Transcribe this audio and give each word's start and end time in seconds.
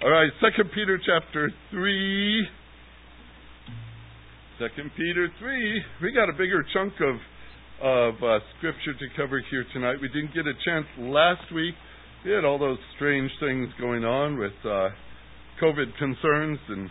All 0.00 0.12
right, 0.12 0.30
Second 0.38 0.70
Peter 0.70 0.96
chapter 1.04 1.50
three. 1.72 2.46
Second 4.60 4.92
Peter 4.96 5.26
three. 5.40 5.82
We 6.00 6.12
got 6.12 6.30
a 6.30 6.38
bigger 6.38 6.64
chunk 6.72 6.92
of 7.02 7.16
of 7.82 8.14
uh, 8.22 8.38
scripture 8.56 8.94
to 8.94 9.06
cover 9.16 9.42
here 9.50 9.64
tonight. 9.72 9.96
We 10.00 10.06
didn't 10.06 10.34
get 10.34 10.46
a 10.46 10.54
chance 10.64 10.86
last 10.98 11.50
week. 11.52 11.74
We 12.24 12.30
had 12.30 12.44
all 12.44 12.60
those 12.60 12.78
strange 12.94 13.28
things 13.40 13.74
going 13.80 14.04
on 14.04 14.38
with 14.38 14.54
uh, 14.62 14.90
COVID 15.60 15.90
concerns, 15.98 16.60
and 16.68 16.86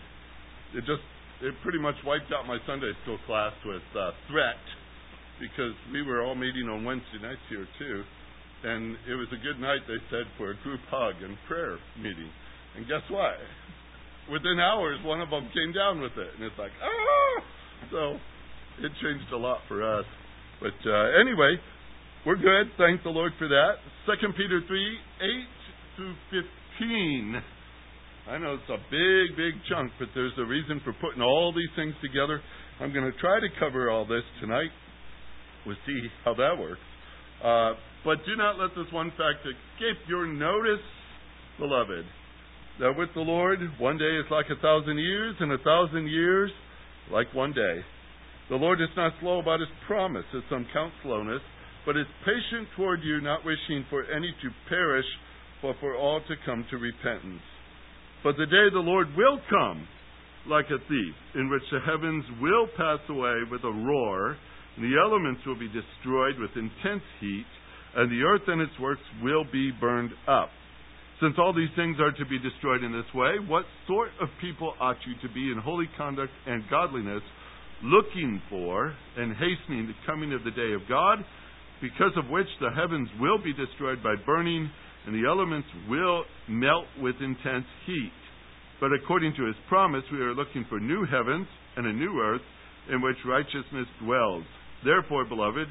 it 0.76 0.84
just 0.84 1.00
it 1.40 1.54
pretty 1.62 1.80
much 1.80 1.96
wiped 2.04 2.28
out 2.28 2.46
my 2.46 2.58
Sunday 2.66 2.92
school 3.04 3.18
class 3.24 3.54
with 3.64 3.88
uh, 3.96 4.10
threat 4.28 4.60
because 5.40 5.72
we 5.94 6.02
were 6.02 6.22
all 6.22 6.34
meeting 6.34 6.68
on 6.68 6.84
Wednesday 6.84 7.24
nights 7.24 7.40
here 7.48 7.66
too, 7.78 8.02
and 8.68 8.98
it 9.08 9.14
was 9.14 9.28
a 9.32 9.40
good 9.40 9.58
night 9.58 9.80
they 9.88 9.96
said 10.10 10.28
for 10.36 10.50
a 10.50 10.56
group 10.60 10.80
hug 10.90 11.14
and 11.24 11.38
prayer 11.48 11.78
meeting. 11.96 12.28
And 12.76 12.86
guess 12.86 13.02
what? 13.10 13.34
Within 14.30 14.60
hours, 14.60 14.98
one 15.04 15.20
of 15.20 15.30
them 15.30 15.48
came 15.54 15.72
down 15.72 16.00
with 16.00 16.12
it, 16.16 16.30
and 16.36 16.44
it's 16.44 16.58
like 16.58 16.72
ah. 16.82 17.42
So 17.90 18.18
it 18.84 18.92
changed 19.02 19.32
a 19.32 19.36
lot 19.36 19.58
for 19.68 19.82
us. 19.82 20.04
But 20.60 20.76
uh, 20.84 21.20
anyway, 21.20 21.56
we're 22.26 22.36
good. 22.36 22.70
Thank 22.76 23.02
the 23.02 23.10
Lord 23.10 23.32
for 23.38 23.48
that. 23.48 23.80
Second 24.06 24.34
Peter 24.36 24.60
three 24.66 24.98
eight 25.22 25.54
through 25.96 26.14
fifteen. 26.30 27.40
I 28.28 28.36
know 28.36 28.60
it's 28.60 28.68
a 28.68 28.76
big, 28.90 29.36
big 29.36 29.54
chunk, 29.70 29.90
but 29.98 30.08
there's 30.14 30.36
a 30.36 30.44
reason 30.44 30.82
for 30.84 30.92
putting 31.00 31.22
all 31.22 31.50
these 31.56 31.72
things 31.74 31.94
together. 32.02 32.42
I'm 32.78 32.92
going 32.92 33.10
to 33.10 33.18
try 33.18 33.40
to 33.40 33.48
cover 33.58 33.90
all 33.90 34.04
this 34.04 34.22
tonight. 34.40 34.68
We'll 35.64 35.80
see 35.86 35.98
how 36.24 36.34
that 36.34 36.58
works. 36.60 36.84
Uh, 37.42 37.72
but 38.04 38.18
do 38.26 38.36
not 38.36 38.58
let 38.58 38.76
this 38.76 38.92
one 38.92 39.10
fact 39.16 39.40
escape 39.48 40.04
your 40.06 40.26
notice, 40.26 40.84
beloved, 41.58 42.04
that 42.80 42.96
with 42.96 43.08
the 43.14 43.20
Lord, 43.20 43.58
one 43.78 43.98
day 43.98 44.16
is 44.16 44.30
like 44.30 44.46
a 44.50 44.60
thousand 44.62 44.98
years, 44.98 45.34
and 45.40 45.52
a 45.52 45.58
thousand 45.58 46.06
years 46.08 46.50
like 47.10 47.32
one 47.34 47.52
day. 47.52 47.82
The 48.50 48.56
Lord 48.56 48.80
is 48.80 48.88
not 48.96 49.12
slow 49.20 49.40
about 49.40 49.60
his 49.60 49.68
promise, 49.86 50.24
as 50.34 50.42
some 50.48 50.66
count 50.72 50.92
slowness, 51.02 51.42
but 51.84 51.96
is 51.96 52.06
patient 52.24 52.68
toward 52.76 53.02
you, 53.02 53.20
not 53.20 53.44
wishing 53.44 53.84
for 53.90 54.04
any 54.04 54.30
to 54.42 54.48
perish, 54.68 55.06
but 55.60 55.76
for 55.80 55.96
all 55.96 56.20
to 56.20 56.34
come 56.46 56.64
to 56.70 56.76
repentance. 56.76 57.42
But 58.22 58.36
the 58.36 58.46
day 58.46 58.70
the 58.72 58.78
Lord 58.78 59.08
will 59.16 59.40
come 59.50 59.86
like 60.48 60.66
a 60.66 60.78
thief, 60.88 61.14
in 61.34 61.50
which 61.50 61.62
the 61.70 61.80
heavens 61.80 62.24
will 62.40 62.68
pass 62.76 63.00
away 63.08 63.42
with 63.50 63.64
a 63.64 63.72
roar, 63.72 64.36
and 64.76 64.84
the 64.84 64.96
elements 64.98 65.42
will 65.46 65.58
be 65.58 65.68
destroyed 65.68 66.38
with 66.38 66.50
intense 66.56 67.02
heat, 67.20 67.46
and 67.96 68.10
the 68.10 68.22
earth 68.22 68.46
and 68.46 68.62
its 68.62 68.78
works 68.80 69.02
will 69.22 69.44
be 69.50 69.72
burned 69.80 70.12
up. 70.26 70.50
Since 71.20 71.34
all 71.38 71.52
these 71.52 71.72
things 71.74 71.98
are 71.98 72.12
to 72.12 72.26
be 72.26 72.38
destroyed 72.38 72.84
in 72.84 72.92
this 72.92 73.12
way, 73.12 73.42
what 73.48 73.64
sort 73.88 74.10
of 74.20 74.28
people 74.40 74.74
ought 74.80 74.98
you 75.04 75.14
to 75.26 75.34
be 75.34 75.50
in 75.50 75.58
holy 75.58 75.88
conduct 75.96 76.30
and 76.46 76.62
godliness, 76.70 77.22
looking 77.82 78.40
for 78.48 78.94
and 79.16 79.34
hastening 79.34 79.86
the 79.86 79.98
coming 80.06 80.32
of 80.32 80.44
the 80.44 80.52
day 80.52 80.72
of 80.74 80.82
God, 80.88 81.18
because 81.82 82.12
of 82.16 82.30
which 82.30 82.46
the 82.60 82.70
heavens 82.70 83.08
will 83.20 83.38
be 83.38 83.52
destroyed 83.52 84.02
by 84.02 84.14
burning, 84.26 84.70
and 85.06 85.14
the 85.14 85.26
elements 85.28 85.66
will 85.88 86.22
melt 86.48 86.86
with 87.00 87.16
intense 87.20 87.66
heat? 87.86 88.12
But 88.80 88.92
according 88.92 89.34
to 89.38 89.46
his 89.46 89.56
promise, 89.68 90.04
we 90.12 90.20
are 90.20 90.34
looking 90.34 90.66
for 90.68 90.78
new 90.78 91.04
heavens 91.04 91.48
and 91.76 91.86
a 91.86 91.92
new 91.92 92.20
earth 92.22 92.46
in 92.90 93.02
which 93.02 93.16
righteousness 93.26 93.86
dwells. 94.00 94.44
Therefore, 94.84 95.24
beloved, 95.24 95.66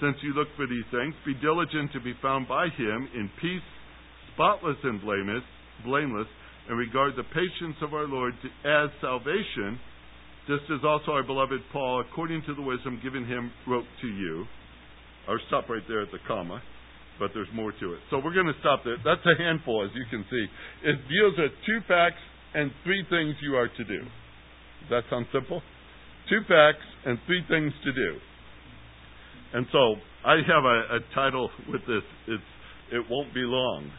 since 0.00 0.16
you 0.22 0.34
look 0.34 0.48
for 0.54 0.66
these 0.66 0.86
things, 0.90 1.14
be 1.26 1.34
diligent 1.34 1.92
to 1.92 2.00
be 2.00 2.14
found 2.22 2.46
by 2.46 2.68
him 2.78 3.08
in 3.14 3.30
peace, 3.40 3.66
spotless 4.34 4.76
and 4.84 5.00
blameless, 5.00 5.42
blameless, 5.84 6.26
and 6.68 6.78
regard 6.78 7.14
the 7.16 7.24
patience 7.24 7.76
of 7.82 7.94
our 7.94 8.06
Lord 8.06 8.34
as 8.64 8.90
salvation, 9.00 9.78
just 10.46 10.64
as 10.70 10.80
also 10.84 11.12
our 11.12 11.22
beloved 11.22 11.60
Paul, 11.72 12.04
according 12.08 12.42
to 12.46 12.54
the 12.54 12.62
wisdom 12.62 13.00
given 13.02 13.26
him, 13.26 13.50
wrote 13.66 13.86
to 14.00 14.08
you. 14.08 14.44
I'll 15.28 15.38
stop 15.48 15.68
right 15.68 15.82
there 15.88 16.02
at 16.02 16.10
the 16.10 16.18
comma, 16.26 16.62
but 17.18 17.30
there's 17.34 17.50
more 17.54 17.72
to 17.72 17.92
it. 17.94 18.00
So 18.10 18.20
we're 18.22 18.34
going 18.34 18.46
to 18.46 18.58
stop 18.60 18.82
there. 18.84 18.96
That's 19.04 19.22
a 19.26 19.40
handful, 19.40 19.84
as 19.84 19.90
you 19.94 20.04
can 20.10 20.24
see. 20.30 20.46
It 20.82 20.96
deals 21.08 21.34
with 21.38 21.52
two 21.66 21.78
facts 21.86 22.22
and 22.54 22.70
three 22.84 23.04
things 23.08 23.34
you 23.42 23.56
are 23.56 23.68
to 23.68 23.84
do. 23.84 24.00
Does 24.00 24.90
that 24.90 25.02
sound 25.10 25.26
simple? 25.32 25.62
Two 26.28 26.40
facts 26.48 26.86
and 27.06 27.18
three 27.26 27.42
things 27.48 27.72
to 27.84 27.92
do. 27.92 28.18
And 29.54 29.66
so 29.70 29.96
I 30.24 30.36
have 30.46 30.64
a, 30.64 30.96
a 30.96 31.00
title 31.14 31.50
with 31.68 31.82
this. 31.82 32.02
It's 32.28 32.50
it 32.92 33.04
won't 33.08 33.32
be 33.32 33.40
long. 33.40 33.90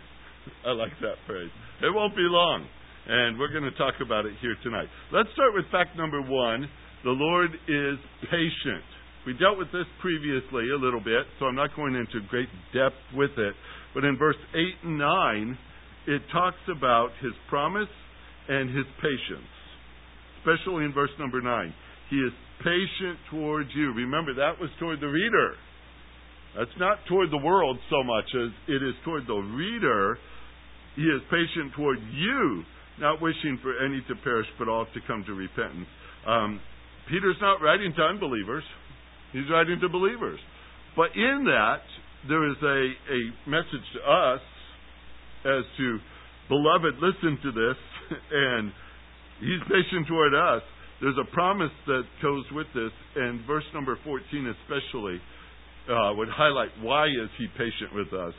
I 0.68 0.72
like 0.72 0.94
that 1.02 1.16
phrase. 1.28 1.52
It 1.82 1.94
won't 1.94 2.16
be 2.16 2.26
long. 2.26 2.66
And 3.06 3.38
we're 3.38 3.52
going 3.52 3.68
to 3.68 3.78
talk 3.78 3.96
about 4.00 4.26
it 4.26 4.34
here 4.42 4.56
tonight. 4.64 4.88
Let's 5.12 5.28
start 5.34 5.52
with 5.54 5.66
fact 5.72 5.98
number 5.98 6.22
one. 6.22 6.70
The 7.04 7.12
Lord 7.12 7.52
is 7.68 8.00
patient. 8.32 8.88
We 9.28 9.34
dealt 9.36 9.58
with 9.58 9.72
this 9.72 9.88
previously 10.00 10.72
a 10.72 10.80
little 10.80 11.04
bit, 11.04 11.28
so 11.40 11.46
I'm 11.46 11.56
not 11.56 11.76
going 11.76 11.96
into 11.96 12.26
great 12.28 12.48
depth 12.74 13.00
with 13.14 13.32
it. 13.38 13.54
But 13.94 14.04
in 14.04 14.18
verse 14.18 14.40
8 14.56 14.88
and 14.88 14.98
9, 14.98 15.58
it 16.08 16.22
talks 16.32 16.64
about 16.72 17.10
his 17.22 17.32
promise 17.50 17.92
and 18.48 18.70
his 18.70 18.86
patience, 19.00 19.52
especially 20.40 20.86
in 20.86 20.94
verse 20.94 21.12
number 21.20 21.42
9. 21.42 21.74
He 22.10 22.18
is 22.18 22.32
patient 22.60 23.20
towards 23.32 23.70
you. 23.76 23.94
Remember, 23.94 24.34
that 24.36 24.60
was 24.60 24.70
toward 24.80 25.00
the 25.00 25.08
reader. 25.08 25.56
That's 26.58 26.78
not 26.78 27.00
toward 27.08 27.32
the 27.32 27.38
world 27.38 27.78
so 27.90 28.04
much 28.04 28.30
as 28.36 28.52
it 28.68 28.84
is 28.84 28.94
toward 29.04 29.26
the 29.28 29.40
reader. 29.40 30.18
He 30.96 31.04
is 31.04 31.22
patient 31.30 31.74
toward 31.76 32.00
you, 32.14 32.64
not 33.00 33.22
wishing 33.22 33.60
for 33.62 33.74
any 33.84 34.02
to 34.08 34.16
perish, 34.24 34.48
but 34.60 34.68
all 34.68 34.86
to 34.86 35.00
come 35.08 35.24
to 35.26 35.34
repentance. 35.34 35.88
Um, 36.28 36.60
Peter's 37.10 37.38
not 37.42 37.62
writing 37.62 37.94
to 37.98 38.02
unbelievers, 38.02 38.64
he's 39.32 39.50
writing 39.52 39.80
to 39.82 39.90
believers. 39.90 40.40
But 40.96 41.10
in 41.16 41.46
that, 41.46 41.82
there 42.28 42.48
is 42.50 42.58
a, 42.62 42.94
a 43.12 43.50
message 43.50 43.86
to 43.98 44.00
us 44.10 44.42
as 45.46 45.64
to, 45.78 46.00
beloved, 46.48 46.96
listen 47.02 47.38
to 47.44 47.52
this, 47.52 47.78
and 48.32 48.72
he's 49.40 49.62
patient 49.68 50.08
toward 50.08 50.34
us. 50.34 50.62
There's 51.02 51.18
a 51.20 51.34
promise 51.34 51.74
that 51.88 52.04
goes 52.22 52.46
with 52.54 52.68
this, 52.74 52.92
and 53.16 53.46
verse 53.46 53.66
number 53.74 53.98
14 54.06 54.56
especially 54.64 55.20
uh, 55.90 56.14
would 56.16 56.30
highlight 56.30 56.70
why 56.80 57.08
is 57.08 57.30
he 57.38 57.48
patient 57.58 57.92
with 57.94 58.14
us? 58.14 58.34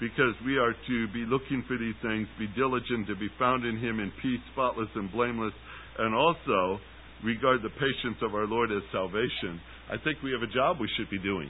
Because 0.00 0.36
we 0.44 0.58
are 0.58 0.72
to 0.72 0.96
be 1.12 1.24
looking 1.24 1.64
for 1.66 1.78
these 1.78 1.96
things, 2.02 2.28
be 2.38 2.48
diligent 2.52 3.08
to 3.08 3.16
be 3.16 3.28
found 3.38 3.64
in 3.64 3.78
him 3.78 3.98
in 3.98 4.12
peace, 4.20 4.40
spotless 4.52 4.88
and 4.94 5.10
blameless, 5.10 5.54
and 5.98 6.14
also 6.14 6.78
regard 7.24 7.62
the 7.62 7.72
patience 7.80 8.20
of 8.20 8.34
our 8.34 8.46
Lord 8.46 8.70
as 8.70 8.82
salvation. 8.92 9.60
I 9.88 9.96
think 9.96 10.20
we 10.22 10.32
have 10.32 10.42
a 10.42 10.52
job 10.52 10.76
we 10.80 10.90
should 10.98 11.08
be 11.08 11.18
doing, 11.18 11.48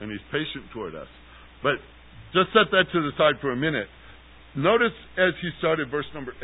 and 0.00 0.10
he's 0.10 0.22
patient 0.30 0.70
toward 0.72 0.94
us. 0.94 1.10
But 1.62 1.82
just 2.32 2.54
set 2.54 2.70
that 2.70 2.86
to 2.92 3.00
the 3.02 3.10
side 3.18 3.40
for 3.40 3.50
a 3.50 3.56
minute. 3.56 3.88
Notice 4.54 4.94
as 5.18 5.34
he 5.40 5.50
started 5.58 5.90
verse 5.90 6.06
number 6.14 6.32
8 6.32 6.38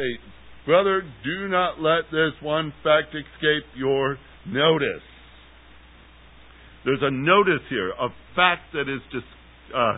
Brother, 0.66 1.02
do 1.24 1.48
not 1.48 1.80
let 1.80 2.10
this 2.10 2.36
one 2.42 2.74
fact 2.84 3.14
escape 3.14 3.64
your 3.74 4.18
notice. 4.46 5.06
There's 6.84 7.00
a 7.00 7.10
notice 7.10 7.64
here, 7.70 7.88
a 7.90 8.08
fact 8.36 8.72
that 8.74 8.84
is 8.84 9.00
just 9.10 9.24
uh, 9.74 9.96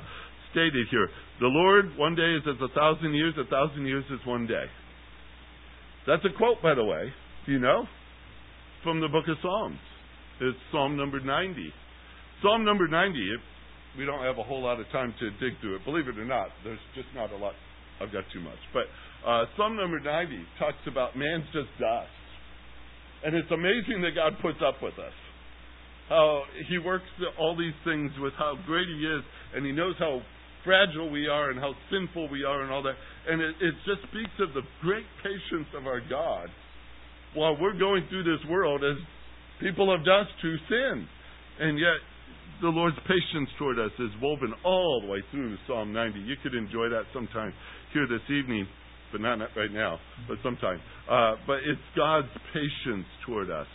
stated 0.52 0.86
here. 0.90 1.08
The 1.40 1.48
Lord, 1.48 1.96
one 1.96 2.14
day 2.14 2.36
is 2.36 2.42
as 2.44 2.60
a 2.60 2.68
thousand 2.74 3.14
years, 3.14 3.32
a 3.40 3.48
thousand 3.48 3.86
years 3.86 4.04
is 4.12 4.20
one 4.26 4.46
day. 4.46 4.66
That's 6.06 6.24
a 6.24 6.36
quote, 6.36 6.60
by 6.62 6.74
the 6.74 6.84
way. 6.84 7.08
Do 7.46 7.52
you 7.52 7.58
know? 7.58 7.84
From 8.84 9.00
the 9.00 9.08
book 9.08 9.24
of 9.26 9.36
Psalms. 9.40 9.80
It's 10.40 10.58
Psalm 10.70 10.96
number 10.96 11.18
90. 11.18 11.72
Psalm 12.42 12.64
number 12.64 12.88
90, 12.88 13.16
if 13.16 13.40
we 13.96 14.04
don't 14.04 14.22
have 14.22 14.36
a 14.36 14.42
whole 14.42 14.62
lot 14.62 14.80
of 14.80 14.86
time 14.92 15.14
to 15.18 15.30
dig 15.40 15.58
through 15.60 15.76
it, 15.76 15.84
believe 15.84 16.08
it 16.08 16.18
or 16.18 16.24
not, 16.24 16.48
there's 16.62 16.80
just 16.94 17.08
not 17.14 17.32
a 17.32 17.36
lot. 17.36 17.54
I've 18.00 18.12
got 18.12 18.24
too 18.32 18.40
much. 18.40 18.60
But 18.72 18.84
uh, 19.26 19.44
Psalm 19.56 19.76
number 19.76 19.98
90 19.98 20.36
talks 20.58 20.84
about 20.86 21.16
man's 21.16 21.44
just 21.52 21.72
dust. 21.80 22.12
And 23.24 23.34
it's 23.34 23.50
amazing 23.50 24.04
that 24.04 24.12
God 24.14 24.36
puts 24.42 24.60
up 24.60 24.82
with 24.82 24.98
us 25.00 25.16
how 26.10 26.42
he 26.68 26.76
works 26.76 27.06
all 27.38 27.56
these 27.56 27.76
things 27.84 28.10
with 28.18 28.34
how 28.36 28.58
great 28.66 28.88
he 28.88 29.06
is, 29.06 29.22
and 29.54 29.64
he 29.64 29.70
knows 29.70 29.94
how 29.98 30.20
fragile 30.64 31.10
we 31.10 31.26
are 31.28 31.50
and 31.50 31.58
how 31.58 31.72
sinful 31.90 32.28
we 32.28 32.44
are 32.44 32.62
and 32.62 32.70
all 32.70 32.82
that. 32.82 32.94
And 33.28 33.40
it, 33.40 33.54
it 33.60 33.74
just 33.86 34.02
speaks 34.10 34.34
of 34.40 34.54
the 34.54 34.62
great 34.80 35.06
patience 35.22 35.68
of 35.76 35.86
our 35.86 36.00
God 36.00 36.48
while 37.34 37.56
we're 37.60 37.78
going 37.78 38.06
through 38.08 38.24
this 38.24 38.44
world 38.48 38.82
as 38.84 38.96
people 39.60 39.94
of 39.94 40.04
dust 40.04 40.32
who 40.42 40.56
sin. 40.68 41.06
And 41.60 41.78
yet, 41.78 42.00
the 42.60 42.68
Lord's 42.68 42.96
patience 43.06 43.48
toward 43.58 43.78
us 43.78 43.92
is 43.98 44.10
woven 44.20 44.52
all 44.64 45.00
the 45.02 45.08
way 45.08 45.22
through 45.30 45.56
Psalm 45.66 45.92
90. 45.92 46.20
You 46.20 46.34
could 46.42 46.54
enjoy 46.54 46.88
that 46.90 47.04
sometime 47.14 47.52
here 47.92 48.06
this 48.06 48.24
evening, 48.30 48.66
but 49.12 49.20
not 49.20 49.38
right 49.56 49.72
now, 49.72 49.98
but 50.28 50.38
sometime. 50.42 50.80
Uh, 51.08 51.36
but 51.46 51.58
it's 51.64 51.80
God's 51.96 52.28
patience 52.52 53.06
toward 53.24 53.50
us 53.50 53.66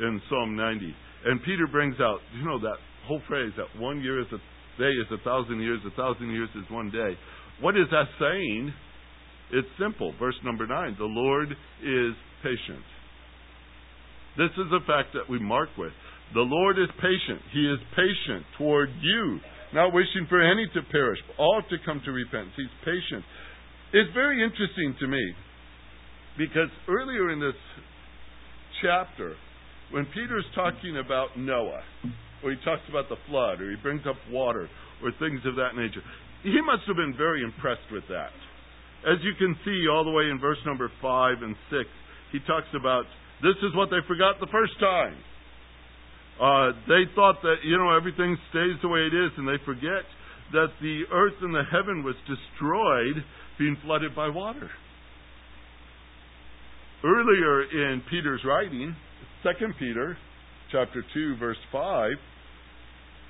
in 0.00 0.20
Psalm 0.28 0.56
90. 0.56 0.94
And 1.24 1.42
Peter 1.42 1.66
brings 1.70 1.96
out, 2.00 2.18
you 2.36 2.44
know, 2.44 2.58
that 2.60 2.76
whole 3.06 3.22
phrase 3.26 3.52
that 3.56 3.80
one 3.80 4.00
year 4.02 4.20
is 4.20 4.26
a 4.32 4.38
day 4.78 4.90
is 4.90 5.06
a 5.12 5.22
thousand 5.24 5.60
years, 5.60 5.80
a 5.86 5.94
thousand 5.96 6.30
years 6.30 6.48
is 6.54 6.64
one 6.70 6.90
day. 6.90 7.18
What 7.60 7.76
is 7.76 7.86
that 7.90 8.06
saying? 8.18 8.72
It's 9.52 9.68
simple. 9.80 10.14
Verse 10.18 10.36
number 10.44 10.66
9 10.66 10.96
The 10.98 11.04
Lord 11.04 11.50
is 11.82 12.14
patient. 12.42 12.84
This 14.36 14.50
is 14.54 14.70
a 14.70 14.84
fact 14.86 15.14
that 15.14 15.28
we 15.28 15.38
mark 15.40 15.68
with. 15.76 15.92
The 16.34 16.46
Lord 16.46 16.78
is 16.78 16.88
patient. 17.00 17.40
He 17.52 17.66
is 17.66 17.78
patient 17.96 18.44
toward 18.56 18.90
you, 19.00 19.40
not 19.74 19.92
wishing 19.92 20.26
for 20.28 20.40
any 20.40 20.66
to 20.74 20.80
perish, 20.92 21.18
but 21.26 21.42
all 21.42 21.62
to 21.68 21.76
come 21.84 22.00
to 22.04 22.12
repentance. 22.12 22.52
He's 22.56 22.78
patient. 22.84 23.24
It's 23.92 24.12
very 24.12 24.44
interesting 24.44 24.94
to 25.00 25.06
me 25.08 25.32
because 26.36 26.68
earlier 26.86 27.30
in 27.30 27.40
this 27.40 27.56
chapter, 28.82 29.34
when 29.90 30.04
Peter's 30.14 30.44
talking 30.54 30.98
about 30.98 31.38
Noah, 31.38 31.82
or 32.42 32.50
he 32.50 32.58
talks 32.64 32.82
about 32.88 33.08
the 33.08 33.18
flood, 33.28 33.60
or 33.60 33.70
he 33.70 33.76
brings 33.76 34.02
up 34.06 34.16
water, 34.30 34.68
or 35.02 35.10
things 35.18 35.40
of 35.46 35.56
that 35.56 35.74
nature, 35.76 36.02
he 36.42 36.60
must 36.62 36.86
have 36.86 36.96
been 36.96 37.14
very 37.16 37.42
impressed 37.42 37.86
with 37.90 38.04
that. 38.08 38.34
As 39.06 39.18
you 39.22 39.34
can 39.38 39.56
see 39.64 39.86
all 39.90 40.04
the 40.04 40.10
way 40.10 40.30
in 40.30 40.38
verse 40.38 40.58
number 40.66 40.90
5 41.02 41.42
and 41.42 41.54
6, 41.70 41.84
he 42.32 42.38
talks 42.46 42.68
about 42.74 43.04
this 43.42 43.56
is 43.62 43.74
what 43.74 43.90
they 43.90 44.02
forgot 44.06 44.40
the 44.40 44.50
first 44.50 44.74
time. 44.80 45.16
Uh, 46.38 46.70
they 46.86 47.06
thought 47.14 47.42
that, 47.42 47.62
you 47.64 47.76
know, 47.78 47.94
everything 47.94 48.36
stays 48.50 48.78
the 48.82 48.88
way 48.88 49.00
it 49.00 49.14
is, 49.14 49.30
and 49.38 49.46
they 49.46 49.58
forget 49.64 50.06
that 50.52 50.70
the 50.80 51.02
earth 51.12 51.34
and 51.42 51.54
the 51.54 51.66
heaven 51.70 52.02
was 52.02 52.14
destroyed 52.26 53.22
being 53.58 53.76
flooded 53.84 54.14
by 54.14 54.28
water. 54.28 54.70
Earlier 57.04 57.92
in 57.92 58.02
Peter's 58.10 58.40
writing, 58.44 58.94
2 59.42 59.50
Peter 59.78 60.16
chapter 60.70 61.04
2 61.14 61.36
verse 61.36 61.58
5, 61.72 62.12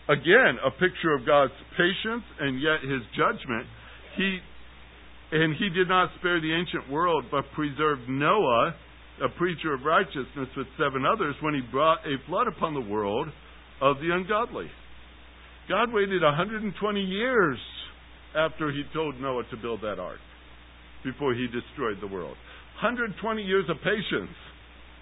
again 0.09 0.59
a 0.65 0.71
picture 0.71 1.15
of 1.15 1.27
God's 1.27 1.53
patience 1.77 2.25
and 2.41 2.61
yet 2.61 2.81
his 2.83 3.03
judgment. 3.17 3.67
He 4.17 4.39
and 5.31 5.55
he 5.57 5.69
did 5.69 5.89
not 5.89 6.11
spare 6.19 6.41
the 6.41 6.55
ancient 6.55 6.91
world, 6.91 7.27
but 7.31 7.45
preserved 7.55 8.09
Noah, 8.09 8.75
a 9.23 9.29
preacher 9.37 9.75
of 9.75 9.83
righteousness, 9.85 10.49
with 10.57 10.67
seven 10.79 11.05
others, 11.05 11.35
when 11.43 11.55
he 11.55 11.61
brought 11.71 11.99
a 12.07 12.17
flood 12.27 12.49
upon 12.49 12.73
the 12.73 12.81
world 12.81 13.29
of 13.83 13.97
the 13.99 14.09
ungodly. 14.11 14.71
God 15.69 15.93
waited 15.93 16.23
120 16.23 16.73
years 17.01 17.59
after 18.35 18.73
he 18.73 18.85
told 18.95 19.21
Noah 19.21 19.43
to 19.51 19.57
build 19.57 19.83
that 19.83 19.99
ark 19.99 20.21
before 21.05 21.35
he 21.35 21.47
destroyed 21.47 21.99
the 22.01 22.07
world. 22.07 22.37
120 22.81 23.43
years 23.43 23.67
of 23.69 23.77
patience 23.79 24.33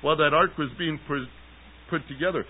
while 0.03 0.17
that 0.17 0.35
ark 0.35 0.51
was 0.59 0.71
being 0.79 0.99
put 1.91 2.07
together. 2.09 2.45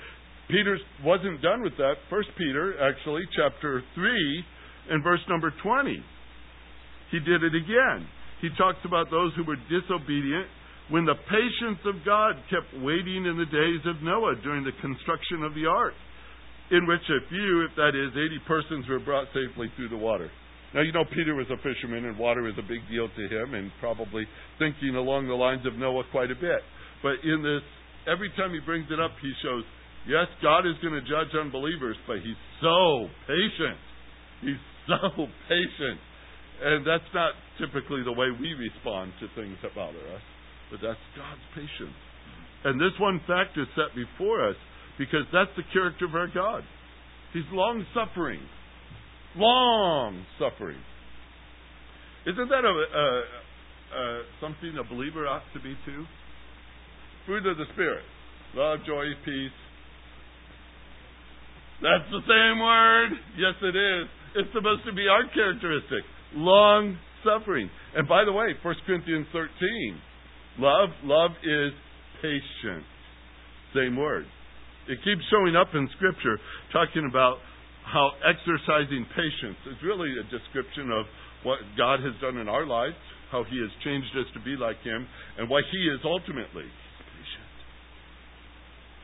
Peter 0.48 0.78
wasn't 1.04 1.42
done 1.42 1.62
with 1.62 1.76
that. 1.76 1.94
First 2.08 2.28
Peter, 2.38 2.74
actually, 2.80 3.22
chapter 3.34 3.82
3, 3.94 4.44
and 4.90 5.02
verse 5.02 5.20
number 5.28 5.52
20 5.62 6.02
he 7.10 7.20
did 7.20 7.42
it 7.42 7.54
again. 7.54 8.06
He 8.40 8.50
talks 8.58 8.82
about 8.84 9.10
those 9.10 9.32
who 9.36 9.44
were 9.44 9.58
disobedient 9.70 10.46
when 10.90 11.04
the 11.04 11.18
patience 11.26 11.82
of 11.86 12.04
God 12.04 12.36
kept 12.50 12.70
waiting 12.82 13.26
in 13.26 13.38
the 13.38 13.50
days 13.50 13.82
of 13.86 14.02
Noah 14.02 14.36
during 14.42 14.62
the 14.62 14.76
construction 14.80 15.42
of 15.42 15.54
the 15.54 15.66
ark, 15.66 15.94
in 16.70 16.86
which 16.86 17.02
a 17.10 17.26
few, 17.28 17.66
if 17.66 17.74
that 17.76 17.94
is, 17.94 18.14
80 18.14 18.38
persons, 18.46 18.88
were 18.88 19.02
brought 19.02 19.26
safely 19.34 19.66
through 19.74 19.88
the 19.88 19.98
water. 19.98 20.30
Now, 20.74 20.82
you 20.82 20.92
know, 20.92 21.04
Peter 21.14 21.34
was 21.34 21.46
a 21.50 21.56
fisherman, 21.62 22.04
and 22.04 22.18
water 22.18 22.42
was 22.42 22.54
a 22.58 22.66
big 22.66 22.86
deal 22.90 23.08
to 23.08 23.24
him, 23.26 23.54
and 23.54 23.70
probably 23.80 24.26
thinking 24.58 24.94
along 24.94 25.26
the 25.26 25.34
lines 25.34 25.64
of 25.66 25.74
Noah 25.74 26.04
quite 26.12 26.30
a 26.30 26.38
bit. 26.38 26.62
But 27.02 27.22
in 27.24 27.42
this, 27.42 27.62
every 28.06 28.30
time 28.36 28.52
he 28.52 28.60
brings 28.60 28.86
it 28.90 28.98
up, 28.98 29.12
he 29.20 29.32
shows, 29.42 29.64
yes, 30.08 30.26
God 30.42 30.66
is 30.66 30.74
going 30.82 30.94
to 30.94 31.02
judge 31.02 31.34
unbelievers, 31.34 31.96
but 32.06 32.22
he's 32.22 32.40
so 32.62 33.10
patient. 33.26 33.80
He's 34.40 34.62
so 34.86 35.26
patient 35.48 36.00
and 36.62 36.86
that's 36.86 37.08
not 37.12 37.32
typically 37.60 38.02
the 38.04 38.12
way 38.12 38.28
we 38.32 38.54
respond 38.54 39.12
to 39.20 39.28
things 39.36 39.56
that 39.62 39.74
bother 39.74 40.00
us, 40.14 40.24
but 40.70 40.80
that's 40.80 41.00
God's 41.16 41.44
patience. 41.54 41.96
And 42.64 42.80
this 42.80 42.96
one 42.98 43.20
fact 43.26 43.58
is 43.58 43.68
set 43.76 43.92
before 43.94 44.48
us 44.48 44.56
because 44.98 45.28
that's 45.32 45.52
the 45.56 45.64
character 45.72 46.06
of 46.06 46.14
our 46.14 46.28
God. 46.32 46.64
He's 47.32 47.46
long 47.52 47.84
suffering. 47.92 48.40
Long 49.36 50.24
suffering. 50.40 50.80
Isn't 52.26 52.48
that 52.48 52.64
a, 52.64 52.72
a, 52.72 53.06
a, 54.00 54.22
something 54.40 54.72
a 54.80 54.84
believer 54.88 55.28
ought 55.28 55.44
to 55.52 55.60
be 55.60 55.76
too? 55.84 56.04
Fruit 57.26 57.46
of 57.46 57.58
the 57.58 57.66
Spirit 57.74 58.04
love, 58.56 58.78
joy, 58.86 59.04
peace. 59.24 59.58
That's 61.84 62.08
the 62.08 62.24
same 62.24 62.56
word. 62.56 63.10
Yes, 63.36 63.52
it 63.60 63.76
is. 63.76 64.08
It's 64.36 64.52
supposed 64.56 64.80
to 64.88 64.94
be 64.96 65.04
our 65.08 65.28
characteristic 65.34 66.08
long 66.34 66.96
suffering. 67.20 67.68
And 67.94 68.08
by 68.08 68.24
the 68.24 68.32
way, 68.32 68.56
1 68.62 68.74
Corinthians 68.86 69.26
13, 69.32 69.50
love, 70.58 70.88
love 71.04 71.32
is 71.44 71.72
patient. 72.22 72.84
Same 73.74 73.96
word. 73.96 74.24
It 74.88 74.98
keeps 75.04 75.20
showing 75.28 75.56
up 75.56 75.68
in 75.74 75.88
Scripture 75.96 76.38
talking 76.72 77.04
about 77.10 77.38
how 77.84 78.10
exercising 78.24 79.04
patience 79.12 79.60
is 79.68 79.76
really 79.84 80.14
a 80.16 80.24
description 80.30 80.90
of 80.90 81.04
what 81.44 81.58
God 81.76 82.00
has 82.00 82.14
done 82.22 82.38
in 82.38 82.48
our 82.48 82.66
lives, 82.66 82.96
how 83.30 83.44
He 83.44 83.60
has 83.60 83.70
changed 83.84 84.10
us 84.16 84.26
to 84.32 84.40
be 84.40 84.56
like 84.56 84.80
Him, 84.82 85.06
and 85.38 85.50
what 85.50 85.64
He 85.70 85.78
is 85.92 86.00
ultimately. 86.04 86.66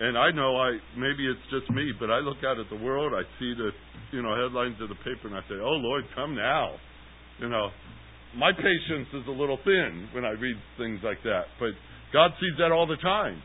And 0.00 0.16
I 0.18 0.30
know 0.32 0.56
I 0.56 0.78
maybe 0.96 1.28
it's 1.28 1.46
just 1.50 1.70
me, 1.70 1.92
but 2.00 2.10
I 2.10 2.18
look 2.18 2.38
out 2.44 2.58
at 2.58 2.68
the 2.70 2.80
world, 2.82 3.12
I 3.14 3.22
see 3.38 3.54
the 3.54 3.70
you 4.10 4.22
know 4.22 4.34
headlines 4.34 4.76
of 4.80 4.88
the 4.88 4.96
paper, 4.96 5.28
and 5.28 5.36
I 5.36 5.42
say, 5.48 5.60
"Oh 5.60 5.78
Lord, 5.78 6.04
come 6.14 6.34
now." 6.34 6.74
You 7.38 7.48
know, 7.48 7.70
my 8.36 8.52
patience 8.52 9.08
is 9.12 9.26
a 9.28 9.30
little 9.30 9.58
thin 9.64 10.08
when 10.14 10.24
I 10.24 10.30
read 10.30 10.56
things 10.78 11.00
like 11.04 11.22
that, 11.24 11.44
but 11.60 11.72
God 12.12 12.30
sees 12.40 12.56
that 12.58 12.72
all 12.72 12.86
the 12.86 12.96
time. 12.96 13.40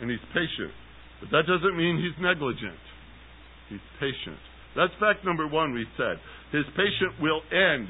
And 0.00 0.10
He's 0.10 0.22
patient. 0.34 0.72
But 1.20 1.30
that 1.30 1.44
doesn't 1.46 1.76
mean 1.76 1.96
He's 1.96 2.16
negligent. 2.22 2.78
He's 3.68 3.82
patient. 3.98 4.38
That's 4.76 4.92
fact 5.00 5.24
number 5.24 5.48
one, 5.48 5.72
we 5.72 5.86
said. 5.96 6.20
His 6.52 6.64
patience 6.76 7.16
will 7.20 7.40
end. 7.50 7.88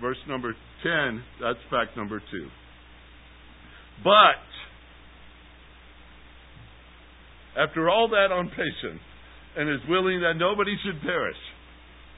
Verse 0.00 0.18
number 0.28 0.54
10, 0.84 1.24
that's 1.40 1.58
fact 1.70 1.96
number 1.96 2.20
two. 2.30 2.46
But, 4.04 4.38
after 7.58 7.90
all 7.90 8.08
that 8.08 8.32
on 8.32 8.48
patience, 8.48 9.00
and 9.56 9.68
is 9.68 9.80
willing 9.88 10.20
that 10.20 10.34
nobody 10.36 10.76
should 10.84 11.00
perish, 11.02 11.36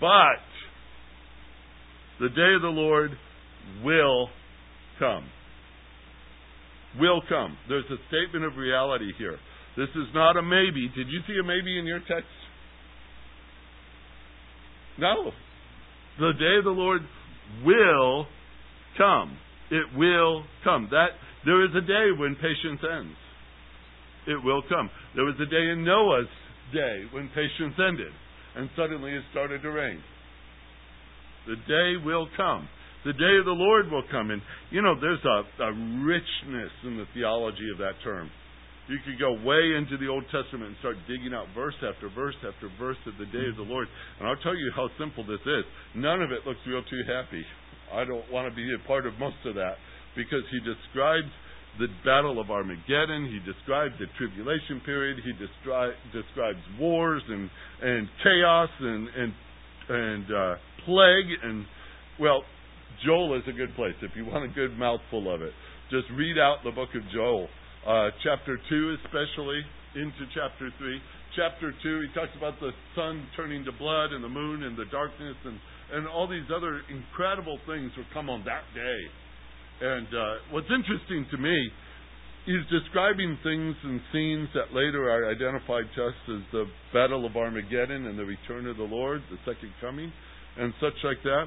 but 0.00 0.42
the 2.20 2.28
day 2.28 2.54
of 2.54 2.62
the 2.62 2.68
Lord 2.68 3.12
will 3.82 4.28
come. 4.98 5.24
Will 6.98 7.22
come. 7.28 7.56
There's 7.68 7.84
a 7.86 7.96
statement 8.08 8.44
of 8.44 8.58
reality 8.58 9.12
here. 9.16 9.38
This 9.76 9.88
is 9.90 10.08
not 10.12 10.36
a 10.36 10.42
maybe. 10.42 10.90
Did 10.94 11.08
you 11.08 11.20
see 11.26 11.38
a 11.40 11.46
maybe 11.46 11.78
in 11.78 11.86
your 11.86 12.00
text? 12.00 12.28
No. 14.98 15.30
The 16.18 16.32
day 16.38 16.58
of 16.58 16.64
the 16.64 16.70
Lord 16.70 17.00
will 17.64 18.26
come. 18.98 19.38
It 19.70 19.96
will 19.96 20.42
come. 20.64 20.88
That 20.90 21.10
there 21.44 21.64
is 21.64 21.70
a 21.76 21.80
day 21.80 22.10
when 22.18 22.34
patience 22.34 22.80
ends. 22.82 23.16
It 24.30 24.38
will 24.46 24.62
come. 24.70 24.88
There 25.18 25.26
was 25.26 25.34
a 25.42 25.50
day 25.50 25.74
in 25.74 25.82
Noah's 25.82 26.30
day 26.72 27.10
when 27.10 27.26
patience 27.34 27.74
ended, 27.82 28.14
and 28.54 28.70
suddenly 28.78 29.10
it 29.10 29.26
started 29.34 29.62
to 29.62 29.70
rain. 29.70 29.98
The 31.50 31.58
day 31.66 31.98
will 31.98 32.28
come. 32.36 32.68
The 33.02 33.16
day 33.16 33.34
of 33.40 33.46
the 33.48 33.58
Lord 33.58 33.90
will 33.90 34.04
come. 34.06 34.30
And, 34.30 34.42
you 34.70 34.82
know, 34.82 34.94
there's 34.94 35.24
a, 35.24 35.64
a 35.66 35.72
richness 36.04 36.70
in 36.84 36.94
the 36.94 37.08
theology 37.14 37.66
of 37.72 37.78
that 37.78 37.98
term. 38.04 38.30
You 38.86 38.98
could 39.02 39.18
go 39.18 39.34
way 39.42 39.74
into 39.74 39.98
the 39.98 40.06
Old 40.06 40.24
Testament 40.30 40.74
and 40.74 40.76
start 40.78 40.96
digging 41.08 41.34
out 41.34 41.46
verse 41.54 41.78
after 41.82 42.10
verse 42.10 42.34
after 42.42 42.70
verse 42.78 42.98
of 43.06 43.14
the 43.18 43.26
day 43.26 43.46
of 43.50 43.56
the 43.56 43.66
Lord. 43.66 43.88
And 44.18 44.28
I'll 44.28 44.42
tell 44.42 44.54
you 44.54 44.70
how 44.74 44.90
simple 44.98 45.24
this 45.26 45.42
is. 45.42 45.64
None 45.94 46.22
of 46.22 46.30
it 46.30 46.46
looks 46.46 46.60
real 46.66 46.82
too 46.86 47.02
happy. 47.06 47.42
I 47.94 48.04
don't 48.04 48.26
want 48.30 48.50
to 48.50 48.54
be 48.54 48.66
a 48.66 48.86
part 48.86 49.06
of 49.06 49.18
most 49.18 49.38
of 49.46 49.54
that 49.54 49.78
because 50.14 50.42
he 50.50 50.58
describes 50.62 51.30
the 51.78 51.86
battle 52.04 52.40
of 52.40 52.50
Armageddon. 52.50 53.30
He 53.30 53.38
describes 53.50 53.94
the 53.98 54.06
tribulation 54.18 54.80
period. 54.84 55.18
He 55.24 55.32
descri- 55.32 55.94
describes 56.12 56.58
wars 56.78 57.22
and, 57.28 57.50
and 57.82 58.08
chaos 58.22 58.70
and, 58.80 59.08
and, 59.08 59.32
and 59.88 60.24
uh, 60.34 60.54
plague 60.84 61.30
and 61.42 61.66
well, 62.18 62.42
Joel 63.04 63.38
is 63.38 63.44
a 63.48 63.52
good 63.52 63.74
place 63.76 63.94
if 64.02 64.12
you 64.14 64.26
want 64.26 64.44
a 64.44 64.52
good 64.54 64.76
mouthful 64.76 65.32
of 65.32 65.40
it. 65.40 65.52
Just 65.90 66.04
read 66.14 66.38
out 66.38 66.58
the 66.64 66.70
book 66.70 66.90
of 66.94 67.02
Joel, 67.14 67.48
uh, 67.86 68.10
chapter 68.22 68.58
two 68.68 68.96
especially 69.02 69.62
into 69.96 70.28
chapter 70.34 70.70
three. 70.78 71.00
Chapter 71.34 71.72
two, 71.82 72.02
he 72.02 72.12
talks 72.12 72.32
about 72.36 72.60
the 72.60 72.70
sun 72.94 73.26
turning 73.36 73.64
to 73.64 73.72
blood 73.72 74.12
and 74.12 74.22
the 74.22 74.28
moon 74.28 74.64
and 74.64 74.76
the 74.76 74.84
darkness 74.92 75.36
and 75.44 75.58
and 75.92 76.06
all 76.06 76.28
these 76.28 76.46
other 76.54 76.82
incredible 76.90 77.58
things 77.66 77.90
will 77.96 78.06
come 78.12 78.30
on 78.30 78.44
that 78.44 78.62
day. 78.74 79.00
And 79.80 80.06
uh, 80.08 80.34
what's 80.50 80.70
interesting 80.70 81.26
to 81.30 81.38
me 81.38 81.70
He's 82.46 82.64
describing 82.72 83.36
things 83.44 83.76
and 83.84 84.00
scenes 84.12 84.48
that 84.54 84.72
later 84.72 85.12
are 85.12 85.30
identified 85.30 85.84
to 85.94 86.06
us 86.06 86.14
as 86.28 86.42
the 86.52 86.64
Battle 86.92 87.26
of 87.26 87.36
Armageddon 87.36 88.06
and 88.06 88.18
the 88.18 88.24
return 88.24 88.66
of 88.66 88.78
the 88.78 88.88
Lord, 88.88 89.20
the 89.30 89.36
second 89.44 89.72
coming 89.80 90.10
and 90.56 90.72
such 90.80 90.96
like 91.04 91.22
that. 91.22 91.44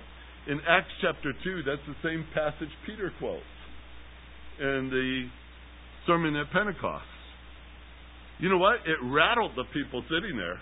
In 0.47 0.59
Acts 0.67 0.93
chapter 1.01 1.33
2, 1.43 1.63
that's 1.65 1.81
the 1.87 1.97
same 2.07 2.25
passage 2.33 2.69
Peter 2.85 3.11
quotes 3.17 3.41
in 4.59 4.89
the 4.91 5.27
sermon 6.05 6.35
at 6.35 6.51
Pentecost. 6.51 7.09
You 8.37 8.49
know 8.49 8.59
what? 8.59 8.85
It 8.85 8.99
rattled 9.01 9.51
the 9.55 9.65
people 9.73 10.03
sitting 10.07 10.37
there. 10.37 10.59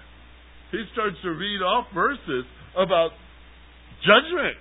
He 0.72 0.84
starts 0.94 1.18
to 1.24 1.30
read 1.32 1.62
off 1.62 1.88
verses 1.94 2.46
about 2.78 3.12
judgment. 4.06 4.56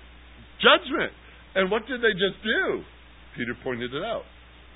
Judgment. 0.58 1.12
And 1.54 1.70
what 1.70 1.86
did 1.86 2.00
they 2.00 2.12
just 2.18 2.42
do? 2.42 2.82
Peter 3.36 3.56
pointed 3.62 3.94
it 3.94 4.02
out. 4.02 4.22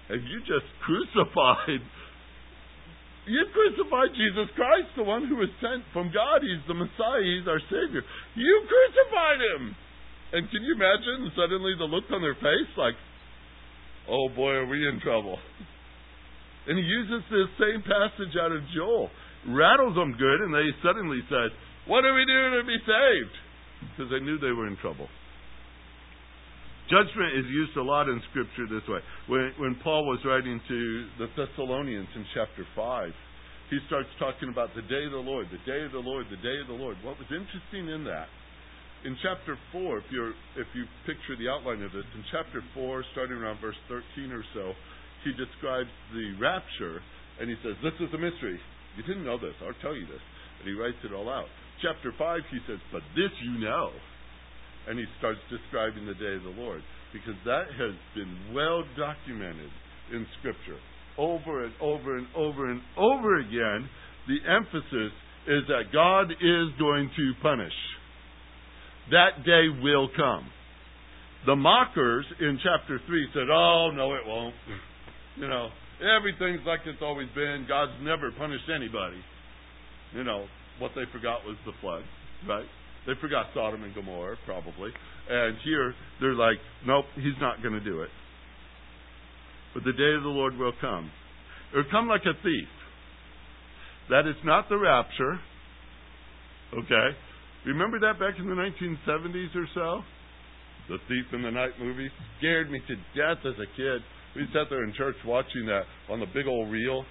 And 0.09 0.23
you 0.29 0.41
just 0.41 0.67
crucified 0.85 1.83
you 3.25 3.41
crucified 3.57 4.13
Jesus 4.13 4.53
Christ, 4.53 4.93
the 5.01 5.09
one 5.09 5.25
who 5.25 5.41
was 5.41 5.49
sent 5.57 5.81
from 5.97 6.13
God. 6.13 6.45
He's 6.45 6.61
the 6.69 6.77
Messiah. 6.77 7.25
He's 7.25 7.49
our 7.49 7.61
Savior. 7.73 8.05
You 8.37 8.55
crucified 8.69 9.41
him. 9.41 9.63
And 10.37 10.51
can 10.53 10.61
you 10.61 10.77
imagine 10.77 11.33
suddenly 11.33 11.73
the 11.79 11.89
look 11.89 12.05
on 12.13 12.21
their 12.21 12.37
face 12.37 12.69
like, 12.77 12.99
oh 14.13 14.29
boy, 14.29 14.61
are 14.61 14.69
we 14.69 14.87
in 14.87 15.01
trouble? 15.01 15.39
And 16.67 16.79
he 16.79 16.85
uses 16.85 17.21
this 17.29 17.51
same 17.61 17.85
passage 17.85 18.33
out 18.41 18.49
of 18.49 18.65
Joel, 18.73 19.11
rattles 19.53 20.01
them 20.01 20.17
good, 20.17 20.41
and 20.41 20.49
they 20.49 20.73
suddenly 20.81 21.21
said, 21.29 21.53
What 21.85 22.09
do 22.09 22.15
we 22.17 22.25
do 22.25 22.41
to 22.57 22.65
be 22.65 22.81
saved? 22.89 23.37
Because 23.85 24.09
they 24.09 24.25
knew 24.25 24.41
they 24.41 24.49
were 24.49 24.67
in 24.67 24.79
trouble. 24.81 25.05
Judgment 26.93 27.33
is 27.41 27.49
used 27.49 27.77
a 27.77 27.83
lot 27.83 28.09
in 28.13 28.21
Scripture 28.29 28.69
this 28.69 28.85
way. 28.89 29.01
When, 29.29 29.53
when 29.57 29.75
Paul 29.81 30.05
was 30.05 30.21
writing 30.25 30.61
to 30.69 30.79
the 31.17 31.29
Thessalonians 31.33 32.09
in 32.15 32.25
chapter 32.37 32.67
5, 32.77 33.09
he 33.73 33.81
starts 33.89 34.13
talking 34.21 34.53
about 34.53 34.69
the 34.77 34.85
day 34.85 35.09
of 35.09 35.17
the 35.17 35.25
Lord, 35.25 35.49
the 35.49 35.65
day 35.65 35.81
of 35.81 35.97
the 35.97 36.05
Lord, 36.05 36.29
the 36.29 36.45
day 36.45 36.61
of 36.61 36.69
the 36.69 36.77
Lord. 36.77 37.01
What 37.01 37.17
was 37.17 37.33
interesting 37.33 37.89
in 37.89 38.05
that, 38.05 38.29
in 39.09 39.17
chapter 39.25 39.57
4, 39.73 39.99
if, 39.99 40.09
you're, 40.13 40.37
if 40.61 40.69
you 40.77 40.85
picture 41.09 41.37
the 41.41 41.49
outline 41.49 41.81
of 41.81 41.93
this, 41.93 42.05
in 42.13 42.25
chapter 42.29 42.61
4, 42.77 43.05
starting 43.17 43.37
around 43.37 43.61
verse 43.65 43.77
13 43.89 44.33
or 44.33 44.45
so, 44.53 44.77
he 45.25 45.33
describes 45.33 45.89
the 46.13 46.37
rapture, 46.37 47.01
and 47.41 47.49
he 47.49 47.57
says, 47.65 47.81
This 47.81 47.97
is 48.01 48.13
a 48.13 48.21
mystery. 48.21 48.61
You 49.01 49.03
didn't 49.09 49.25
know 49.25 49.41
this. 49.41 49.57
I'll 49.65 49.77
tell 49.81 49.97
you 49.97 50.05
this. 50.05 50.21
And 50.61 50.69
he 50.69 50.77
writes 50.77 51.01
it 51.01 51.17
all 51.17 51.33
out. 51.33 51.49
Chapter 51.81 52.13
5, 52.13 52.41
he 52.53 52.61
says, 52.69 52.81
But 52.93 53.01
this 53.17 53.33
you 53.41 53.57
know 53.65 53.89
and 54.89 54.99
he 54.99 55.05
starts 55.19 55.41
describing 55.51 56.07
the 56.07 56.15
day 56.15 56.35
of 56.37 56.43
the 56.43 56.61
Lord 56.61 56.83
because 57.13 57.35
that 57.45 57.67
has 57.79 57.95
been 58.15 58.55
well 58.55 58.83
documented 58.99 59.71
in 60.13 60.27
Scripture 60.41 60.79
over 61.17 61.65
and 61.65 61.73
over 61.81 62.19
and 62.19 62.27
over 62.37 62.71
and 62.71 62.81
over 62.97 63.39
again. 63.39 63.89
The 64.27 64.39
emphasis 64.51 65.13
is 65.47 65.63
that 65.69 65.93
God 65.93 66.33
is 66.33 66.79
going 66.79 67.11
to 67.17 67.33
punish. 67.43 67.73
That 69.11 69.45
day 69.45 69.69
will 69.83 70.09
come. 70.17 70.49
The 71.47 71.57
mockers 71.57 72.25
in 72.41 72.59
chapter 72.63 72.99
3 73.07 73.29
said, 73.35 73.51
Oh, 73.53 73.91
no, 73.95 74.15
it 74.15 74.23
won't. 74.27 74.55
You 75.37 75.49
know, 75.49 75.67
everything's 75.99 76.65
like 76.65 76.87
it's 76.87 77.03
always 77.03 77.27
been. 77.35 77.67
God's 77.69 77.91
never 78.03 78.31
punished 78.39 78.71
anybody. 78.71 79.19
You 80.15 80.23
know, 80.23 80.47
what 80.79 80.93
they 80.95 81.11
forgot 81.11 81.45
was 81.45 81.57
the 81.67 81.73
flood, 81.81 82.05
right? 82.47 82.67
They 83.07 83.13
forgot 83.21 83.47
Sodom 83.55 83.83
and 83.83 83.95
Gomorrah, 83.95 84.37
probably. 84.47 84.91
And 85.29 85.57
here, 85.65 85.95
they're 86.21 86.35
like, 86.35 86.59
nope, 86.87 87.05
he's 87.17 87.39
not 87.41 87.63
going 87.63 87.75
to 87.75 87.85
do 87.85 88.03
it. 88.03 88.11
But 89.75 89.85
the 89.85 89.93
day 89.93 90.15
of 90.17 90.23
the 90.23 90.29
Lord 90.29 90.57
will 90.57 90.73
come. 90.81 91.11
It 91.73 91.77
will 91.77 91.91
come 91.91 92.09
like 92.09 92.23
a 92.23 92.35
thief. 92.43 92.69
That 94.11 94.29
is 94.29 94.37
not 94.45 94.69
the 94.69 94.79
rapture. 94.79 95.41
Okay? 96.73 97.17
Remember 97.67 97.99
that 98.01 98.19
back 98.21 98.35
in 98.39 98.47
the 98.47 98.55
1970s 98.55 99.57
or 99.57 99.67
so? 99.75 100.03
The 100.89 100.99
Thief 101.09 101.25
in 101.33 101.43
the 101.43 101.51
Night 101.51 101.73
movie 101.81 102.11
scared 102.39 102.71
me 102.71 102.79
to 102.87 102.95
death 103.17 103.41
as 103.45 103.55
a 103.57 103.69
kid. 103.77 104.03
We 104.37 104.45
sat 104.53 104.69
there 104.69 104.85
in 104.85 104.93
church 104.93 105.17
watching 105.25 105.65
that 105.67 105.85
on 106.11 106.21
the 106.21 106.27
big 106.27 106.47
old 106.47 106.71
reel, 106.71 107.05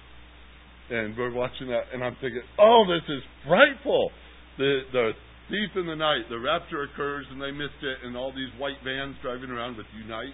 and 0.90 1.16
we're 1.16 1.32
watching 1.32 1.68
that, 1.68 1.90
and 1.92 2.04
I'm 2.04 2.14
thinking, 2.20 2.42
"Oh, 2.58 2.84
this 2.86 3.02
is 3.08 3.22
frightful." 3.46 4.12
The 4.58 4.80
the 4.92 5.12
Thief 5.50 5.70
in 5.76 5.86
the 5.86 5.96
night, 5.96 6.24
the 6.30 6.40
rapture 6.40 6.82
occurs 6.88 7.26
and 7.30 7.40
they 7.40 7.52
missed 7.52 7.82
it, 7.82 7.98
and 8.04 8.16
all 8.16 8.32
these 8.32 8.48
white 8.56 8.80
vans 8.82 9.16
driving 9.20 9.50
around 9.50 9.76
with 9.76 9.86
Unite. 9.92 10.32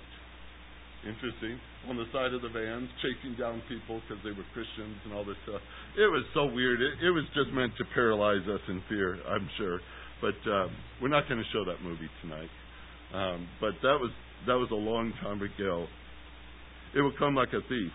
Interesting. 1.02 1.58
On 1.88 1.96
the 1.96 2.04
side 2.12 2.34
of 2.34 2.42
the 2.42 2.52
vans, 2.52 2.86
chasing 3.00 3.34
down 3.34 3.62
people 3.66 4.02
because 4.04 4.22
they 4.22 4.30
were 4.30 4.44
Christians 4.52 5.00
and 5.04 5.14
all 5.16 5.24
this 5.24 5.38
stuff. 5.48 5.60
It 5.96 6.06
was 6.12 6.22
so 6.34 6.46
weird. 6.46 6.78
It, 6.80 7.00
it 7.02 7.10
was 7.10 7.24
just 7.34 7.50
meant 7.56 7.72
to 7.78 7.84
paralyze 7.94 8.44
us 8.46 8.60
in 8.68 8.82
fear, 8.88 9.16
I'm 9.26 9.48
sure. 9.56 9.80
But 10.20 10.36
um, 10.46 10.70
we're 11.00 11.08
not 11.08 11.26
going 11.26 11.40
to 11.40 11.48
show 11.56 11.64
that 11.64 11.80
movie 11.82 12.10
tonight. 12.20 12.52
Um, 13.16 13.48
but 13.60 13.72
that 13.82 13.96
was 13.98 14.12
that 14.46 14.54
was 14.54 14.68
a 14.70 14.78
long 14.78 15.12
time 15.22 15.40
ago. 15.40 15.86
It 16.94 17.00
will 17.00 17.16
come 17.18 17.34
like 17.34 17.50
a 17.56 17.64
thief. 17.66 17.92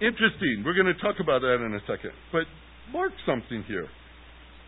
Interesting. 0.00 0.62
We're 0.64 0.74
going 0.74 0.92
to 0.92 1.00
talk 1.00 1.16
about 1.20 1.40
that 1.40 1.62
in 1.64 1.72
a 1.72 1.80
second. 1.86 2.12
But 2.32 2.44
mark 2.92 3.12
something 3.24 3.64
here. 3.66 3.88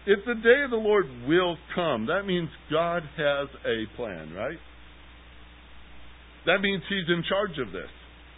If 0.08 0.24
the 0.24 0.40
day 0.40 0.64
of 0.64 0.70
the 0.70 0.80
Lord 0.80 1.04
will 1.28 1.58
come, 1.74 2.06
that 2.06 2.24
means 2.24 2.48
God 2.72 3.02
has 3.18 3.48
a 3.68 3.84
plan, 3.94 4.32
right? 4.32 4.56
That 6.46 6.62
means 6.62 6.82
He's 6.88 7.12
in 7.12 7.22
charge 7.28 7.60
of 7.60 7.72
this. 7.72 7.92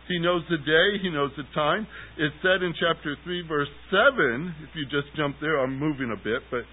He 0.08 0.18
knows 0.18 0.42
the 0.50 0.58
day, 0.58 0.98
He 1.00 1.10
knows 1.10 1.30
the 1.36 1.46
time. 1.54 1.86
It's 2.18 2.34
said 2.42 2.66
in 2.66 2.74
chapter 2.74 3.14
3, 3.22 3.46
verse 3.46 3.70
7, 3.88 4.54
if 4.66 4.74
you 4.74 4.82
just 4.90 5.14
jump 5.16 5.36
there, 5.40 5.62
I'm 5.62 5.78
moving 5.78 6.10
a 6.10 6.18
bit, 6.18 6.42
but 6.50 6.66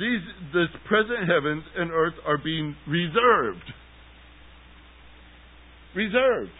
these 0.00 0.24
this 0.56 0.72
present 0.88 1.28
heavens 1.28 1.64
and 1.76 1.90
earth 1.90 2.16
are 2.24 2.38
being 2.38 2.74
reserved. 2.88 3.68
Reserved. 5.94 6.56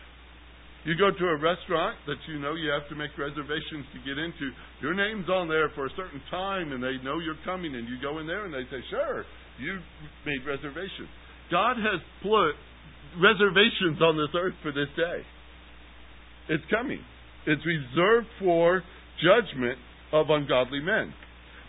You 0.85 0.99
go 0.99 1.15
to 1.15 1.27
a 1.31 1.39
restaurant 1.39 1.95
that 2.07 2.19
you 2.27 2.41
know 2.41 2.55
you 2.55 2.71
have 2.71 2.89
to 2.89 2.97
make 2.97 3.15
reservations 3.15 3.87
to 3.95 3.99
get 4.03 4.19
into. 4.19 4.51
Your 4.83 4.95
name's 4.95 5.29
on 5.31 5.47
there 5.47 5.71
for 5.79 5.87
a 5.87 5.91
certain 5.95 6.21
time, 6.29 6.73
and 6.73 6.83
they 6.83 6.99
know 7.05 7.21
you're 7.21 7.39
coming, 7.45 7.75
and 7.77 7.87
you 7.87 8.03
go 8.03 8.19
in 8.19 8.27
there 8.27 8.45
and 8.45 8.53
they 8.53 8.67
say, 8.67 8.83
"Sure, 8.91 9.25
you 9.59 9.79
made 10.27 10.45
reservations." 10.45 11.09
God 11.51 11.77
has 11.79 12.01
put 12.23 12.57
reservations 13.17 14.03
on 14.03 14.17
this 14.17 14.35
earth 14.35 14.55
for 14.63 14.73
this 14.73 14.89
day. 14.97 15.25
It's 16.49 16.65
coming. 16.67 17.05
It's 17.47 17.65
reserved 17.65 18.27
for 18.41 18.83
judgment 19.23 19.79
of 20.11 20.31
ungodly 20.31 20.81
men, 20.81 21.15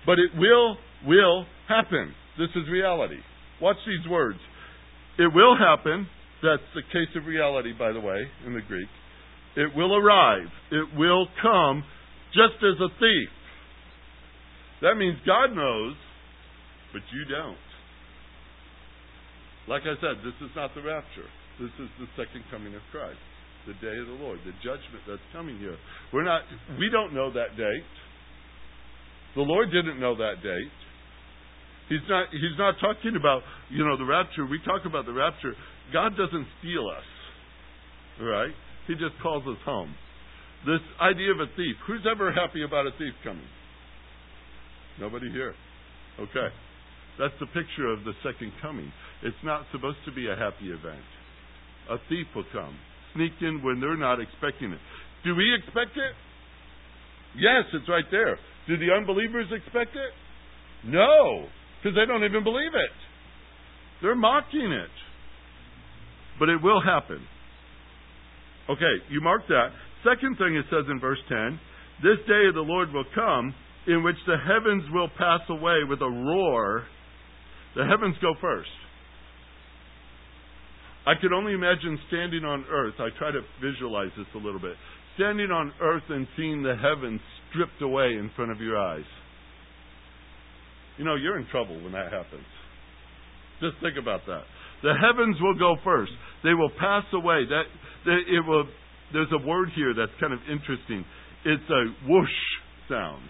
but 0.06 0.18
it 0.18 0.34
will 0.36 0.78
will 1.06 1.46
happen. 1.68 2.16
This 2.38 2.50
is 2.56 2.68
reality. 2.68 3.20
Watch 3.62 3.78
these 3.86 4.08
words. 4.08 4.40
It 5.20 5.32
will 5.32 5.56
happen. 5.56 6.08
That's 6.42 6.64
the 6.74 6.82
case 6.82 7.16
of 7.16 7.28
reality, 7.28 7.74
by 7.74 7.92
the 7.92 8.00
way, 8.00 8.28
in 8.46 8.54
the 8.54 8.62
Greek. 8.62 8.90
It 9.56 9.76
will 9.76 9.96
arrive. 9.96 10.50
It 10.72 10.98
will 10.98 11.28
come 11.42 11.84
just 12.34 12.58
as 12.64 12.80
a 12.82 12.90
thief. 13.00 13.30
That 14.82 14.96
means 14.98 15.18
God 15.26 15.56
knows, 15.56 15.96
but 16.92 17.02
you 17.14 17.26
don't. 17.26 17.58
Like 19.68 19.84
I 19.84 19.96
said, 20.02 20.20
this 20.26 20.36
is 20.44 20.52
not 20.56 20.76
the 20.76 20.82
rapture. 20.82 21.30
This 21.62 21.72
is 21.80 21.88
the 22.02 22.10
second 22.18 22.44
coming 22.50 22.74
of 22.76 22.82
Christ, 22.92 23.22
the 23.70 23.78
day 23.80 23.96
of 23.96 24.08
the 24.10 24.20
Lord, 24.20 24.40
the 24.44 24.52
judgment 24.60 25.06
that's 25.08 25.24
coming 25.32 25.58
here. 25.60 25.78
We're 26.12 26.26
not 26.26 26.42
we 26.80 26.90
don't 26.92 27.14
know 27.14 27.32
that 27.32 27.56
date. 27.56 27.94
The 29.36 29.46
Lord 29.46 29.72
didn't 29.72 30.00
know 30.00 30.18
that 30.18 30.42
date. 30.44 30.74
He's 31.90 32.04
not 32.10 32.28
he's 32.32 32.58
not 32.58 32.76
talking 32.82 33.16
about, 33.16 33.42
you 33.70 33.86
know, 33.86 33.96
the 33.98 34.06
rapture. 34.06 34.46
We 34.46 34.60
talk 34.66 34.84
about 34.86 35.06
the 35.06 35.14
rapture. 35.14 35.54
God 35.94 36.18
doesn't 36.18 36.48
steal 36.60 36.90
us. 36.90 37.08
Right? 38.20 38.54
He 38.88 38.94
just 38.94 39.16
calls 39.22 39.44
us 39.48 39.58
home. 39.66 39.94
This 40.66 40.82
idea 41.02 41.32
of 41.32 41.40
a 41.40 41.48
thief. 41.56 41.76
Who's 41.88 42.06
ever 42.10 42.32
happy 42.32 42.64
about 42.64 42.88
a 42.88 42.92
thief 42.92 43.14
coming? 43.24 43.48
Nobody 45.00 45.30
here. 45.32 45.56
Okay. 46.20 46.50
That's 47.20 47.34
the 47.40 47.48
picture 47.48 47.88
of 47.92 48.04
the 48.06 48.14
second 48.24 48.52
coming. 48.62 48.92
It's 49.22 49.44
not 49.44 49.66
supposed 49.72 50.00
to 50.06 50.12
be 50.12 50.28
a 50.28 50.36
happy 50.36 50.72
event. 50.72 51.06
A 51.90 51.98
thief 52.10 52.28
will 52.36 52.48
come, 52.52 52.76
sneak 53.14 53.34
in 53.42 53.62
when 53.62 53.80
they're 53.80 53.98
not 53.98 54.20
expecting 54.20 54.72
it. 54.72 54.80
Do 55.24 55.36
we 55.36 55.54
expect 55.54 55.98
it? 55.98 56.16
Yes, 57.36 57.66
it's 57.74 57.88
right 57.90 58.06
there. 58.10 58.38
Do 58.68 58.78
the 58.78 58.94
unbelievers 58.96 59.48
expect 59.52 59.96
it? 59.96 60.14
No, 60.86 61.48
because 61.82 61.96
they 61.96 62.06
don't 62.06 62.24
even 62.24 62.44
believe 62.44 62.74
it. 62.74 62.96
They're 64.02 64.16
mocking 64.16 64.72
it. 64.72 64.94
But 66.40 66.50
it 66.50 66.62
will 66.62 66.82
happen. 66.82 67.22
Okay, 68.70 68.96
you 69.10 69.22
mark 69.22 69.42
that. 69.48 69.70
Second 70.04 70.38
thing 70.38 70.56
it 70.56 70.66
says 70.70 70.86
in 70.90 71.00
verse 71.00 71.20
10 71.28 71.60
This 72.02 72.20
day 72.28 72.48
of 72.48 72.56
the 72.56 72.62
Lord 72.62 72.92
will 72.94 73.06
come 73.16 73.54
in 73.88 74.04
which 74.04 74.16
the 74.26 74.38
heavens 74.38 74.84
will 74.92 75.10
pass 75.18 75.42
away 75.50 75.84
with 75.88 76.02
a 76.02 76.10
roar. 76.10 76.84
The 77.76 77.86
heavens 77.86 78.16
go 78.22 78.34
first. 78.40 78.70
I 81.06 81.14
could 81.20 81.34
only 81.34 81.54
imagine 81.54 82.00
standing 82.08 82.46
on 82.46 82.64
earth. 82.72 82.96
I 83.00 83.10
try 83.18 83.32
to 83.32 83.42
visualize 83.62 84.12
this 84.16 84.28
a 84.36 84.38
little 84.38 84.62
bit. 84.62 84.76
Standing 85.16 85.52
on 85.52 85.74
earth 85.82 86.04
and 86.10 86.28
seeing 86.38 86.64
the 86.64 86.76
heavens 86.76 87.20
stripped 87.50 87.82
away 87.82 88.16
in 88.16 88.32
front 88.36 88.52
of 88.52 88.62
your 88.62 88.80
eyes. 88.80 89.04
You 90.98 91.04
know, 91.04 91.16
you're 91.16 91.38
in 91.38 91.48
trouble 91.52 91.76
when 91.84 91.92
that 91.92 92.12
happens. 92.12 92.48
Just 93.60 93.76
think 93.82 93.98
about 94.00 94.22
that. 94.28 94.44
The 94.82 94.94
heavens 94.96 95.38
will 95.42 95.58
go 95.58 95.76
first. 95.84 96.12
They 96.44 96.54
will 96.54 96.72
pass 96.80 97.04
away. 97.14 97.46
That 97.50 97.64
it 98.06 98.46
will. 98.48 98.66
There's 99.12 99.32
a 99.32 99.48
word 99.48 99.70
here 99.76 99.94
that's 99.94 100.12
kind 100.20 100.34
of 100.34 100.40
interesting. 100.50 101.06
It's 101.46 101.70
a 101.70 102.10
whoosh 102.10 102.40
sound 102.90 103.24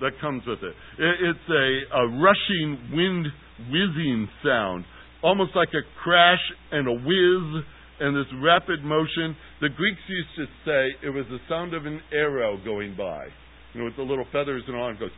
that 0.00 0.12
comes 0.20 0.42
with 0.46 0.58
it. 0.62 0.74
It's 0.98 1.48
a, 1.48 1.96
a 1.96 2.08
rushing 2.08 2.90
wind 2.92 3.26
whizzing 3.70 4.28
sound, 4.44 4.84
almost 5.22 5.52
like 5.54 5.68
a 5.68 5.84
crash 6.02 6.42
and 6.72 6.88
a 6.88 6.92
whiz 6.92 7.64
and 8.00 8.16
this 8.16 8.26
rapid 8.42 8.82
motion. 8.82 9.36
The 9.60 9.68
Greeks 9.68 10.00
used 10.08 10.34
to 10.36 10.46
say 10.66 11.06
it 11.06 11.10
was 11.10 11.24
the 11.30 11.38
sound 11.48 11.72
of 11.72 11.86
an 11.86 12.00
arrow 12.12 12.58
going 12.64 12.96
by, 12.96 13.26
you 13.72 13.80
know, 13.80 13.84
with 13.86 13.96
the 13.96 14.02
little 14.02 14.26
feathers 14.32 14.64
and 14.66 14.76
all, 14.76 14.88
and 14.88 14.98
goes 14.98 15.10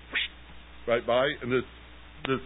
right 0.86 1.06
by, 1.06 1.24
and 1.42 1.50
this 1.50 1.64
this 2.26 2.40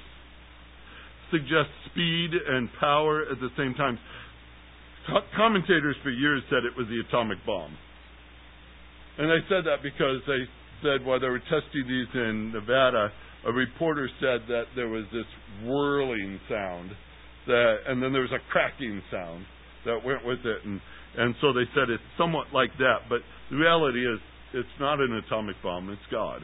suggests 1.30 1.74
speed 1.90 2.30
and 2.32 2.68
power 2.80 3.22
at 3.30 3.38
the 3.40 3.50
same 3.56 3.74
time. 3.74 3.98
Co- 5.08 5.24
commentators 5.36 5.96
for 6.02 6.10
years 6.10 6.42
said 6.50 6.64
it 6.64 6.76
was 6.76 6.86
the 6.88 7.00
atomic 7.08 7.38
bomb. 7.46 7.76
And 9.18 9.30
they 9.30 9.42
said 9.48 9.64
that 9.64 9.82
because 9.82 10.20
they 10.26 10.44
said 10.82 11.04
while 11.04 11.18
they 11.18 11.28
were 11.28 11.40
testing 11.40 11.84
these 11.88 12.06
in 12.14 12.52
Nevada, 12.52 13.10
a 13.46 13.52
reporter 13.52 14.08
said 14.20 14.42
that 14.48 14.64
there 14.76 14.88
was 14.88 15.04
this 15.12 15.26
whirling 15.64 16.38
sound, 16.48 16.90
that, 17.46 17.76
and 17.88 18.02
then 18.02 18.12
there 18.12 18.22
was 18.22 18.32
a 18.32 18.42
cracking 18.50 19.02
sound 19.10 19.44
that 19.86 20.04
went 20.04 20.24
with 20.24 20.40
it, 20.44 20.64
and 20.64 20.80
and 21.16 21.34
so 21.40 21.52
they 21.52 21.64
said 21.74 21.88
it's 21.88 22.02
somewhat 22.18 22.48
like 22.52 22.70
that. 22.78 23.08
But 23.08 23.20
the 23.50 23.56
reality 23.56 24.06
is, 24.06 24.20
it's 24.52 24.76
not 24.78 25.00
an 25.00 25.20
atomic 25.26 25.56
bomb; 25.62 25.88
it's 25.88 26.02
God. 26.10 26.42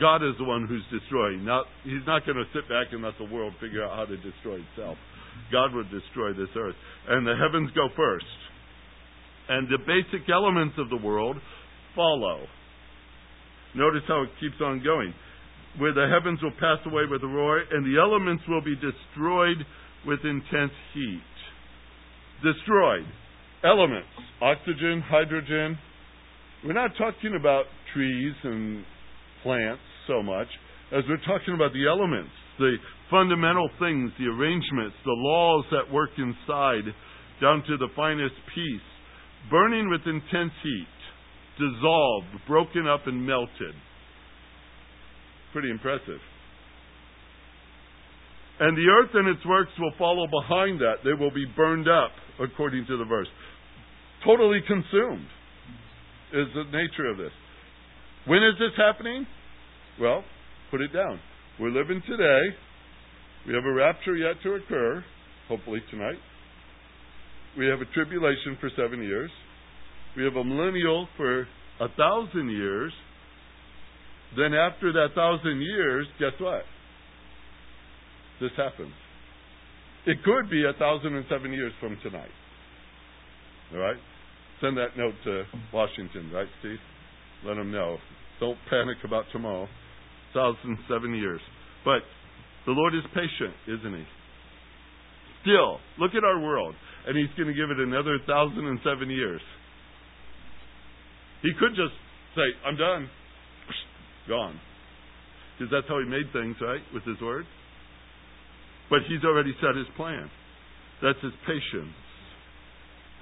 God 0.00 0.22
is 0.22 0.34
the 0.38 0.44
one 0.44 0.66
who's 0.66 0.84
destroying. 0.90 1.44
Not, 1.44 1.66
He's 1.84 2.04
not 2.06 2.26
going 2.26 2.36
to 2.36 2.44
sit 2.52 2.68
back 2.68 2.92
and 2.92 3.02
let 3.02 3.14
the 3.18 3.24
world 3.24 3.54
figure 3.60 3.84
out 3.84 3.96
how 3.96 4.04
to 4.04 4.16
destroy 4.16 4.58
itself. 4.70 4.98
God 5.52 5.74
would 5.74 5.90
destroy 5.90 6.32
this 6.32 6.50
earth. 6.56 6.74
And 7.08 7.26
the 7.26 7.34
heavens 7.36 7.70
go 7.74 7.88
first. 7.96 8.26
And 9.48 9.68
the 9.68 9.78
basic 9.78 10.28
elements 10.28 10.74
of 10.78 10.90
the 10.90 10.96
world 10.96 11.36
follow. 11.94 12.46
Notice 13.74 14.02
how 14.08 14.22
it 14.22 14.30
keeps 14.40 14.60
on 14.60 14.82
going. 14.82 15.14
Where 15.78 15.92
the 15.92 16.08
heavens 16.12 16.42
will 16.42 16.52
pass 16.52 16.78
away 16.86 17.02
with 17.08 17.22
a 17.22 17.26
roar, 17.26 17.58
and 17.58 17.84
the 17.84 18.00
elements 18.00 18.42
will 18.48 18.62
be 18.62 18.74
destroyed 18.74 19.58
with 20.06 20.20
intense 20.24 20.72
heat. 20.94 21.20
Destroyed. 22.42 23.06
Elements. 23.62 24.08
Oxygen, 24.40 25.02
hydrogen. 25.06 25.78
We're 26.64 26.72
not 26.72 26.92
talking 26.98 27.36
about 27.38 27.64
trees 27.94 28.34
and 28.42 28.84
plants 29.42 29.82
so 30.06 30.22
much 30.22 30.48
as 30.92 31.02
we're 31.08 31.22
talking 31.26 31.54
about 31.54 31.72
the 31.72 31.86
elements, 31.86 32.30
the 32.58 32.76
fundamental 33.10 33.68
things, 33.78 34.10
the 34.18 34.26
arrangements, 34.26 34.96
the 35.04 35.12
laws 35.12 35.64
that 35.70 35.92
work 35.92 36.10
inside, 36.18 36.84
down 37.40 37.62
to 37.68 37.76
the 37.76 37.88
finest 37.94 38.34
piece, 38.54 38.88
burning 39.50 39.90
with 39.90 40.00
intense 40.06 40.52
heat, 40.62 40.96
dissolved, 41.58 42.26
broken 42.46 42.86
up, 42.86 43.06
and 43.06 43.24
melted. 43.26 43.74
Pretty 45.52 45.70
impressive. 45.70 46.20
And 48.58 48.76
the 48.76 48.88
earth 48.88 49.10
and 49.14 49.28
its 49.28 49.44
works 49.46 49.72
will 49.78 49.92
follow 49.98 50.26
behind 50.26 50.80
that. 50.80 51.04
They 51.04 51.12
will 51.12 51.30
be 51.30 51.44
burned 51.56 51.88
up, 51.88 52.10
according 52.40 52.86
to 52.86 52.96
the 52.96 53.04
verse. 53.04 53.28
Totally 54.24 54.60
consumed 54.66 55.26
is 56.32 56.46
the 56.54 56.64
nature 56.72 57.06
of 57.10 57.18
this. 57.18 57.32
When 58.26 58.42
is 58.42 58.54
this 58.58 58.72
happening? 58.76 59.26
Well, 60.00 60.24
put 60.70 60.80
it 60.80 60.92
down. 60.92 61.20
We're 61.60 61.70
living 61.70 62.02
today. 62.08 62.56
We 63.46 63.54
have 63.54 63.64
a 63.64 63.72
rapture 63.72 64.16
yet 64.16 64.36
to 64.42 64.54
occur, 64.54 65.04
hopefully 65.48 65.80
tonight. 65.90 66.18
We 67.56 67.66
have 67.66 67.80
a 67.80 67.84
tribulation 67.94 68.58
for 68.60 68.70
seven 68.76 69.02
years. 69.02 69.30
We 70.16 70.24
have 70.24 70.34
a 70.34 70.42
millennial 70.44 71.08
for 71.16 71.42
a 71.80 71.88
thousand 71.96 72.50
years. 72.50 72.92
Then 74.36 74.52
after 74.52 74.92
that 74.92 75.08
thousand 75.14 75.62
years, 75.62 76.06
guess 76.18 76.32
what? 76.40 76.62
This 78.40 78.50
happens. 78.56 78.92
It 80.06 80.18
could 80.24 80.50
be 80.50 80.64
a 80.64 80.76
thousand 80.78 81.14
and 81.14 81.24
seven 81.30 81.52
years 81.52 81.72
from 81.80 81.96
tonight. 82.02 82.30
All 83.72 83.78
right? 83.78 83.96
Send 84.60 84.76
that 84.76 84.96
note 84.96 85.14
to 85.24 85.44
Washington, 85.72 86.30
right, 86.32 86.48
Steve? 86.60 86.78
Let 87.44 87.54
them 87.54 87.70
know. 87.70 87.98
Don't 88.40 88.58
panic 88.70 88.98
about 89.04 89.24
tomorrow. 89.32 89.68
Thousand 90.34 90.78
seven 90.88 91.14
years. 91.14 91.40
But 91.84 92.02
the 92.66 92.72
Lord 92.72 92.94
is 92.94 93.02
patient, 93.14 93.54
isn't 93.66 93.94
He? 93.94 94.04
Still, 95.42 95.78
look 95.98 96.12
at 96.14 96.24
our 96.24 96.40
world, 96.40 96.74
and 97.06 97.16
He's 97.16 97.30
going 97.36 97.48
to 97.48 97.54
give 97.54 97.70
it 97.70 97.78
another 97.78 98.18
thousand 98.26 98.66
and 98.66 98.78
seven 98.82 99.08
years. 99.08 99.40
He 101.42 101.50
could 101.58 101.70
just 101.70 101.94
say, 102.34 102.46
I'm 102.66 102.76
done. 102.76 103.08
Gone. 104.28 104.58
Because 105.56 105.70
that's 105.70 105.88
how 105.88 105.98
He 106.02 106.08
made 106.10 106.32
things, 106.32 106.56
right? 106.60 106.82
With 106.92 107.04
His 107.04 107.20
Word. 107.22 107.46
But 108.90 109.00
He's 109.08 109.22
already 109.24 109.54
set 109.60 109.76
His 109.76 109.86
plan. 109.96 110.28
That's 111.02 111.22
His 111.22 111.32
patience. 111.46 111.94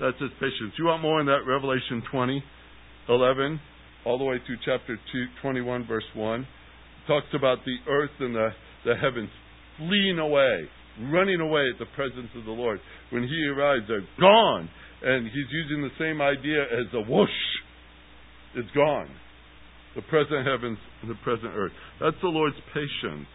That's 0.00 0.18
His 0.18 0.32
patience. 0.40 0.72
You 0.78 0.86
want 0.86 1.02
more 1.02 1.20
in 1.20 1.26
that 1.26 1.44
Revelation 1.46 2.02
20, 2.10 2.42
11, 3.08 3.60
all 4.06 4.18
the 4.18 4.24
way 4.24 4.36
through 4.46 4.56
chapter 4.64 4.96
2, 4.96 5.24
21, 5.42 5.86
verse 5.86 6.04
1. 6.14 6.46
talks 7.06 7.26
about 7.34 7.58
the 7.64 7.76
earth 7.90 8.10
and 8.20 8.34
the, 8.34 8.48
the 8.84 8.94
heavens 8.94 9.30
fleeing 9.78 10.18
away, 10.18 10.68
running 11.10 11.40
away 11.40 11.68
at 11.72 11.78
the 11.78 11.90
presence 11.96 12.28
of 12.36 12.44
the 12.44 12.50
Lord. 12.50 12.80
When 13.10 13.22
He 13.22 13.46
arrives, 13.46 13.84
they're 13.88 14.06
gone. 14.20 14.68
And 15.02 15.26
He's 15.26 15.50
using 15.50 15.82
the 15.82 15.94
same 15.98 16.20
idea 16.20 16.62
as 16.62 16.86
a 16.94 17.00
whoosh. 17.10 17.28
It's 18.54 18.70
gone. 18.74 19.10
The 19.96 20.02
present 20.02 20.46
heavens 20.46 20.78
and 21.02 21.10
the 21.10 21.18
present 21.22 21.52
earth. 21.54 21.72
That's 22.00 22.16
the 22.22 22.28
Lord's 22.28 22.56
patience. 22.72 23.26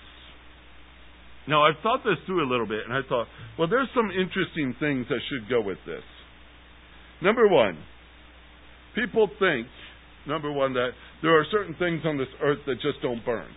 Now, 1.47 1.65
I've 1.65 1.81
thought 1.81 2.01
this 2.03 2.17
through 2.25 2.45
a 2.45 2.49
little 2.49 2.67
bit, 2.67 2.81
and 2.85 2.93
I 2.93 3.01
thought, 3.07 3.27
well, 3.57 3.67
there's 3.67 3.88
some 3.95 4.12
interesting 4.12 4.75
things 4.79 5.07
that 5.09 5.19
should 5.29 5.49
go 5.49 5.62
with 5.62 5.79
this. 5.85 6.03
Number 7.21 7.47
one, 7.47 7.77
people 8.93 9.27
think, 9.39 9.67
number 10.27 10.51
one, 10.51 10.73
that 10.73 10.91
there 11.21 11.38
are 11.38 11.45
certain 11.51 11.75
things 11.79 12.01
on 12.05 12.17
this 12.17 12.27
earth 12.41 12.59
that 12.67 12.75
just 12.75 13.01
don't 13.01 13.25
burn. 13.25 13.47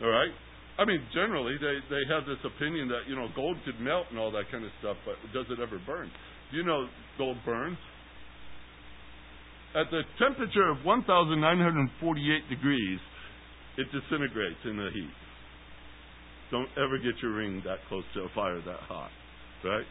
All 0.00 0.08
right? 0.08 0.32
I 0.78 0.84
mean, 0.84 1.04
generally, 1.12 1.56
they, 1.60 1.76
they 1.92 2.02
have 2.08 2.24
this 2.24 2.40
opinion 2.44 2.88
that, 2.88 3.04
you 3.06 3.14
know, 3.14 3.28
gold 3.36 3.58
could 3.64 3.78
melt 3.80 4.06
and 4.10 4.18
all 4.18 4.32
that 4.32 4.48
kind 4.50 4.64
of 4.64 4.70
stuff, 4.80 4.96
but 5.04 5.20
does 5.34 5.46
it 5.50 5.60
ever 5.60 5.78
burn? 5.84 6.10
You 6.50 6.64
know 6.64 6.86
gold 7.18 7.36
burns? 7.44 7.76
At 9.74 9.90
the 9.90 10.02
temperature 10.18 10.68
of 10.68 10.84
1,948 10.84 12.48
degrees, 12.48 13.00
it 13.78 13.86
disintegrates 13.92 14.60
in 14.64 14.76
the 14.76 14.90
heat. 14.92 15.16
Don't 16.50 16.68
ever 16.76 16.98
get 16.98 17.16
your 17.22 17.32
ring 17.32 17.62
that 17.64 17.78
close 17.88 18.04
to 18.14 18.20
a 18.20 18.28
fire 18.34 18.60
that 18.60 18.80
hot, 18.84 19.10
right? 19.64 19.86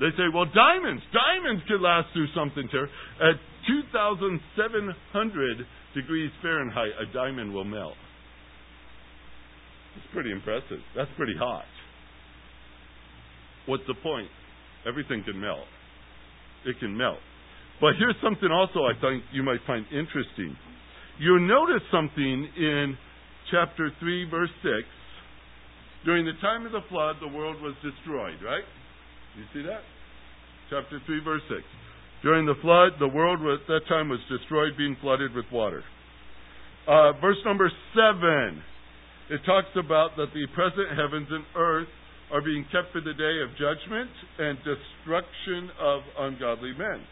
They 0.00 0.10
say, 0.18 0.26
well, 0.34 0.46
diamonds, 0.50 1.02
diamonds 1.14 1.62
could 1.68 1.80
last 1.80 2.08
through 2.12 2.26
something 2.34 2.66
terrible. 2.70 2.90
At 3.22 3.38
2,700 3.68 5.66
degrees 5.94 6.30
Fahrenheit, 6.42 6.90
a 6.98 7.06
diamond 7.14 7.54
will 7.54 7.64
melt. 7.64 7.94
It's 9.96 10.06
pretty 10.12 10.32
impressive. 10.32 10.80
That's 10.96 11.10
pretty 11.16 11.34
hot. 11.38 11.64
What's 13.66 13.84
the 13.86 13.94
point? 14.02 14.28
Everything 14.86 15.22
can 15.24 15.40
melt. 15.40 15.66
It 16.66 16.78
can 16.80 16.96
melt. 16.96 17.18
But 17.80 17.94
here's 17.98 18.16
something 18.22 18.50
also 18.50 18.80
I 18.84 18.94
think 19.00 19.24
you 19.32 19.42
might 19.42 19.60
find 19.66 19.84
interesting. 19.90 20.56
You'll 21.18 21.46
notice 21.46 21.82
something 21.92 22.48
in 22.56 22.96
chapter 23.50 23.90
3, 24.00 24.30
verse 24.30 24.50
6. 24.62 24.72
During 26.04 26.26
the 26.26 26.34
time 26.40 26.66
of 26.66 26.72
the 26.72 26.82
flood, 26.88 27.16
the 27.20 27.28
world 27.28 27.60
was 27.62 27.74
destroyed, 27.82 28.42
right? 28.42 28.64
You 29.36 29.44
see 29.54 29.62
that? 29.66 29.82
Chapter 30.70 31.00
3, 31.06 31.20
verse 31.22 31.42
6. 31.48 31.60
During 32.22 32.46
the 32.46 32.54
flood, 32.62 32.92
the 32.98 33.08
world 33.08 33.40
at 33.40 33.66
that 33.66 33.86
time 33.88 34.08
was 34.08 34.20
destroyed, 34.30 34.72
being 34.76 34.96
flooded 35.00 35.34
with 35.34 35.44
water. 35.52 35.82
Uh, 36.86 37.12
verse 37.20 37.36
number 37.44 37.70
7. 37.94 38.62
It 39.30 39.40
talks 39.46 39.70
about 39.76 40.16
that 40.16 40.34
the 40.34 40.46
present 40.54 40.90
heavens 40.98 41.28
and 41.30 41.44
earth 41.56 41.88
are 42.32 42.40
being 42.40 42.64
kept 42.72 42.90
for 42.92 43.00
the 43.00 43.12
day 43.14 43.36
of 43.44 43.52
judgment 43.60 44.10
and 44.38 44.58
destruction 44.64 45.70
of 45.78 46.00
ungodly 46.18 46.72
men. 46.72 47.04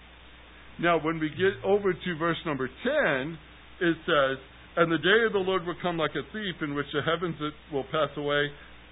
Now, 0.80 0.98
when 0.98 1.20
we 1.20 1.28
get 1.28 1.60
over 1.62 1.92
to 1.92 2.10
verse 2.18 2.40
number 2.46 2.66
10, 2.66 3.38
it 3.80 3.96
says, 4.08 4.36
And 4.76 4.90
the 4.90 4.98
day 4.98 5.20
of 5.26 5.32
the 5.32 5.44
Lord 5.44 5.66
will 5.66 5.76
come 5.82 5.98
like 5.98 6.16
a 6.16 6.24
thief, 6.32 6.56
in 6.62 6.74
which 6.74 6.88
the 6.92 7.02
heavens 7.04 7.36
will 7.70 7.84
pass 7.92 8.08
away 8.16 8.48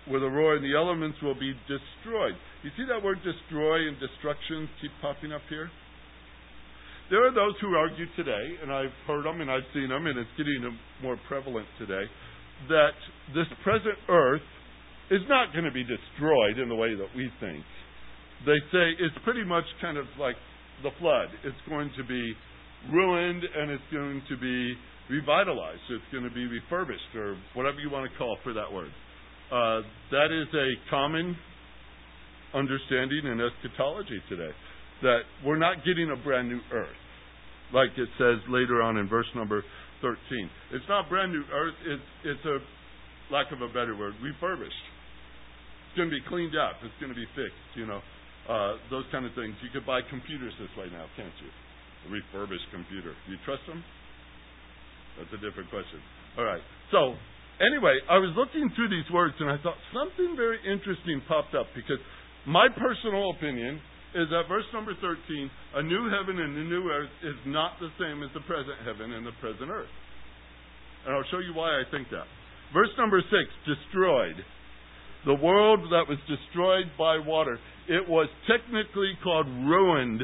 with 0.07 0.22
a 0.22 0.28
roar, 0.28 0.57
and 0.57 0.64
the 0.64 0.76
elements 0.76 1.16
will 1.22 1.35
be 1.35 1.57
destroyed. 1.64 2.37
You 2.62 2.70
see 2.76 2.85
that 2.92 3.02
word 3.02 3.18
destroy 3.24 3.88
and 3.88 3.96
destruction 3.98 4.68
keep 4.81 4.92
popping 5.00 5.33
up 5.33 5.42
here? 5.48 5.70
There 7.09 7.24
are 7.24 7.33
those 7.33 7.57
who 7.61 7.72
argue 7.72 8.04
today, 8.16 8.61
and 8.61 8.70
I've 8.70 8.92
heard 9.07 9.24
them 9.24 9.40
and 9.40 9.50
I've 9.50 9.64
seen 9.72 9.88
them, 9.88 10.07
and 10.07 10.18
it's 10.18 10.37
getting 10.37 10.61
more 11.02 11.16
prevalent 11.26 11.66
today, 11.78 12.04
that 12.66 12.97
this 13.35 13.47
present 13.62 13.94
earth 14.09 14.42
is 15.11 15.23
not 15.29 15.53
going 15.53 15.64
to 15.64 15.73
be 15.73 15.85
destroyed 15.85 16.59
in 16.59 16.68
the 16.68 16.75
way 16.75 16.94
that 16.94 17.09
we 17.16 17.31
think. 17.40 17.64
They 18.44 18.59
say 18.73 18.94
it's 18.99 19.16
pretty 19.25 19.44
much 19.44 19.64
kind 19.81 19.97
of 19.97 20.05
like 20.18 20.37
the 20.83 20.90
flood. 21.01 21.29
It's 21.44 21.62
going 21.68 21.90
to 21.97 22.05
be 22.05 22.35
ruined 22.90 23.42
and 23.42 23.71
it's 23.71 23.88
going 23.92 24.23
to 24.29 24.37
be 24.37 24.75
revitalized. 25.11 25.81
It's 25.90 26.05
going 26.12 26.25
to 26.25 26.35
be 26.35 26.47
refurbished 26.47 27.14
or 27.16 27.37
whatever 27.55 27.81
you 27.81 27.90
want 27.90 28.11
to 28.11 28.18
call 28.18 28.37
for 28.44 28.53
that 28.53 28.71
word. 28.73 28.92
Uh, 29.51 29.81
that 30.12 30.29
is 30.31 30.47
a 30.55 30.90
common 30.90 31.37
understanding 32.55 33.25
in 33.25 33.40
eschatology 33.40 34.21
today 34.29 34.53
that 35.03 35.21
we're 35.44 35.59
not 35.59 35.79
getting 35.85 36.11
a 36.12 36.25
brand 36.25 36.49
new 36.49 36.61
earth, 36.73 36.97
like 37.73 37.90
it 37.97 38.09
says 38.18 38.38
later 38.49 38.83
on 38.83 38.97
in 38.97 39.09
verse 39.09 39.27
number 39.35 39.64
13. 40.00 40.16
It's 40.72 40.84
not 40.88 41.08
brand 41.08 41.32
new 41.32 41.44
earth, 41.52 41.74
it's, 41.87 42.08
it's 42.24 42.44
a, 42.46 42.58
lack 43.32 43.52
of 43.52 43.61
a 43.61 43.68
better 43.68 43.96
word, 43.96 44.16
refurbished. 44.24 44.84
It's 45.88 45.96
going 45.96 46.08
to 46.08 46.16
be 46.16 46.24
cleaned 46.28 46.56
up, 46.56 46.80
it's 46.80 46.96
going 47.00 47.12
to 47.12 47.18
be 47.18 47.28
fixed, 47.37 47.68
you 47.76 47.84
know, 47.84 48.00
uh, 48.48 48.80
those 48.88 49.04
kind 49.12 49.28
of 49.28 49.32
things. 49.37 49.52
You 49.61 49.68
could 49.72 49.84
buy 49.84 50.00
computers 50.08 50.52
this 50.56 50.72
way 50.76 50.88
now, 50.88 51.04
can't 51.16 51.34
you? 51.44 51.50
A 51.50 52.08
refurbished 52.08 52.68
computer. 52.72 53.12
Do 53.12 53.28
you 53.28 53.40
trust 53.44 53.64
them? 53.68 53.84
That's 55.20 55.32
a 55.34 55.40
different 55.42 55.68
question. 55.68 56.00
All 56.38 56.46
right. 56.46 56.62
So, 56.94 57.18
anyway, 57.61 57.98
I 58.08 58.16
was 58.22 58.32
looking 58.38 58.70
through 58.78 58.88
these 58.88 59.08
words 59.12 59.34
and 59.42 59.50
I 59.50 59.58
thought 59.61 59.76
something 59.92 60.38
very 60.38 60.62
interesting 60.62 61.20
popped 61.26 61.52
up 61.58 61.66
because 61.74 61.98
my 62.46 62.70
personal 62.70 63.34
opinion 63.37 63.82
is 64.14 64.29
that 64.31 64.49
verse 64.49 64.64
number 64.73 64.94
13, 65.01 65.51
a 65.77 65.83
new 65.83 66.09
heaven 66.09 66.40
and 66.40 66.57
a 66.57 66.64
new 66.64 66.88
earth 66.88 67.12
is 67.23 67.37
not 67.44 67.77
the 67.81 67.92
same 68.01 68.23
as 68.23 68.31
the 68.33 68.40
present 68.49 68.81
heaven 68.85 69.12
and 69.12 69.27
the 69.27 69.37
present 69.40 69.68
earth. 69.68 69.92
And 71.05 71.14
I'll 71.14 71.29
show 71.31 71.38
you 71.38 71.53
why 71.53 71.77
I 71.77 71.85
think 71.90 72.09
that. 72.11 72.25
Verse 72.73 72.88
number 72.97 73.21
6, 73.21 73.29
destroyed. 73.68 74.37
The 75.27 75.35
world 75.35 75.81
that 75.92 76.09
was 76.09 76.18
destroyed 76.29 76.88
by 76.97 77.18
water. 77.18 77.59
It 77.88 78.09
was 78.09 78.29
technically 78.49 79.12
called 79.23 79.47
ruined. 79.47 80.23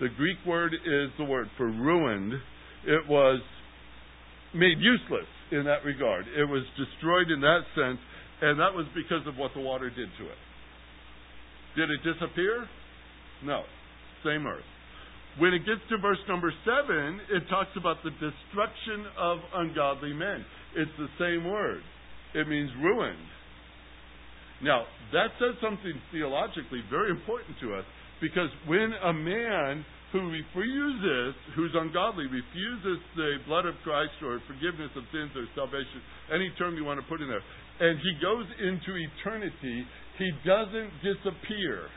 The 0.00 0.08
Greek 0.16 0.38
word 0.46 0.74
is 0.74 1.10
the 1.16 1.24
word 1.24 1.48
for 1.56 1.66
ruined. 1.66 2.34
It 2.84 3.08
was 3.08 3.40
made 4.54 4.76
useless 4.78 5.28
in 5.52 5.64
that 5.64 5.84
regard. 5.84 6.26
It 6.28 6.44
was 6.44 6.64
destroyed 6.76 7.30
in 7.30 7.40
that 7.40 7.64
sense, 7.74 8.00
and 8.42 8.58
that 8.60 8.74
was 8.74 8.86
because 8.94 9.26
of 9.26 9.36
what 9.36 9.52
the 9.54 9.60
water 9.60 9.88
did 9.88 10.08
to 10.18 10.24
it. 10.24 10.40
Did 11.76 11.88
it 11.88 12.00
disappear? 12.04 12.68
No. 13.44 13.62
Same 14.24 14.46
earth. 14.46 14.64
When 15.38 15.54
it 15.54 15.60
gets 15.60 15.80
to 15.88 15.96
verse 15.98 16.20
number 16.28 16.52
7, 16.64 17.20
it 17.30 17.48
talks 17.48 17.72
about 17.76 17.96
the 18.04 18.10
destruction 18.10 19.06
of 19.18 19.38
ungodly 19.54 20.12
men. 20.12 20.44
It's 20.76 20.92
the 20.98 21.08
same 21.18 21.48
word. 21.50 21.80
It 22.34 22.48
means 22.48 22.70
ruined. 22.80 23.28
Now, 24.62 24.84
that 25.12 25.34
says 25.40 25.56
something 25.60 25.92
theologically 26.12 26.84
very 26.90 27.10
important 27.10 27.56
to 27.60 27.74
us 27.74 27.84
because 28.20 28.48
when 28.68 28.92
a 28.92 29.12
man 29.12 29.84
who 30.12 30.28
refuses, 30.28 31.34
who's 31.56 31.72
ungodly, 31.74 32.28
refuses 32.28 33.00
the 33.16 33.40
blood 33.48 33.64
of 33.64 33.74
Christ 33.82 34.12
or 34.22 34.38
forgiveness 34.46 34.92
of 34.94 35.02
sins 35.10 35.32
or 35.34 35.48
salvation, 35.56 36.04
any 36.30 36.52
term 36.60 36.76
you 36.76 36.84
want 36.84 37.00
to 37.00 37.06
put 37.08 37.24
in 37.24 37.28
there, 37.28 37.42
and 37.80 37.98
he 37.98 38.12
goes 38.20 38.44
into 38.60 38.92
eternity, 38.94 39.82
he 40.20 40.30
doesn't 40.44 40.92
disappear. 41.00 41.88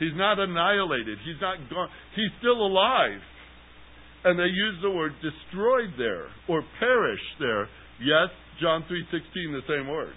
He's 0.00 0.16
not 0.16 0.40
annihilated. 0.40 1.20
He's 1.24 1.40
not 1.40 1.60
gone. 1.68 1.88
He's 2.16 2.32
still 2.40 2.56
alive. 2.56 3.20
And 4.24 4.38
they 4.38 4.48
use 4.48 4.80
the 4.82 4.90
word 4.90 5.12
destroyed 5.20 5.92
there 5.96 6.28
or 6.48 6.64
perish 6.80 7.20
there. 7.38 7.68
Yes, 8.00 8.32
John 8.60 8.82
3:16 8.88 9.52
the 9.52 9.62
same 9.68 9.86
word. 9.86 10.16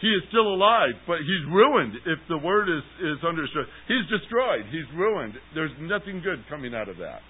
He 0.00 0.08
is 0.08 0.22
still 0.28 0.52
alive, 0.52 0.92
but 1.06 1.18
he's 1.24 1.44
ruined 1.48 1.94
if 2.04 2.18
the 2.28 2.36
word 2.36 2.68
is, 2.68 2.84
is 3.00 3.24
understood. 3.24 3.64
He's 3.88 4.04
destroyed. 4.12 4.66
He's 4.70 4.84
ruined. 4.94 5.34
There's 5.54 5.72
nothing 5.80 6.20
good 6.20 6.44
coming 6.50 6.74
out 6.74 6.90
of 6.90 6.98
that. 6.98 7.22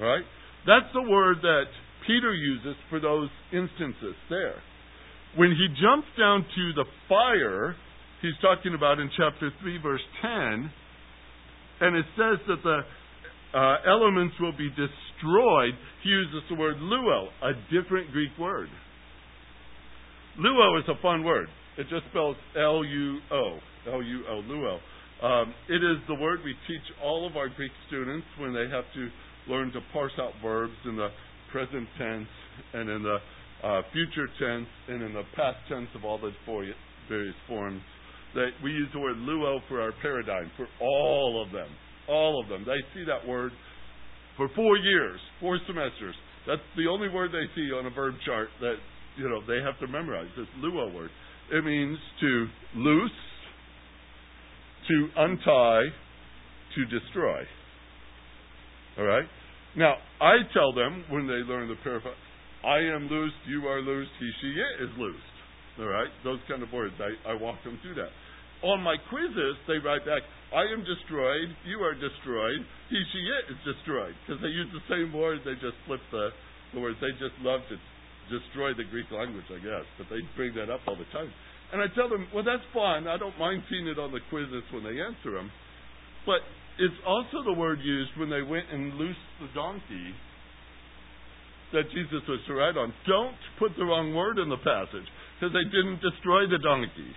Right? 0.00 0.24
That's 0.66 0.90
the 0.92 1.02
word 1.02 1.38
that 1.42 1.70
Peter 2.06 2.34
uses 2.34 2.74
for 2.90 2.98
those 2.98 3.28
instances 3.52 4.16
there. 4.28 4.58
When 5.36 5.50
he 5.50 5.68
jumps 5.80 6.08
down 6.18 6.42
to 6.42 6.72
the 6.74 6.84
fire, 7.08 7.76
he's 8.22 8.36
talking 8.40 8.74
about 8.74 8.98
in 8.98 9.10
chapter 9.16 9.50
3, 9.60 9.78
verse 9.82 10.00
10, 10.22 10.70
and 11.80 11.96
it 11.96 12.06
says 12.16 12.38
that 12.48 12.62
the 12.62 12.80
uh, 13.56 13.76
elements 13.86 14.34
will 14.40 14.56
be 14.56 14.68
destroyed. 14.70 15.74
He 16.02 16.10
uses 16.10 16.42
the 16.50 16.56
word 16.56 16.76
luo, 16.76 17.28
a 17.42 17.52
different 17.72 18.10
Greek 18.12 18.30
word. 18.38 18.68
Luo 20.38 20.78
is 20.78 20.84
a 20.88 21.00
fun 21.00 21.24
word. 21.24 21.48
It 21.78 21.86
just 21.88 22.04
spells 22.10 22.36
L 22.56 22.84
U 22.84 23.18
O. 23.30 23.58
L 23.86 24.02
U 24.02 24.24
O, 24.28 24.42
luo. 24.42 24.78
Um, 25.22 25.54
it 25.68 25.82
is 25.82 25.96
the 26.08 26.14
word 26.14 26.40
we 26.44 26.54
teach 26.68 26.96
all 27.02 27.26
of 27.26 27.36
our 27.36 27.48
Greek 27.48 27.72
students 27.88 28.26
when 28.38 28.52
they 28.52 28.68
have 28.70 28.84
to 28.94 29.08
learn 29.48 29.72
to 29.72 29.80
parse 29.92 30.12
out 30.18 30.32
verbs 30.42 30.76
in 30.84 30.96
the 30.96 31.08
present 31.52 31.88
tense 31.96 32.28
and 32.74 32.90
in 32.90 33.02
the 33.02 33.16
uh, 33.64 33.82
future 33.92 34.28
tense 34.38 34.68
and 34.88 35.02
in 35.02 35.14
the 35.14 35.22
past 35.34 35.56
tense 35.68 35.88
of 35.94 36.04
all 36.04 36.18
the 36.18 36.32
various 37.08 37.34
forms. 37.48 37.80
That 38.34 38.50
we 38.62 38.70
use 38.70 38.88
the 38.92 39.00
word 39.00 39.16
luo 39.16 39.60
for 39.68 39.80
our 39.80 39.92
paradigm 40.02 40.50
for 40.56 40.66
all 40.80 41.42
of 41.44 41.52
them, 41.52 41.68
all 42.08 42.42
of 42.42 42.48
them. 42.48 42.64
They 42.66 42.82
see 42.94 43.04
that 43.06 43.26
word 43.26 43.52
for 44.36 44.48
four 44.54 44.76
years, 44.76 45.18
four 45.40 45.58
semesters. 45.66 46.14
That's 46.46 46.60
the 46.76 46.86
only 46.86 47.08
word 47.08 47.30
they 47.32 47.48
see 47.54 47.72
on 47.72 47.86
a 47.86 47.90
verb 47.90 48.14
chart 48.24 48.48
that 48.60 48.76
you 49.16 49.28
know 49.28 49.40
they 49.46 49.64
have 49.64 49.78
to 49.80 49.86
memorize. 49.86 50.28
This 50.36 50.46
luo 50.62 50.94
word. 50.94 51.10
It 51.50 51.64
means 51.64 51.98
to 52.20 52.46
loose, 52.76 53.10
to 54.88 55.08
untie, 55.16 55.84
to 56.74 56.84
destroy. 56.84 57.40
All 58.98 59.04
right? 59.04 59.24
Now, 59.76 59.94
I 60.20 60.36
tell 60.52 60.72
them 60.72 61.04
when 61.10 61.26
they 61.26 61.44
learn 61.44 61.68
the 61.68 61.76
paraphrase, 61.82 62.14
I 62.64 62.78
am 62.78 63.08
loosed, 63.08 63.36
you 63.46 63.66
are 63.68 63.80
loosed, 63.80 64.10
he, 64.18 64.30
she, 64.40 64.48
it 64.48 64.84
is 64.84 64.90
loosed. 64.98 65.35
All 65.78 65.86
right? 65.88 66.08
Those 66.24 66.40
kind 66.48 66.62
of 66.62 66.72
words. 66.72 66.94
I, 66.98 67.32
I 67.32 67.34
walk 67.34 67.62
them 67.64 67.78
through 67.82 67.96
that. 67.96 68.12
On 68.64 68.80
my 68.80 68.96
quizzes, 69.12 69.56
they 69.68 69.76
write 69.76 70.06
back, 70.08 70.24
I 70.48 70.64
am 70.72 70.80
destroyed, 70.80 71.52
you 71.68 71.84
are 71.84 71.92
destroyed, 71.92 72.64
he, 72.88 72.98
she, 73.12 73.20
it 73.20 73.52
is 73.52 73.60
destroyed. 73.68 74.16
Because 74.24 74.40
they 74.40 74.48
use 74.48 74.72
the 74.72 74.84
same 74.88 75.12
word, 75.12 75.44
they 75.44 75.54
just 75.60 75.76
flip 75.84 76.00
the, 76.08 76.32
the 76.72 76.80
words. 76.80 76.96
They 77.04 77.12
just 77.20 77.36
love 77.44 77.60
to 77.68 77.76
destroy 78.32 78.72
the 78.72 78.88
Greek 78.88 79.12
language, 79.12 79.44
I 79.52 79.60
guess, 79.60 79.84
but 80.00 80.08
they 80.08 80.24
bring 80.34 80.56
that 80.56 80.72
up 80.72 80.80
all 80.88 80.96
the 80.96 81.08
time. 81.12 81.28
And 81.72 81.82
I 81.82 81.92
tell 81.92 82.08
them, 82.08 82.30
well, 82.32 82.46
that's 82.46 82.64
fine. 82.72 83.06
I 83.06 83.18
don't 83.18 83.36
mind 83.38 83.62
seeing 83.68 83.86
it 83.90 83.98
on 83.98 84.14
the 84.14 84.22
quizzes 84.30 84.64
when 84.72 84.86
they 84.86 84.96
answer 85.02 85.34
them. 85.34 85.50
But 86.24 86.40
it's 86.78 86.96
also 87.06 87.42
the 87.44 87.52
word 87.52 87.80
used 87.82 88.16
when 88.16 88.30
they 88.30 88.42
went 88.42 88.66
and 88.72 88.94
loosed 88.94 89.28
the 89.40 89.50
donkey 89.54 90.14
that 91.72 91.90
Jesus 91.90 92.22
was 92.28 92.38
to 92.46 92.54
ride 92.54 92.76
on. 92.76 92.94
Don't 93.06 93.36
put 93.58 93.74
the 93.76 93.84
wrong 93.84 94.14
word 94.14 94.38
in 94.38 94.48
the 94.48 94.62
passage 94.62 95.06
because 95.36 95.52
they 95.52 95.64
didn't 95.68 96.00
destroy 96.00 96.48
the 96.48 96.58
donkey, 96.58 97.12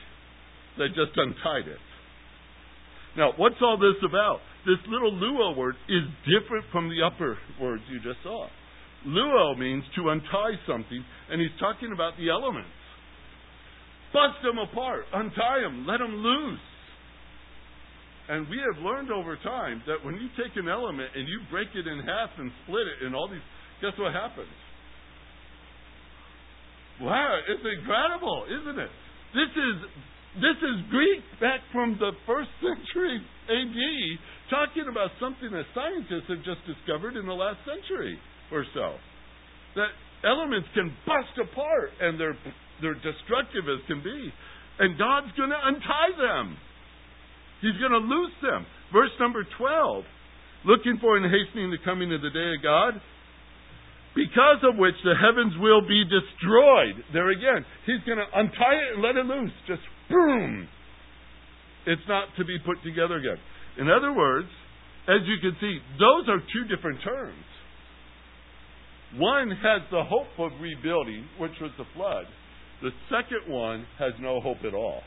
they 0.78 0.88
just 0.90 1.16
untied 1.16 1.68
it. 1.68 1.80
Now, 3.18 3.32
what's 3.38 3.56
all 3.62 3.78
this 3.78 3.98
about? 4.04 4.40
This 4.66 4.80
little 4.88 5.12
luo 5.12 5.56
word 5.56 5.76
is 5.88 6.04
different 6.28 6.66
from 6.72 6.90
the 6.90 7.02
upper 7.02 7.38
words 7.60 7.82
you 7.90 8.00
just 8.00 8.22
saw. 8.24 8.48
Luo 9.08 9.58
means 9.58 9.84
to 9.96 10.10
untie 10.10 10.60
something, 10.68 11.04
and 11.32 11.40
he's 11.40 11.56
talking 11.60 11.92
about 11.94 12.14
the 12.18 12.30
elements. 12.30 12.70
Bust 14.12 14.44
them 14.44 14.58
apart, 14.58 15.06
untie 15.14 15.62
them, 15.62 15.86
let 15.88 16.00
them 16.00 16.16
loose. 16.16 16.60
And 18.30 18.48
we 18.50 18.62
have 18.62 18.84
learned 18.84 19.12
over 19.12 19.38
time 19.38 19.82
that 19.88 20.06
when 20.06 20.16
you 20.16 20.30
take 20.38 20.56
an 20.56 20.70
element 20.70 21.10
and 21.16 21.28
you 21.28 21.40
break 21.50 21.70
it 21.74 21.88
in 21.88 21.98
half 22.06 22.30
and 22.38 22.52
split 22.64 22.86
it 22.86 23.06
and 23.06 23.16
all 23.16 23.28
these, 23.28 23.42
guess 23.82 23.98
what 23.98 24.14
happens? 24.14 24.54
Wow, 27.02 27.40
it's 27.48 27.64
incredible, 27.64 28.44
isn't 28.48 28.80
it? 28.80 28.92
This 29.34 29.52
is 29.56 29.76
this 30.36 30.60
is 30.62 30.76
Greek 30.92 31.24
back 31.42 31.60
from 31.74 31.98
the 31.98 32.12
first 32.28 32.50
century 32.62 33.18
AD, 33.50 33.80
talking 34.52 34.86
about 34.86 35.10
something 35.18 35.50
that 35.50 35.66
scientists 35.74 36.30
have 36.30 36.44
just 36.46 36.62
discovered 36.70 37.18
in 37.18 37.26
the 37.26 37.34
last 37.34 37.58
century 37.66 38.20
or 38.52 38.66
so. 38.76 38.94
That 39.76 39.90
elements 40.24 40.68
can 40.76 40.94
bust 41.08 41.34
apart 41.40 41.96
and 42.00 42.20
they're 42.20 42.38
they're 42.82 43.00
destructive 43.00 43.68
as 43.68 43.80
can 43.88 44.04
be. 44.04 44.32
And 44.80 44.98
God's 44.98 45.32
going 45.36 45.52
to 45.52 45.60
untie 45.60 46.16
them. 46.16 46.56
He's 47.62 47.76
going 47.80 47.92
to 47.92 48.04
loose 48.04 48.36
them. 48.42 48.66
Verse 48.94 49.12
number 49.20 49.44
12. 49.58 50.04
Looking 50.66 50.98
for 51.00 51.16
and 51.18 51.28
hastening 51.28 51.72
the 51.72 51.84
coming 51.84 52.14
of 52.14 52.22
the 52.22 52.32
day 52.32 52.56
of 52.56 52.64
God, 52.64 53.00
because 54.16 54.62
of 54.64 54.78
which 54.78 54.96
the 55.04 55.14
heavens 55.16 55.54
will 55.60 55.82
be 55.82 56.04
destroyed. 56.04 57.04
There 57.14 57.30
again, 57.30 57.66
He's 57.86 58.02
going 58.06 58.18
to 58.18 58.28
untie 58.34 58.76
it 58.76 58.94
and 58.96 59.04
let 59.04 59.16
it 59.16 59.26
loose. 59.26 59.54
Just 59.68 59.82
boom. 60.10 60.68
It's 61.86 62.02
not 62.08 62.30
to 62.38 62.46
be 62.46 62.58
put 62.66 62.82
together 62.84 63.16
again. 63.16 63.38
In 63.78 63.90
other 63.90 64.14
words, 64.14 64.50
as 65.08 65.22
you 65.26 65.38
can 65.42 65.56
see, 65.62 65.80
those 65.98 66.28
are 66.28 66.40
two 66.54 66.66
different 66.76 67.02
terms. 67.04 67.46
One 69.16 69.50
has 69.50 69.82
the 69.90 70.04
hope 70.04 70.38
of 70.38 70.52
rebuilding, 70.62 71.26
which 71.40 71.58
was 71.62 71.72
the 71.78 71.86
flood. 71.96 72.26
The 72.82 72.92
second 73.10 73.52
one 73.52 73.86
has 73.98 74.14
no 74.22 74.40
hope 74.40 74.60
at 74.66 74.74
all. 74.74 75.02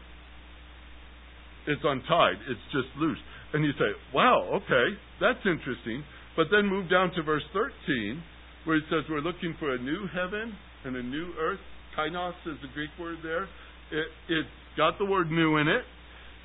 It's 1.67 1.81
untied, 1.85 2.37
it's 2.51 2.67
just 2.73 2.88
loose. 2.99 3.19
And 3.53 3.65
you 3.65 3.71
say, 3.73 3.93
wow, 4.12 4.51
okay, 4.55 4.87
that's 5.21 5.38
interesting. 5.47 6.03
But 6.37 6.47
then 6.51 6.67
move 6.67 6.91
down 6.91 7.12
to 7.15 7.23
verse 7.23 7.45
13, 7.53 8.23
where 8.64 8.77
it 8.77 8.85
says 8.90 9.05
we're 9.11 9.20
looking 9.20 9.55
for 9.59 9.75
a 9.75 9.79
new 9.79 10.07
heaven 10.12 10.53
and 10.85 10.96
a 10.96 11.03
new 11.03 11.33
earth. 11.38 11.61
Kainos 11.98 12.35
is 12.46 12.57
the 12.62 12.68
Greek 12.75 12.90
word 12.98 13.18
there. 13.22 13.44
It, 13.90 14.07
it's 14.29 14.48
got 14.77 14.98
the 14.98 15.05
word 15.05 15.31
new 15.31 15.59
in 15.59 15.68
it. 15.68 15.83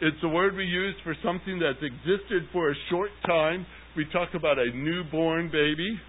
It's 0.02 0.18
a 0.24 0.28
word 0.28 0.56
we 0.56 0.66
use 0.66 0.96
for 1.04 1.16
something 1.24 1.60
that's 1.60 1.82
existed 1.82 2.44
for 2.52 2.70
a 2.70 2.76
short 2.90 3.10
time. 3.26 3.66
We 3.96 4.06
talk 4.12 4.30
about 4.36 4.60
a 4.60 4.70
newborn 4.76 5.48
baby. 5.48 6.00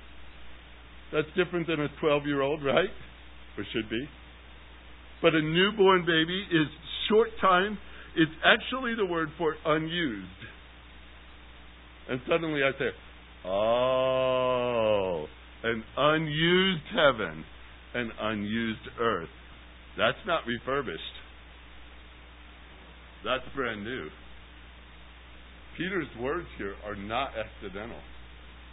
That's 1.12 1.28
different 1.36 1.66
than 1.68 1.80
a 1.80 1.88
12 2.00 2.26
year 2.26 2.42
old, 2.42 2.64
right? 2.64 2.90
Or 3.56 3.64
should 3.72 3.88
be. 3.88 4.04
But 5.22 5.34
a 5.34 5.40
newborn 5.40 6.02
baby 6.02 6.44
is 6.50 6.66
short 7.08 7.28
time. 7.40 7.78
It's 8.16 8.32
actually 8.44 8.94
the 8.94 9.06
word 9.06 9.28
for 9.38 9.54
unused. 9.64 10.28
And 12.10 12.20
suddenly 12.28 12.60
I 12.62 12.78
say, 12.78 12.90
oh, 13.46 15.26
an 15.62 15.82
unused 15.96 16.84
heaven, 16.94 17.44
an 17.94 18.10
unused 18.20 18.88
earth. 19.00 19.28
That's 19.96 20.18
not 20.26 20.46
refurbished. 20.46 21.02
That's 23.24 23.44
brand 23.54 23.84
new. 23.84 24.08
Peter's 25.76 26.08
words 26.20 26.46
here 26.58 26.74
are 26.84 26.96
not 26.96 27.30
accidental. 27.38 28.00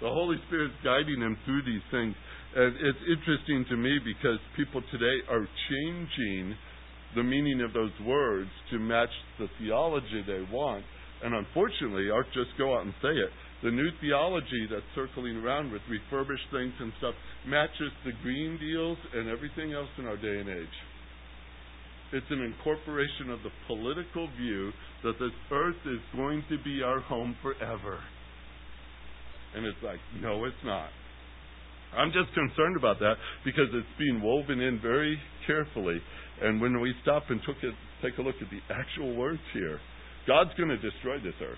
The 0.02 0.10
Holy 0.10 0.38
Spirit's 0.48 0.76
guiding 0.84 1.21
him 1.21 1.38
through 1.45 1.63
these 1.63 1.82
things. 1.89 2.15
And 2.56 2.76
it's 2.76 3.00
interesting 3.10 3.65
to 3.69 3.78
me 3.78 4.00
because 4.04 4.39
people 4.56 4.82
today 4.91 5.21
are 5.30 5.48
changing 5.69 6.56
the 7.15 7.24
meaning 7.24 7.62
of 7.62 7.74
those 7.74 7.93
words 8.06 8.50
to 8.71 8.80
match 8.80 9.10
the 9.39 9.48
theology 9.60 10.24
they 10.28 10.43
want. 10.52 10.84
And 11.24 11.34
unfortunately, 11.34 12.10
I'll 12.12 12.24
just 12.34 12.58
go 12.58 12.76
out 12.76 12.86
and 12.86 12.93
say 13.02 13.10
it. 13.10 13.30
The 13.63 13.72
new 13.72 13.89
theology 14.02 14.68
that's 14.70 14.86
circling 14.94 15.38
around 15.38 15.72
with 15.72 15.82
refurbished 15.89 16.48
things 16.52 16.74
and 16.80 16.91
stuff 17.00 17.15
matches 17.48 17.91
the 18.04 18.12
green 18.22 18.60
deals 18.60 18.98
and 19.13 19.30
everything 19.30 19.74
else 19.74 19.89
in 19.98 20.06
our 20.06 20.18
day 20.18 20.39
and 20.39 20.50
age. 20.50 20.78
It's 22.13 22.26
an 22.30 22.41
incorporation 22.41 23.32
of 23.32 23.39
the 23.44 23.50
political 23.68 24.28
view 24.38 24.72
that 25.04 25.20
this 25.20 25.32
earth 25.52 25.82
is 25.86 26.00
going 26.15 26.44
to 26.50 26.58
be 26.63 26.84
our 26.84 27.00
home 27.00 27.36
forever. 27.41 28.00
And 29.56 29.65
it's 29.65 29.82
like, 29.84 30.00
no, 30.22 30.46
it's 30.46 30.63
not. 30.63 30.89
I'm 31.98 32.12
just 32.12 32.34
concerned 32.34 32.78
about 32.78 33.00
that 33.00 33.15
because 33.46 33.68
it's 33.74 33.88
being 33.98 34.22
woven 34.22 34.60
in 34.60 34.80
very 34.82 35.18
carefully. 35.48 36.02
And 36.41 36.62
when 36.62 36.80
we 36.82 36.94
stop 37.02 37.24
and 37.30 37.39
took 37.46 37.56
it, 37.63 37.74
take 38.02 38.18
a 38.18 38.22
look 38.22 38.36
at 38.41 38.50
the 38.52 38.60
actual 38.74 39.15
words 39.15 39.41
here, 39.54 39.80
God's 40.28 40.52
going 40.58 40.70
to 40.70 40.78
destroy 40.78 41.18
this 41.20 41.36
earth. 41.41 41.58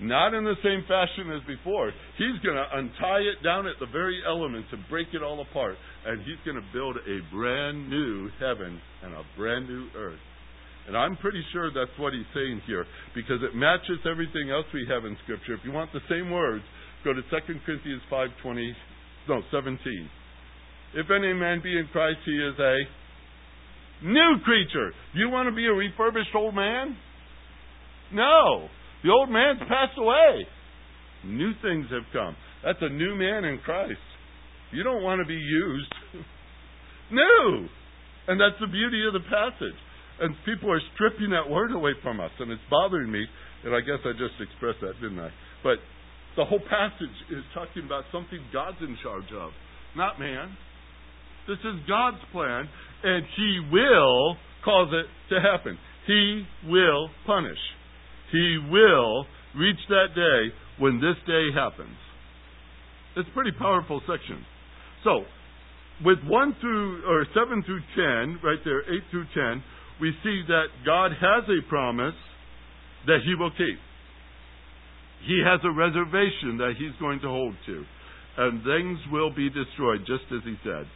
Not 0.00 0.32
in 0.32 0.44
the 0.44 0.54
same 0.62 0.86
fashion 0.86 1.34
as 1.34 1.42
before. 1.42 1.90
He's 2.18 2.38
going 2.46 2.54
to 2.54 2.66
untie 2.70 3.26
it 3.26 3.42
down 3.42 3.66
at 3.66 3.74
the 3.80 3.90
very 3.90 4.22
elements 4.22 4.68
and 4.70 4.82
break 4.88 5.08
it 5.12 5.22
all 5.22 5.42
apart. 5.42 5.74
And 6.06 6.22
He's 6.22 6.38
going 6.44 6.56
to 6.56 6.66
build 6.72 6.96
a 7.02 7.18
brand 7.34 7.90
new 7.90 8.30
heaven 8.38 8.80
and 9.02 9.14
a 9.14 9.22
brand 9.36 9.68
new 9.68 9.88
earth. 9.98 10.22
And 10.86 10.96
I'm 10.96 11.16
pretty 11.18 11.42
sure 11.52 11.74
that's 11.74 11.98
what 11.98 12.14
He's 12.14 12.30
saying 12.32 12.62
here 12.66 12.86
because 13.14 13.42
it 13.42 13.58
matches 13.58 13.98
everything 14.08 14.50
else 14.54 14.66
we 14.72 14.86
have 14.88 15.04
in 15.04 15.16
Scripture. 15.24 15.54
If 15.54 15.60
you 15.64 15.72
want 15.72 15.90
the 15.92 16.06
same 16.08 16.30
words, 16.30 16.62
go 17.02 17.12
to 17.12 17.22
2 17.22 17.58
Corinthians 17.66 18.02
5.20, 18.10 18.70
no, 19.28 19.42
17. 19.50 19.82
If 20.94 21.10
any 21.10 21.34
man 21.34 21.60
be 21.60 21.76
in 21.76 21.88
Christ, 21.90 22.18
he 22.24 22.38
is 22.38 22.54
a 22.58 22.76
new 24.06 24.38
creature. 24.44 24.94
You 25.12 25.28
want 25.28 25.48
to 25.50 25.54
be 25.54 25.66
a 25.66 25.72
refurbished 25.72 26.34
old 26.34 26.54
man? 26.54 26.96
No. 28.12 28.68
The 29.02 29.10
old 29.10 29.30
man's 29.30 29.60
passed 29.60 29.98
away. 29.98 30.46
New 31.24 31.52
things 31.62 31.86
have 31.90 32.06
come. 32.12 32.36
That's 32.64 32.78
a 32.80 32.88
new 32.88 33.14
man 33.14 33.44
in 33.44 33.58
Christ. 33.58 34.02
You 34.72 34.82
don't 34.82 35.02
want 35.02 35.20
to 35.20 35.26
be 35.26 35.38
used. 35.38 35.94
new. 37.12 37.68
And 38.28 38.40
that's 38.40 38.58
the 38.60 38.66
beauty 38.66 39.02
of 39.06 39.14
the 39.14 39.24
passage. 39.30 39.78
And 40.20 40.34
people 40.44 40.70
are 40.70 40.82
stripping 40.94 41.30
that 41.30 41.48
word 41.48 41.72
away 41.72 41.92
from 42.02 42.20
us, 42.20 42.30
and 42.40 42.50
it's 42.50 42.62
bothering 42.70 43.10
me. 43.10 43.24
And 43.64 43.74
I 43.74 43.80
guess 43.80 44.02
I 44.04 44.12
just 44.12 44.34
expressed 44.42 44.80
that, 44.82 45.00
didn't 45.00 45.18
I? 45.18 45.30
But 45.62 45.78
the 46.36 46.44
whole 46.44 46.60
passage 46.60 47.16
is 47.30 47.42
talking 47.54 47.86
about 47.86 48.04
something 48.12 48.38
God's 48.52 48.78
in 48.80 48.96
charge 49.02 49.30
of, 49.34 49.50
not 49.96 50.18
man. 50.20 50.56
This 51.46 51.58
is 51.64 51.80
God's 51.88 52.22
plan, 52.30 52.68
and 53.02 53.24
He 53.36 53.60
will 53.72 54.36
cause 54.64 54.92
it 54.92 55.34
to 55.34 55.40
happen. 55.40 55.78
He 56.06 56.44
will 56.66 57.08
punish. 57.26 57.58
He 58.32 58.58
will 58.70 59.26
reach 59.56 59.80
that 59.88 60.14
day 60.14 60.54
when 60.78 61.00
this 61.00 61.16
day 61.26 61.48
happens. 61.54 61.96
It's 63.16 63.28
a 63.28 63.34
pretty 63.34 63.52
powerful 63.58 64.00
section. 64.06 64.44
So, 65.04 65.24
with 66.04 66.18
1 66.24 66.56
through, 66.60 67.02
or 67.08 67.26
7 67.34 67.62
through 67.64 67.82
10, 67.96 68.40
right 68.44 68.58
there, 68.64 68.82
8 68.82 69.02
through 69.10 69.26
10, 69.34 69.62
we 70.00 70.12
see 70.22 70.42
that 70.46 70.66
God 70.86 71.10
has 71.12 71.44
a 71.48 71.68
promise 71.68 72.14
that 73.06 73.18
He 73.24 73.34
will 73.34 73.50
keep. 73.50 73.78
He 75.26 75.42
has 75.44 75.58
a 75.64 75.74
reservation 75.74 76.58
that 76.58 76.74
He's 76.78 76.94
going 77.00 77.18
to 77.20 77.28
hold 77.28 77.54
to. 77.66 77.84
And 78.38 78.62
things 78.62 78.98
will 79.10 79.34
be 79.34 79.50
destroyed, 79.50 80.06
just 80.06 80.30
as 80.30 80.44
He 80.44 80.54
said. 80.62 80.86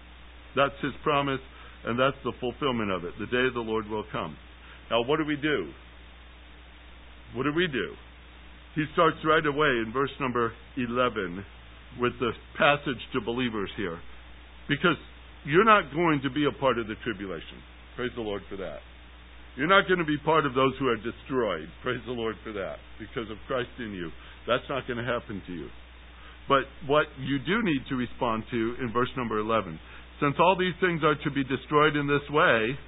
That's 0.55 0.79
His 0.83 0.93
promise, 1.03 1.43
and 1.85 1.99
that's 1.99 2.19
the 2.23 2.33
fulfillment 2.39 2.93
of 2.93 3.05
it. 3.05 3.15
The 3.19 3.27
day 3.27 3.47
of 3.49 3.55
the 3.55 3.67
Lord 3.67 3.89
will 3.89 4.05
come. 4.13 4.37
Now, 4.91 5.03
what 5.03 5.17
do 5.17 5.25
we 5.27 5.37
do? 5.37 5.73
What 7.35 7.45
do 7.45 7.53
we 7.53 7.67
do? 7.67 7.95
He 8.75 8.85
starts 8.93 9.19
right 9.25 9.45
away 9.45 9.69
in 9.85 9.93
verse 9.93 10.11
number 10.21 10.53
11 10.77 11.45
with 12.01 12.13
the 12.21 12.33
passage 12.57 13.01
to 13.13 13.21
believers 13.21 13.71
here. 13.77 13.99
Because 14.69 14.97
you're 15.45 15.65
not 15.65 15.93
going 15.93 16.21
to 16.23 16.31
be 16.31 16.47
a 16.47 16.61
part 16.61 16.79
of 16.79 16.87
the 16.87 16.95
tribulation. 17.05 17.61
Praise 17.97 18.13
the 18.17 18.23
Lord 18.23 18.43
for 18.49 18.57
that. 18.57 18.81
You're 19.57 19.69
not 19.69 19.87
going 19.87 19.99
to 19.99 20.09
be 20.09 20.17
part 20.25 20.47
of 20.47 20.55
those 20.55 20.73
who 20.79 20.89
are 20.89 20.97
destroyed. 20.97 21.69
Praise 21.83 22.01
the 22.07 22.13
Lord 22.13 22.37
for 22.43 22.53
that. 22.53 22.77
Because 22.99 23.31
of 23.31 23.37
Christ 23.47 23.69
in 23.79 23.93
you. 23.93 24.11
That's 24.49 24.65
not 24.71 24.87
going 24.87 24.97
to 24.97 25.05
happen 25.05 25.43
to 25.47 25.53
you. 25.53 25.69
But 26.49 26.65
what 26.87 27.07
you 27.21 27.39
do 27.39 27.63
need 27.63 27.83
to 27.91 27.95
respond 27.97 28.45
to 28.51 28.77
in 28.81 28.93
verse 28.93 29.11
number 29.17 29.39
11 29.39 29.79
since 30.23 30.37
all 30.39 30.55
these 30.57 30.79
things 30.81 31.03
are 31.03 31.19
to 31.19 31.31
be 31.35 31.43
destroyed 31.43 31.97
in 31.97 32.07
this 32.07 32.23
way, 32.31 32.79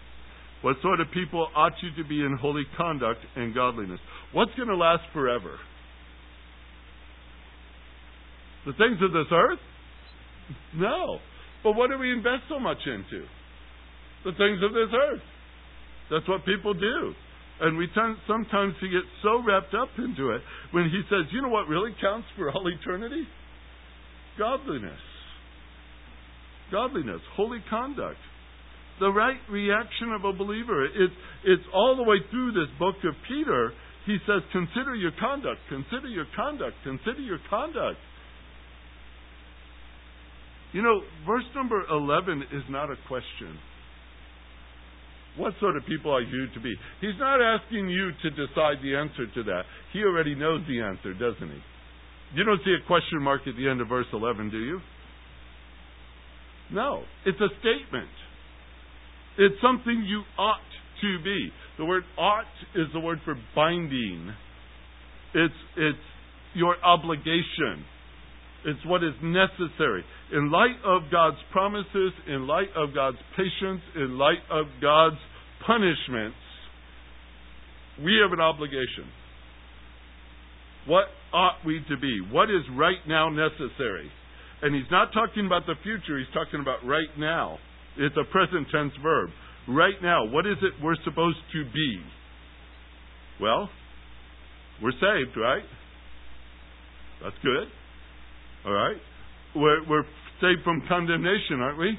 what 0.65 0.77
sort 0.81 0.99
of 0.99 1.09
people 1.13 1.47
ought 1.55 1.75
you 1.83 2.03
to 2.03 2.09
be 2.09 2.25
in 2.25 2.39
holy 2.41 2.65
conduct 2.75 3.21
and 3.37 3.55
godliness? 3.55 4.01
What's 4.33 4.53
going 4.57 4.69
to 4.69 4.77
last 4.77 5.03
forever? 5.13 5.59
The 8.65 8.73
things 8.73 8.97
of 9.03 9.13
this 9.13 9.29
earth? 9.31 9.59
No. 10.75 11.19
But 11.63 11.73
what 11.73 11.91
do 11.91 11.99
we 11.99 12.11
invest 12.11 12.49
so 12.49 12.59
much 12.59 12.79
into? 12.87 13.27
The 14.25 14.33
things 14.33 14.65
of 14.65 14.73
this 14.73 14.89
earth. 14.89 15.21
That's 16.11 16.27
what 16.27 16.47
people 16.47 16.73
do. 16.73 17.13
And 17.61 17.77
we 17.77 17.87
tend, 17.95 18.17
sometimes 18.27 18.73
we 18.81 18.89
get 18.89 19.05
so 19.23 19.45
wrapped 19.47 19.75
up 19.75 19.91
into 19.99 20.31
it 20.31 20.41
when 20.71 20.85
he 20.85 21.03
says, 21.11 21.31
you 21.31 21.43
know 21.43 21.51
what 21.51 21.69
really 21.69 21.93
counts 22.01 22.27
for 22.39 22.51
all 22.51 22.67
eternity? 22.69 23.29
Godliness. 24.39 25.01
Godliness, 26.73 27.21
holy 27.37 27.63
conduct. 27.69 28.17
The 29.01 29.11
right 29.11 29.39
reaction 29.51 30.13
of 30.13 30.25
a 30.25 30.33
believer. 30.33 30.85
It, 30.85 31.11
it's 31.45 31.65
all 31.75 31.97
the 31.97 32.05
way 32.05 32.19
through 32.31 32.53
this 32.53 32.71
book 32.79 32.97
of 33.05 33.15
Peter 33.29 33.73
he 34.07 34.19
says, 34.27 34.43
consider 34.53 34.95
your 34.95 35.13
conduct, 35.19 35.61
consider 35.69 36.09
your 36.09 36.27
conduct, 36.37 36.77
consider 36.85 37.21
your 37.21 37.39
conduct. 37.49 37.97
You 40.73 40.83
know, 40.83 41.01
verse 41.27 41.45
number 41.55 41.85
11 41.91 42.43
is 42.53 42.63
not 42.69 42.91
a 42.91 42.97
question. 43.09 43.57
What 45.39 45.55
sort 45.59 45.77
of 45.77 45.87
people 45.87 46.13
are 46.15 46.21
you 46.23 46.47
to 46.53 46.61
be? 46.61 46.75
He's 47.01 47.19
not 47.19 47.41
asking 47.41 47.89
you 47.89 48.11
to 48.23 48.31
decide 48.31 48.83
the 48.83 48.95
answer 48.95 49.27
to 49.35 49.43
that. 49.45 49.63
He 49.93 50.01
already 50.01 50.35
knows 50.35 50.61
the 50.69 50.81
answer, 50.81 51.15
doesn't 51.15 51.49
he? 51.49 51.61
You 52.35 52.45
don't 52.45 52.61
see 52.65 52.75
a 52.75 52.87
question 52.87 53.23
mark 53.23 53.43
at 53.47 53.57
the 53.57 53.69
end 53.69 53.81
of 53.81 53.89
verse 53.89 54.07
11, 54.13 54.51
do 54.51 54.59
you? 54.59 54.81
No. 56.73 57.03
It's 57.25 57.41
a 57.41 57.49
statement. 57.61 58.11
It's 59.39 59.57
something 59.61 60.05
you 60.07 60.23
ought 60.39 60.61
to 61.01 61.25
be. 61.25 61.51
The 61.79 61.85
word 61.85 62.05
ought 62.17 62.45
is 62.75 62.87
the 62.93 63.01
word 63.01 63.19
for 63.25 63.35
binding. 63.55 64.33
It's, 65.35 65.55
it's 65.77 65.99
your 66.55 66.77
obligation. 66.85 67.85
It's 68.65 68.81
what 68.87 69.03
is 69.05 69.13
necessary. 69.23 70.05
In 70.33 70.51
light 70.51 70.79
of 70.85 71.03
God's 71.11 71.37
promises, 71.53 72.13
in 72.29 72.47
light 72.47 72.71
of 72.77 72.95
God's 72.95 73.19
patience, 73.37 73.83
in 73.97 74.17
light 74.17 74.43
of 74.51 74.67
God's 74.81 75.19
punishments, 75.67 76.37
we 78.03 78.19
have 78.23 78.33
an 78.33 78.41
obligation. 78.41 79.11
What 80.87 81.07
ought 81.33 81.59
we 81.67 81.81
to 81.89 81.97
be? 81.97 82.21
What 82.31 82.51
is 82.51 82.63
right 82.77 83.03
now 83.07 83.29
necessary? 83.29 84.11
And 84.63 84.75
he's 84.75 84.91
not 84.91 85.13
talking 85.13 85.47
about 85.47 85.67
the 85.67 85.75
future, 85.83 86.19
he's 86.19 86.33
talking 86.33 86.61
about 86.61 86.87
right 86.87 87.09
now. 87.19 87.59
It's 87.97 88.17
a 88.17 88.31
present 88.31 88.67
tense 88.73 88.93
verb. 89.03 89.31
Right 89.69 89.95
now, 90.03 90.27
what 90.27 90.47
is 90.47 90.57
it 90.63 90.83
we're 90.83 90.97
supposed 91.05 91.39
to 91.53 91.65
be? 91.73 92.01
Well, 93.41 93.69
we're 94.83 94.93
saved, 94.93 95.37
right? 95.37 95.63
That's 97.23 97.37
good. 97.43 97.69
All 98.67 98.73
right? 98.73 98.97
We're, 99.55 99.89
we're 99.89 100.05
saved 100.41 100.63
from 100.65 100.83
condemnation, 100.89 101.61
aren't 101.61 101.79
we? 101.79 101.99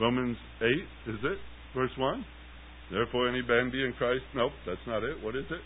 Romans 0.00 0.36
8, 0.60 0.66
is 1.12 1.20
it? 1.22 1.38
Verse 1.74 1.90
1? 1.96 2.24
Therefore, 2.90 3.28
any 3.28 3.42
man 3.42 3.70
be 3.70 3.84
in 3.84 3.92
Christ? 3.98 4.22
Nope, 4.34 4.52
that's 4.66 4.80
not 4.86 5.02
it. 5.02 5.22
What 5.22 5.36
is 5.36 5.44
it? 5.50 5.60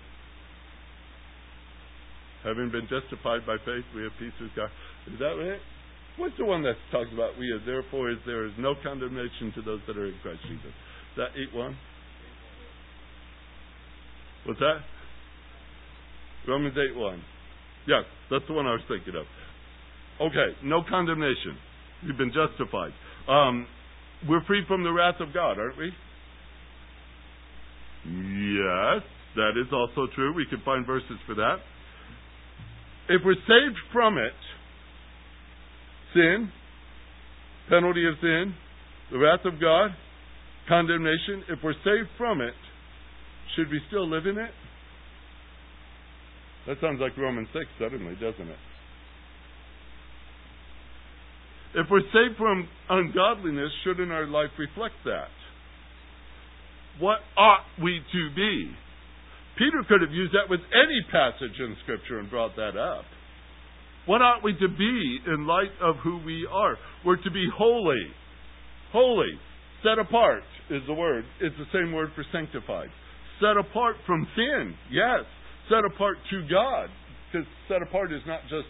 Having 2.45 2.71
been 2.71 2.89
justified 2.89 3.45
by 3.47 3.57
faith, 3.65 3.85
we 3.95 4.03
have 4.03 4.13
peace 4.19 4.33
with 4.41 4.51
God. 4.57 4.71
Is 5.13 5.19
that 5.19 5.37
it? 5.39 5.61
What's 6.21 6.37
the 6.37 6.45
one 6.45 6.63
that 6.65 6.77
talks 6.93 7.09
about 7.15 7.39
we 7.39 7.51
are 7.51 7.65
therefore 7.65 8.11
is 8.11 8.19
there 8.27 8.45
is 8.45 8.53
no 8.59 8.75
condemnation 8.85 9.53
to 9.55 9.63
those 9.63 9.81
that 9.87 9.97
are 9.97 10.05
in 10.05 10.15
Christ 10.21 10.41
Jesus? 10.43 10.67
Is 10.67 11.17
that 11.17 11.33
eight 11.33 11.57
one? 11.57 11.79
What's 14.45 14.61
that? 14.61 14.85
Romans 16.47 16.77
eight 16.77 16.95
one. 16.95 17.23
Yes, 17.89 18.05
that's 18.31 18.45
the 18.47 18.53
one 18.53 18.67
I 18.67 18.73
was 18.73 18.83
thinking 18.87 19.15
of. 19.17 19.25
Okay, 20.21 20.57
no 20.63 20.83
condemnation. 20.87 21.57
We've 22.05 22.19
been 22.19 22.33
justified. 22.33 22.93
Um, 23.27 23.67
we're 24.29 24.45
free 24.45 24.63
from 24.69 24.85
the 24.85 24.93
wrath 24.93 25.21
of 25.21 25.33
God, 25.33 25.59
aren't 25.59 25.79
we? 25.79 25.91
Yes, 28.05 29.03
that 29.37 29.57
is 29.57 29.73
also 29.73 30.07
true. 30.15 30.35
We 30.35 30.45
can 30.45 30.61
find 30.67 30.87
verses 30.87 31.17
for 31.27 31.35
that. 31.37 31.57
If 33.09 33.23
we're 33.25 33.35
saved 33.35 33.79
from 33.91 34.19
it, 34.19 34.37
sin, 36.15 36.51
penalty 37.69 38.07
of 38.07 38.15
sin, 38.21 38.55
the 39.13 39.19
wrath 39.19 39.45
of 39.45 39.61
God, 39.61 39.91
condemnation, 40.69 41.45
if 41.49 41.59
we're 41.63 41.75
saved 41.85 42.09
from 42.17 42.41
it, 42.41 42.55
should 43.57 43.71
we 43.71 43.81
still 43.89 44.09
live 44.09 44.27
in 44.27 44.39
it? 44.39 44.51
That 46.67 46.77
sounds 46.81 47.01
like 47.01 47.17
Romans 47.17 47.49
6 47.53 47.65
suddenly, 47.79 48.15
doesn't 48.15 48.49
it? 48.49 48.59
If 51.75 51.87
we're 51.91 52.07
saved 52.13 52.37
from 52.37 52.69
ungodliness, 52.89 53.71
shouldn't 53.85 54.11
our 54.11 54.27
life 54.27 54.51
reflect 54.59 54.95
that? 55.05 55.31
What 56.99 57.19
ought 57.37 57.65
we 57.83 58.01
to 58.13 58.35
be? 58.35 58.71
Peter 59.57 59.83
could 59.89 60.01
have 60.01 60.11
used 60.11 60.35
that 60.35 60.51
with 60.51 60.61
any 60.73 61.01
passage 61.11 61.59
in 61.59 61.77
Scripture 61.83 62.19
and 62.19 62.29
brought 62.29 62.57
that 62.57 62.77
up. 62.77 63.05
What 64.11 64.23
ought 64.23 64.43
we 64.43 64.55
to 64.55 64.67
be 64.67 65.19
in 65.29 65.47
light 65.47 65.71
of 65.81 65.95
who 66.03 66.19
we 66.27 66.45
are? 66.51 66.77
We're 67.07 67.23
to 67.23 67.31
be 67.31 67.47
holy. 67.57 68.11
Holy. 68.91 69.39
Set 69.85 70.01
apart 70.01 70.43
is 70.69 70.83
the 70.89 70.95
word. 70.95 71.23
It's 71.41 71.55
the 71.57 71.71
same 71.73 71.93
word 71.93 72.09
for 72.17 72.25
sanctified. 72.33 72.89
Set 73.39 73.57
apart 73.57 73.95
from 74.09 74.27
sin. 74.35 74.75
Yes. 74.91 75.21
Set 75.69 75.85
apart 75.87 76.17
to 76.33 76.41
God. 76.51 76.89
Because 77.31 77.47
set 77.69 77.83
apart 77.83 78.13
is 78.13 78.21
not 78.27 78.41
just, 78.51 78.67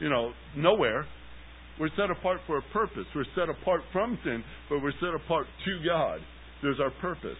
you 0.00 0.10
know, 0.10 0.32
nowhere. 0.56 1.06
We're 1.78 1.94
set 1.96 2.10
apart 2.10 2.40
for 2.48 2.58
a 2.58 2.62
purpose. 2.72 3.06
We're 3.14 3.30
set 3.36 3.48
apart 3.48 3.82
from 3.92 4.18
sin, 4.24 4.42
but 4.68 4.82
we're 4.82 4.98
set 4.98 5.14
apart 5.14 5.46
to 5.64 5.86
God. 5.86 6.18
There's 6.60 6.80
our 6.80 6.90
purpose. 7.00 7.38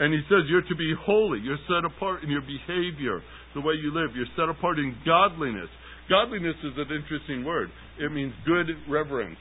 And 0.00 0.12
he 0.12 0.20
says 0.30 0.48
you're 0.48 0.62
to 0.62 0.76
be 0.76 0.94
holy. 1.06 1.38
You're 1.44 1.62
set 1.68 1.84
apart 1.84 2.24
in 2.24 2.30
your 2.30 2.40
behavior, 2.40 3.20
the 3.54 3.60
way 3.60 3.74
you 3.74 3.92
live. 3.92 4.14
You're 4.14 4.30
set 4.36 4.48
apart 4.48 4.78
in 4.78 4.94
godliness. 5.04 5.68
Godliness 6.08 6.56
is 6.64 6.72
an 6.76 6.90
interesting 6.94 7.44
word. 7.44 7.70
It 7.98 8.10
means 8.12 8.32
good 8.46 8.66
reverence. 8.88 9.38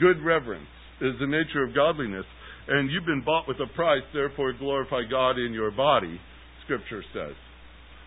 Good 0.00 0.24
reverence 0.24 0.70
is 1.00 1.14
the 1.20 1.26
nature 1.26 1.64
of 1.64 1.74
godliness. 1.74 2.24
And 2.68 2.90
you've 2.90 3.06
been 3.06 3.22
bought 3.24 3.48
with 3.48 3.58
a 3.60 3.66
price, 3.74 4.02
therefore 4.14 4.52
glorify 4.52 5.02
God 5.10 5.38
in 5.38 5.52
your 5.52 5.70
body, 5.70 6.18
Scripture 6.64 7.02
says. 7.12 7.34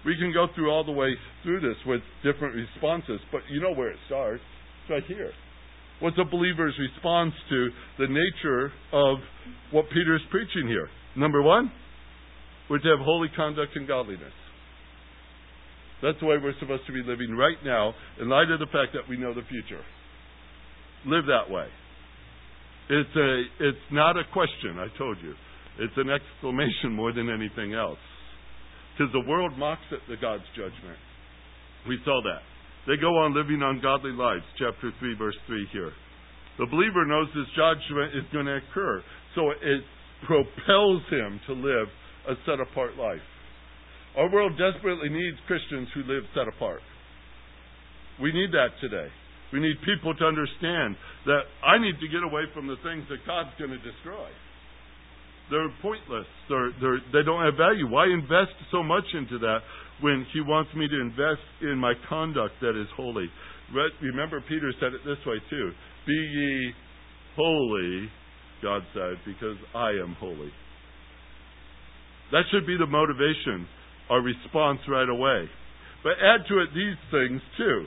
We 0.06 0.16
can 0.18 0.32
go 0.34 0.48
through 0.54 0.72
all 0.72 0.84
the 0.84 0.92
way 0.92 1.10
through 1.44 1.62
this 1.62 1.78
with 1.86 2.02
different 2.24 2.56
responses, 2.56 3.20
but 3.32 3.42
you 3.50 3.60
know 3.60 3.74
where 3.74 3.90
it 3.90 3.98
starts. 4.06 4.42
It's 4.84 4.92
right 4.92 5.04
here. 5.08 5.32
What's 6.00 6.18
a 6.20 6.26
believer's 6.26 6.76
response 6.78 7.34
to 7.50 7.70
the 8.00 8.08
nature 8.08 8.72
of 8.92 9.18
what 9.72 9.86
Peter 9.90 10.16
is 10.16 10.22
preaching 10.30 10.68
here? 10.68 10.90
Number 11.16 11.42
one, 11.42 11.72
we're 12.70 12.80
to 12.80 12.90
have 12.90 13.00
holy 13.00 13.30
conduct 13.36 13.76
and 13.76 13.88
godliness. 13.88 14.34
That's 16.02 16.20
the 16.20 16.26
way 16.26 16.38
we're 16.42 16.58
supposed 16.60 16.86
to 16.88 16.94
be 16.94 17.04
living 17.06 17.36
right 17.36 17.58
now 17.64 17.94
in 18.20 18.30
light 18.30 18.52
of 18.52 18.60
the 18.60 18.68
fact 18.68 18.94
that 18.94 19.08
we 19.10 19.18
know 19.18 19.34
the 19.34 19.48
future. 19.50 19.82
Live 21.06 21.26
that 21.28 21.50
way. 21.50 21.68
It's 22.90 23.16
a 23.16 23.44
it's 23.60 23.88
not 23.92 24.18
a 24.18 24.24
question, 24.34 24.78
I 24.78 24.88
told 24.98 25.18
you. 25.24 25.34
It's 25.80 25.98
an 25.98 26.10
exclamation 26.10 26.94
more 26.94 27.12
than 27.12 27.30
anything 27.30 27.74
else. 27.74 28.02
Because 28.94 29.12
the 29.12 29.28
world 29.28 29.58
mocks 29.58 29.86
at 29.92 30.00
the 30.08 30.16
God's 30.16 30.48
judgment. 30.56 30.98
We 31.88 32.00
saw 32.06 32.22
that. 32.24 32.42
They 32.88 33.02
go 33.02 33.10
on 33.26 33.36
living 33.36 33.62
ungodly 33.62 34.12
lives, 34.12 34.46
chapter 34.58 34.92
3, 35.00 35.16
verse 35.18 35.36
3 35.48 35.68
here. 35.74 35.92
The 36.58 36.68
believer 36.70 37.06
knows 37.06 37.28
this 37.36 37.50
judgment 37.58 38.16
is 38.16 38.24
going 38.32 38.46
to 38.46 38.62
occur, 38.62 39.04
so 39.34 39.50
it 39.52 39.84
propels 40.26 41.02
him 41.10 41.42
to 41.48 41.54
live 41.54 41.88
a 42.28 42.36
set 42.46 42.60
apart 42.60 42.98
life. 42.98 43.24
Our 44.18 44.32
world 44.32 44.54
desperately 44.58 45.10
needs 45.10 45.38
Christians 45.48 45.90
who 45.94 46.04
live 46.04 46.24
set 46.34 46.48
apart. 46.48 46.82
We 48.22 48.32
need 48.32 48.52
that 48.52 48.80
today. 48.80 49.12
We 49.52 49.60
need 49.60 49.76
people 49.86 50.16
to 50.16 50.26
understand 50.26 50.96
that 51.26 51.44
I 51.64 51.78
need 51.78 52.00
to 52.00 52.08
get 52.08 52.24
away 52.24 52.48
from 52.54 52.68
the 52.68 52.80
things 52.84 53.04
that 53.10 53.26
God's 53.28 53.52
going 53.60 53.72
to 53.72 53.80
destroy. 53.84 54.28
They're 55.52 55.70
pointless. 55.82 56.26
They're, 56.50 56.72
they're, 56.82 57.00
they 57.14 57.24
don't 57.24 57.44
have 57.44 57.56
value. 57.56 57.88
Why 57.88 58.08
invest 58.08 58.58
so 58.72 58.82
much 58.82 59.06
into 59.14 59.38
that 59.40 59.60
when 60.02 60.26
He 60.34 60.42
wants 60.42 60.74
me 60.74 60.88
to 60.88 61.00
invest 61.00 61.46
in 61.62 61.78
my 61.78 61.94
conduct 62.10 62.56
that 62.62 62.80
is 62.80 62.88
holy? 62.96 63.30
Remember, 64.02 64.42
Peter 64.42 64.74
said 64.80 64.94
it 64.94 65.02
this 65.06 65.18
way 65.26 65.38
too 65.50 65.72
Be 66.08 66.14
ye 66.14 66.74
holy, 67.36 68.10
God 68.62 68.82
said, 68.94 69.18
because 69.26 69.58
I 69.76 69.90
am 69.92 70.16
holy. 70.20 70.52
That 72.32 72.44
should 72.52 72.66
be 72.66 72.78
the 72.78 72.86
motivation, 72.86 73.68
our 74.10 74.22
response 74.22 74.80
right 74.88 75.10
away. 75.10 75.50
But 76.04 76.14
add 76.22 76.48
to 76.50 76.62
it 76.62 76.70
these 76.74 76.98
things 77.12 77.42
too. 77.58 77.86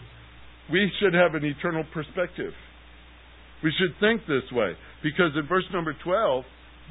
We 0.71 0.91
should 1.01 1.15
have 1.15 1.35
an 1.35 1.45
eternal 1.45 1.85
perspective. 1.95 2.53
We 3.63 3.73
should 3.79 3.99
think 4.01 4.23
this 4.27 4.51
way. 4.53 4.75
Because 5.03 5.33
in 5.35 5.47
verse 5.49 5.65
number 5.73 5.95
12, 6.05 6.45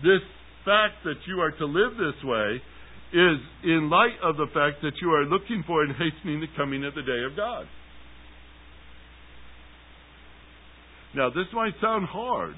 this 0.04 0.24
fact 0.66 1.04
that 1.04 1.20
you 1.28 1.40
are 1.40 1.52
to 1.52 1.66
live 1.66 1.98
this 1.98 2.24
way 2.24 2.62
is 3.14 3.40
in 3.64 3.90
light 3.90 4.20
of 4.22 4.36
the 4.36 4.48
fact 4.54 4.82
that 4.82 5.00
you 5.02 5.12
are 5.12 5.24
looking 5.24 5.64
for 5.66 5.84
and 5.84 5.94
hastening 5.96 6.42
the 6.42 6.52
coming 6.58 6.84
of 6.84 6.94
the 6.94 7.02
day 7.02 7.24
of 7.24 7.36
God. 7.36 7.66
Now, 11.16 11.30
this 11.30 11.48
might 11.54 11.74
sound 11.82 12.06
hard, 12.06 12.56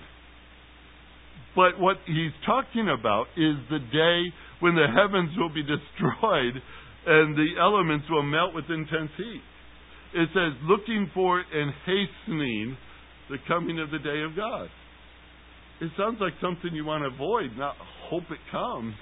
but 1.60 1.78
what 1.78 1.98
he's 2.08 2.32
talking 2.46 2.88
about 2.88 3.26
is 3.36 3.60
the 3.70 3.84
day 3.92 4.34
when 4.62 4.76
the 4.76 4.88
heavens 4.88 5.32
will 5.38 5.54
be 5.54 5.62
destroyed 5.76 6.56
and 7.06 7.36
the 7.36 7.60
elements 7.60 8.06
will 8.10 8.24
melt 8.24 8.56
with 8.56 8.64
intense 8.70 9.12
heat. 9.18 9.42
It 10.14 10.30
says, 10.34 10.56
looking 10.64 11.12
for 11.14 11.40
and 11.40 11.74
hastening 11.86 12.78
the 13.30 13.38
coming 13.46 13.78
of 13.78 13.92
the 13.92 14.00
day 14.00 14.24
of 14.24 14.38
God. 14.38 14.70
It 15.82 15.92
sounds 15.98 16.20
like 16.22 16.32
something 16.42 16.74
you 16.74 16.86
want 16.86 17.04
to 17.04 17.14
avoid, 17.14 17.58
not 17.58 17.76
hope 18.10 18.24
it 18.32 18.40
comes. 18.54 18.96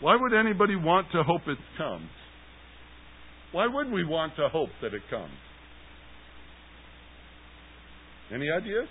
Why 0.00 0.16
would 0.18 0.32
anybody 0.32 0.74
want 0.74 1.08
to 1.12 1.22
hope 1.22 1.42
it 1.48 1.58
comes? 1.76 2.08
Why 3.52 3.66
would 3.66 3.92
we 3.92 4.04
want 4.04 4.36
to 4.36 4.48
hope 4.48 4.70
that 4.80 4.94
it 4.94 5.02
comes? 5.10 5.36
Any 8.32 8.48
ideas? 8.50 8.88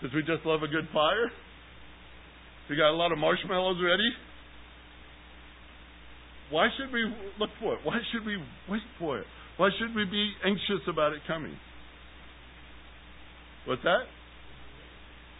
Because 0.00 0.14
we 0.14 0.22
just 0.22 0.44
love 0.44 0.62
a 0.62 0.68
good 0.68 0.88
fire? 0.92 1.30
We 2.68 2.76
got 2.76 2.90
a 2.90 2.96
lot 2.96 3.12
of 3.12 3.18
marshmallows 3.18 3.76
ready? 3.82 4.10
Why 6.50 6.68
should 6.76 6.92
we 6.92 7.04
look 7.38 7.50
for 7.60 7.74
it? 7.74 7.80
Why 7.84 7.98
should 8.12 8.26
we 8.26 8.36
wait 8.70 8.82
for 8.98 9.18
it? 9.18 9.26
Why 9.56 9.70
should 9.78 9.94
we 9.94 10.04
be 10.04 10.32
anxious 10.44 10.86
about 10.88 11.12
it 11.12 11.20
coming? 11.26 11.56
What's 13.66 13.82
that? 13.82 14.04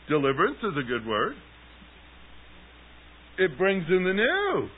Deliverance 0.08 0.58
is 0.62 0.72
a 0.78 0.86
good 0.86 1.06
word. 1.06 1.34
It 3.38 3.58
brings 3.58 3.84
in 3.88 4.04
the 4.04 4.12
new. 4.12 4.68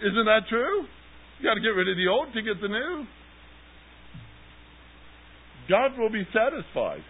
Isn't 0.00 0.24
that 0.24 0.42
true? 0.48 0.84
You 1.38 1.48
got 1.48 1.54
to 1.54 1.60
get 1.60 1.68
rid 1.68 1.88
of 1.88 1.96
the 1.96 2.08
old 2.08 2.32
to 2.34 2.42
get 2.42 2.60
the 2.60 2.68
new. 2.68 3.04
God 5.68 5.98
will 5.98 6.10
be 6.10 6.26
satisfied. 6.32 7.02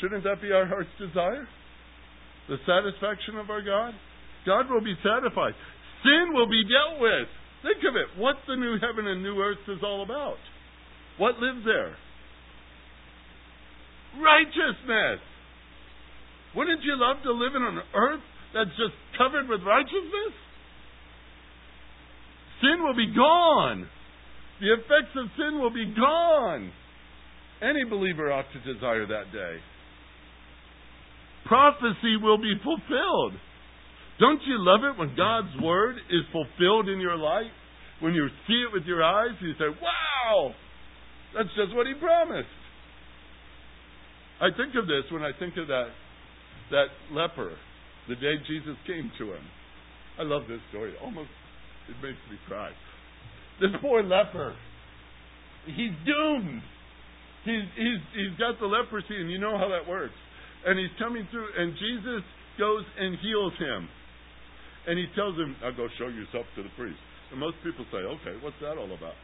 Shouldn't 0.00 0.24
that 0.24 0.40
be 0.40 0.52
our 0.52 0.66
heart's 0.66 0.90
desire? 0.98 1.46
The 2.48 2.56
satisfaction 2.64 3.36
of 3.36 3.50
our 3.50 3.62
God? 3.62 3.94
God 4.46 4.70
will 4.70 4.80
be 4.80 4.94
satisfied. 5.02 5.54
Sin 6.02 6.32
will 6.32 6.48
be 6.48 6.62
dealt 6.64 7.00
with. 7.00 7.28
Think 7.62 7.82
of 7.84 7.96
it. 7.96 8.06
What 8.16 8.36
the 8.46 8.56
new 8.56 8.78
heaven 8.78 9.06
and 9.06 9.22
new 9.22 9.36
earth 9.42 9.62
is 9.66 9.82
all 9.82 10.02
about. 10.02 10.38
What 11.18 11.38
lives 11.38 11.66
there? 11.66 11.96
Righteousness. 14.16 15.20
Wouldn't 16.54 16.82
you 16.82 16.94
love 16.96 17.22
to 17.24 17.32
live 17.32 17.54
in 17.54 17.62
an 17.62 17.82
earth 17.94 18.24
that's 18.54 18.70
just 18.78 18.94
covered 19.18 19.48
with 19.48 19.60
righteousness? 19.66 20.34
Sin 22.62 22.82
will 22.82 22.96
be 22.96 23.12
gone. 23.14 23.86
The 24.60 24.72
effects 24.72 25.14
of 25.16 25.26
sin 25.36 25.60
will 25.60 25.74
be 25.74 25.92
gone. 25.94 26.72
Any 27.60 27.84
believer 27.84 28.32
ought 28.32 28.46
to 28.52 28.72
desire 28.72 29.06
that 29.06 29.32
day. 29.32 29.58
Prophecy 31.48 32.16
will 32.22 32.38
be 32.38 32.54
fulfilled. 32.62 33.32
Don't 34.20 34.40
you 34.46 34.58
love 34.58 34.80
it 34.84 34.98
when 34.98 35.16
God's 35.16 35.54
word 35.62 35.96
is 36.10 36.22
fulfilled 36.32 36.88
in 36.88 37.00
your 37.00 37.16
life? 37.16 37.50
When 38.00 38.14
you 38.14 38.28
see 38.46 38.64
it 38.68 38.72
with 38.72 38.84
your 38.84 39.02
eyes, 39.02 39.34
you 39.40 39.52
say, 39.54 39.72
Wow! 39.80 40.52
That's 41.36 41.48
just 41.56 41.74
what 41.74 41.86
he 41.86 41.94
promised. 41.94 42.48
I 44.40 44.48
think 44.56 44.74
of 44.76 44.86
this 44.86 45.10
when 45.10 45.22
I 45.22 45.30
think 45.38 45.56
of 45.56 45.66
that 45.68 45.88
that 46.70 46.88
leper, 47.10 47.56
the 48.08 48.14
day 48.14 48.36
Jesus 48.46 48.76
came 48.86 49.10
to 49.18 49.32
him. 49.32 49.44
I 50.18 50.22
love 50.22 50.42
this 50.48 50.60
story. 50.70 50.92
Almost 51.02 51.30
it 51.88 51.96
makes 52.02 52.20
me 52.30 52.36
cry. 52.46 52.70
This 53.60 53.70
poor 53.80 54.02
leper, 54.02 54.54
he's 55.66 55.96
doomed. 56.04 56.62
He's 57.44 57.64
he's 57.74 58.00
he's 58.14 58.38
got 58.38 58.60
the 58.60 58.66
leprosy, 58.66 59.16
and 59.16 59.30
you 59.30 59.38
know 59.38 59.56
how 59.56 59.68
that 59.68 59.88
works. 59.88 60.14
And 60.68 60.76
he's 60.76 60.92
coming 61.00 61.24
through, 61.32 61.48
and 61.56 61.72
Jesus 61.72 62.20
goes 62.60 62.84
and 63.00 63.16
heals 63.24 63.56
him. 63.56 63.88
And 64.84 65.00
he 65.00 65.08
tells 65.16 65.32
him, 65.40 65.56
Now 65.64 65.72
go 65.72 65.88
show 65.96 66.12
yourself 66.12 66.44
to 66.56 66.62
the 66.62 66.72
priest. 66.76 67.00
And 67.32 67.40
most 67.40 67.56
people 67.64 67.88
say, 67.88 68.04
Okay, 68.04 68.36
what's 68.44 68.60
that 68.60 68.76
all 68.76 68.92
about? 68.92 69.16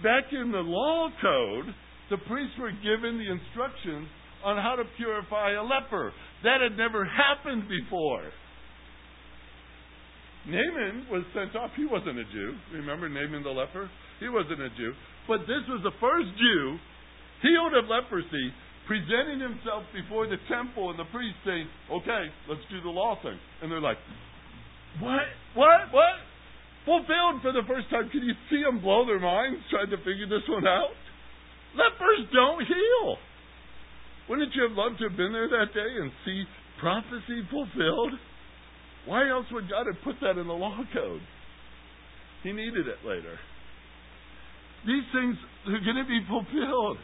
Back 0.00 0.32
in 0.32 0.52
the 0.52 0.64
law 0.64 1.12
code, 1.20 1.68
the 2.08 2.16
priests 2.24 2.56
were 2.56 2.72
given 2.80 3.20
the 3.20 3.28
instructions 3.28 4.08
on 4.40 4.56
how 4.56 4.76
to 4.76 4.84
purify 4.96 5.52
a 5.52 5.64
leper. 5.64 6.12
That 6.44 6.64
had 6.64 6.76
never 6.80 7.04
happened 7.04 7.68
before. 7.68 8.24
Naaman 10.48 11.08
was 11.12 11.24
sent 11.32 11.56
off. 11.56 11.72
He 11.76 11.84
wasn't 11.84 12.18
a 12.20 12.24
Jew. 12.24 12.52
Remember 12.72 13.08
Naaman 13.08 13.42
the 13.42 13.52
leper? 13.52 13.88
He 14.20 14.28
wasn't 14.28 14.60
a 14.60 14.68
Jew. 14.76 14.92
But 15.28 15.48
this 15.48 15.64
was 15.68 15.80
the 15.84 15.96
first 16.00 16.28
Jew 16.36 16.76
healed 17.40 17.72
of 17.76 17.88
leprosy, 17.88 18.52
presenting 18.86 19.40
himself 19.40 19.84
before 19.92 20.26
the 20.26 20.40
temple 20.48 20.90
and 20.90 20.98
the 20.98 21.08
priest 21.12 21.36
saying, 21.44 21.68
Okay, 21.90 22.24
let's 22.48 22.64
do 22.70 22.80
the 22.82 22.92
law 22.92 23.16
thing. 23.22 23.38
And 23.62 23.70
they're 23.70 23.84
like, 23.84 23.98
What? 25.00 25.28
What? 25.54 25.92
What? 25.92 26.16
Fulfilled 26.84 27.40
for 27.40 27.52
the 27.52 27.64
first 27.66 27.88
time. 27.88 28.10
Can 28.12 28.22
you 28.22 28.36
see 28.52 28.60
them 28.60 28.80
blow 28.80 29.06
their 29.06 29.20
minds 29.20 29.60
trying 29.72 29.88
to 29.88 29.96
figure 30.04 30.28
this 30.28 30.44
one 30.48 30.66
out? 30.68 30.92
Lepers 31.74 32.28
don't 32.32 32.60
heal. 32.60 33.16
Wouldn't 34.28 34.54
you 34.54 34.68
have 34.68 34.76
loved 34.76 34.98
to 34.98 35.08
have 35.08 35.16
been 35.16 35.32
there 35.32 35.48
that 35.48 35.72
day 35.74 35.90
and 36.00 36.12
see 36.24 36.44
prophecy 36.80 37.44
fulfilled? 37.50 38.12
Why 39.06 39.28
else 39.28 39.46
would 39.52 39.68
God 39.68 39.86
have 39.86 40.00
put 40.04 40.16
that 40.20 40.40
in 40.40 40.46
the 40.46 40.52
law 40.52 40.76
code? 40.92 41.20
He 42.42 42.52
needed 42.52 42.88
it 42.88 43.00
later. 43.04 43.36
These 44.86 45.04
things 45.12 45.36
are 45.66 45.80
going 45.80 45.96
to 45.96 46.08
be 46.08 46.20
fulfilled. 46.28 46.98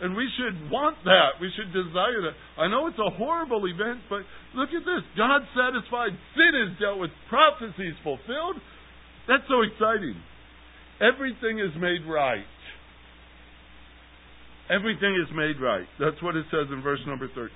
And 0.00 0.16
we 0.16 0.26
should 0.36 0.70
want 0.70 0.96
that. 1.04 1.36
We 1.40 1.52
should 1.56 1.72
desire 1.76 2.24
that. 2.24 2.36
I 2.56 2.68
know 2.68 2.86
it's 2.86 2.98
a 2.98 3.12
horrible 3.16 3.66
event, 3.66 4.00
but 4.08 4.24
look 4.56 4.70
at 4.72 4.80
this. 4.80 5.04
God 5.16 5.42
satisfied. 5.52 6.16
Sin 6.34 6.52
is 6.56 6.80
dealt 6.80 6.98
with. 6.98 7.10
Prophecies 7.28 7.94
fulfilled. 8.02 8.56
That's 9.28 9.44
so 9.48 9.60
exciting. 9.60 10.16
Everything 11.00 11.60
is 11.60 11.76
made 11.76 12.08
right. 12.08 12.48
Everything 14.70 15.14
is 15.20 15.28
made 15.34 15.60
right. 15.60 15.86
That's 15.98 16.22
what 16.22 16.36
it 16.36 16.46
says 16.50 16.72
in 16.72 16.80
verse 16.80 17.00
number 17.06 17.28
13. 17.34 17.50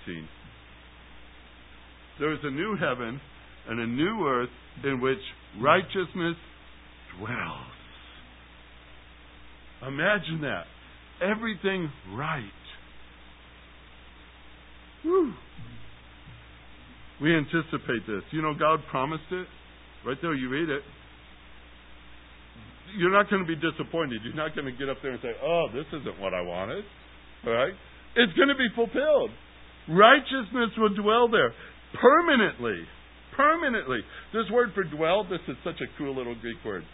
There 2.18 2.32
is 2.32 2.40
a 2.42 2.50
new 2.50 2.76
heaven 2.76 3.20
and 3.68 3.80
a 3.80 3.86
new 3.86 4.26
earth 4.26 4.50
in 4.84 5.00
which 5.00 5.18
righteousness 5.60 6.36
dwells. 7.18 7.72
Imagine 9.86 10.40
that. 10.42 10.64
Everything 11.22 11.90
right. 12.12 12.44
Whew. 15.02 15.32
We 17.20 17.34
anticipate 17.34 18.06
this. 18.06 18.22
You 18.32 18.42
know, 18.42 18.54
God 18.58 18.80
promised 18.90 19.30
it. 19.30 19.46
Right 20.06 20.16
there, 20.20 20.34
you 20.34 20.48
read 20.48 20.68
it. 20.68 20.82
You're 22.98 23.12
not 23.12 23.30
going 23.30 23.42
to 23.42 23.48
be 23.48 23.56
disappointed. 23.56 24.20
You're 24.24 24.34
not 24.34 24.54
going 24.54 24.66
to 24.66 24.72
get 24.72 24.88
up 24.88 24.98
there 25.02 25.12
and 25.12 25.20
say, 25.22 25.32
oh, 25.42 25.66
this 25.72 25.86
isn't 25.88 26.20
what 26.20 26.34
I 26.34 26.42
wanted. 26.42 26.84
All 27.46 27.52
right? 27.52 27.72
It's 28.16 28.32
going 28.34 28.48
to 28.48 28.54
be 28.54 28.68
fulfilled. 28.74 29.30
Righteousness 29.88 30.70
will 30.76 30.94
dwell 30.94 31.28
there 31.28 31.52
permanently 32.00 32.84
permanently. 33.36 34.00
This 34.32 34.46
word 34.50 34.70
for 34.74 34.84
dwell, 34.84 35.24
this 35.24 35.42
is 35.48 35.56
such 35.62 35.78
a 35.82 35.90
cool 35.98 36.16
little 36.16 36.34
Greek 36.40 36.58
word. 36.64 36.84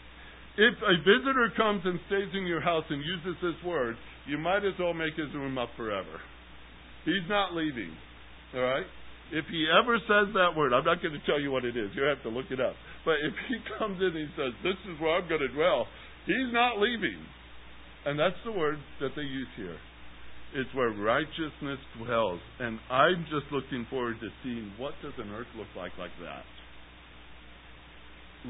If 0.57 0.75
a 0.83 0.97
visitor 0.99 1.53
comes 1.57 1.83
and 1.85 2.01
stays 2.09 2.29
in 2.35 2.45
your 2.45 2.61
house 2.61 2.85
and 2.91 3.01
uses 3.01 3.37
this 3.41 3.57
word, 3.65 3.97
you 4.27 4.39
might 4.39 4.65
as 4.65 4.75
well 4.79 4.95
make 4.95 5.15
his 5.15 5.33
room 5.35 5.59
up 5.59 5.71
forever. 5.77 6.21
He's 7.05 7.27
not 7.29 7.55
leaving. 7.55 7.91
All 8.55 8.63
right? 8.63 8.87
If 9.33 9.47
he 9.47 9.67
ever 9.71 9.97
says 10.11 10.35
that 10.35 10.59
word, 10.59 10.73
I'm 10.75 10.85
not 10.85 11.01
going 11.03 11.15
to 11.15 11.25
tell 11.25 11.39
you 11.41 11.51
what 11.51 11.65
it 11.65 11.77
is. 11.77 11.91
You 11.95 12.03
have 12.03 12.23
to 12.25 12.31
look 12.31 12.51
it 12.51 12.61
up. 12.61 12.75
But 13.05 13.23
if 13.23 13.35
he 13.49 13.57
comes 13.79 13.99
in 14.01 14.11
and 14.11 14.27
he 14.27 14.31
says, 14.37 14.53
This 14.63 14.79
is 14.91 15.01
where 15.01 15.17
I'm 15.17 15.29
going 15.29 15.41
to 15.41 15.53
dwell, 15.55 15.87
he's 16.27 16.51
not 16.53 16.79
leaving. 16.83 17.23
And 18.05 18.19
that's 18.19 18.39
the 18.45 18.53
word 18.53 18.79
that 19.01 19.15
they 19.15 19.23
use 19.23 19.49
here. 19.57 19.77
It's 20.55 20.73
where 20.75 20.91
righteousness 20.91 21.79
dwells. 22.03 22.41
And 22.59 22.81
I'm 22.91 23.23
just 23.31 23.47
looking 23.53 23.87
forward 23.89 24.19
to 24.21 24.29
seeing 24.43 24.73
what 24.79 24.95
does 25.03 25.13
an 25.19 25.31
earth 25.31 25.47
look 25.57 25.69
like 25.77 25.93
like 25.99 26.11
that. 26.23 26.43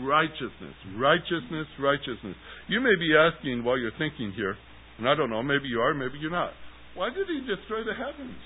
Righteousness, 0.01 0.77
righteousness, 0.97 1.67
righteousness. 1.79 2.37
You 2.69 2.81
may 2.81 2.95
be 2.95 3.13
asking 3.13 3.65
while 3.65 3.77
you're 3.77 3.97
thinking 3.99 4.33
here, 4.33 4.57
and 5.01 5.09
I 5.09 5.17
don't 5.17 5.31
know, 5.31 5.43
maybe 5.43 5.67
you 5.67 5.81
are, 5.81 5.95
maybe 5.95 6.21
you're 6.21 6.31
not. 6.31 6.53
Why 6.95 7.09
did 7.09 7.27
he 7.27 7.41
destroy 7.41 7.83
the 7.83 7.97
heavens? 7.97 8.37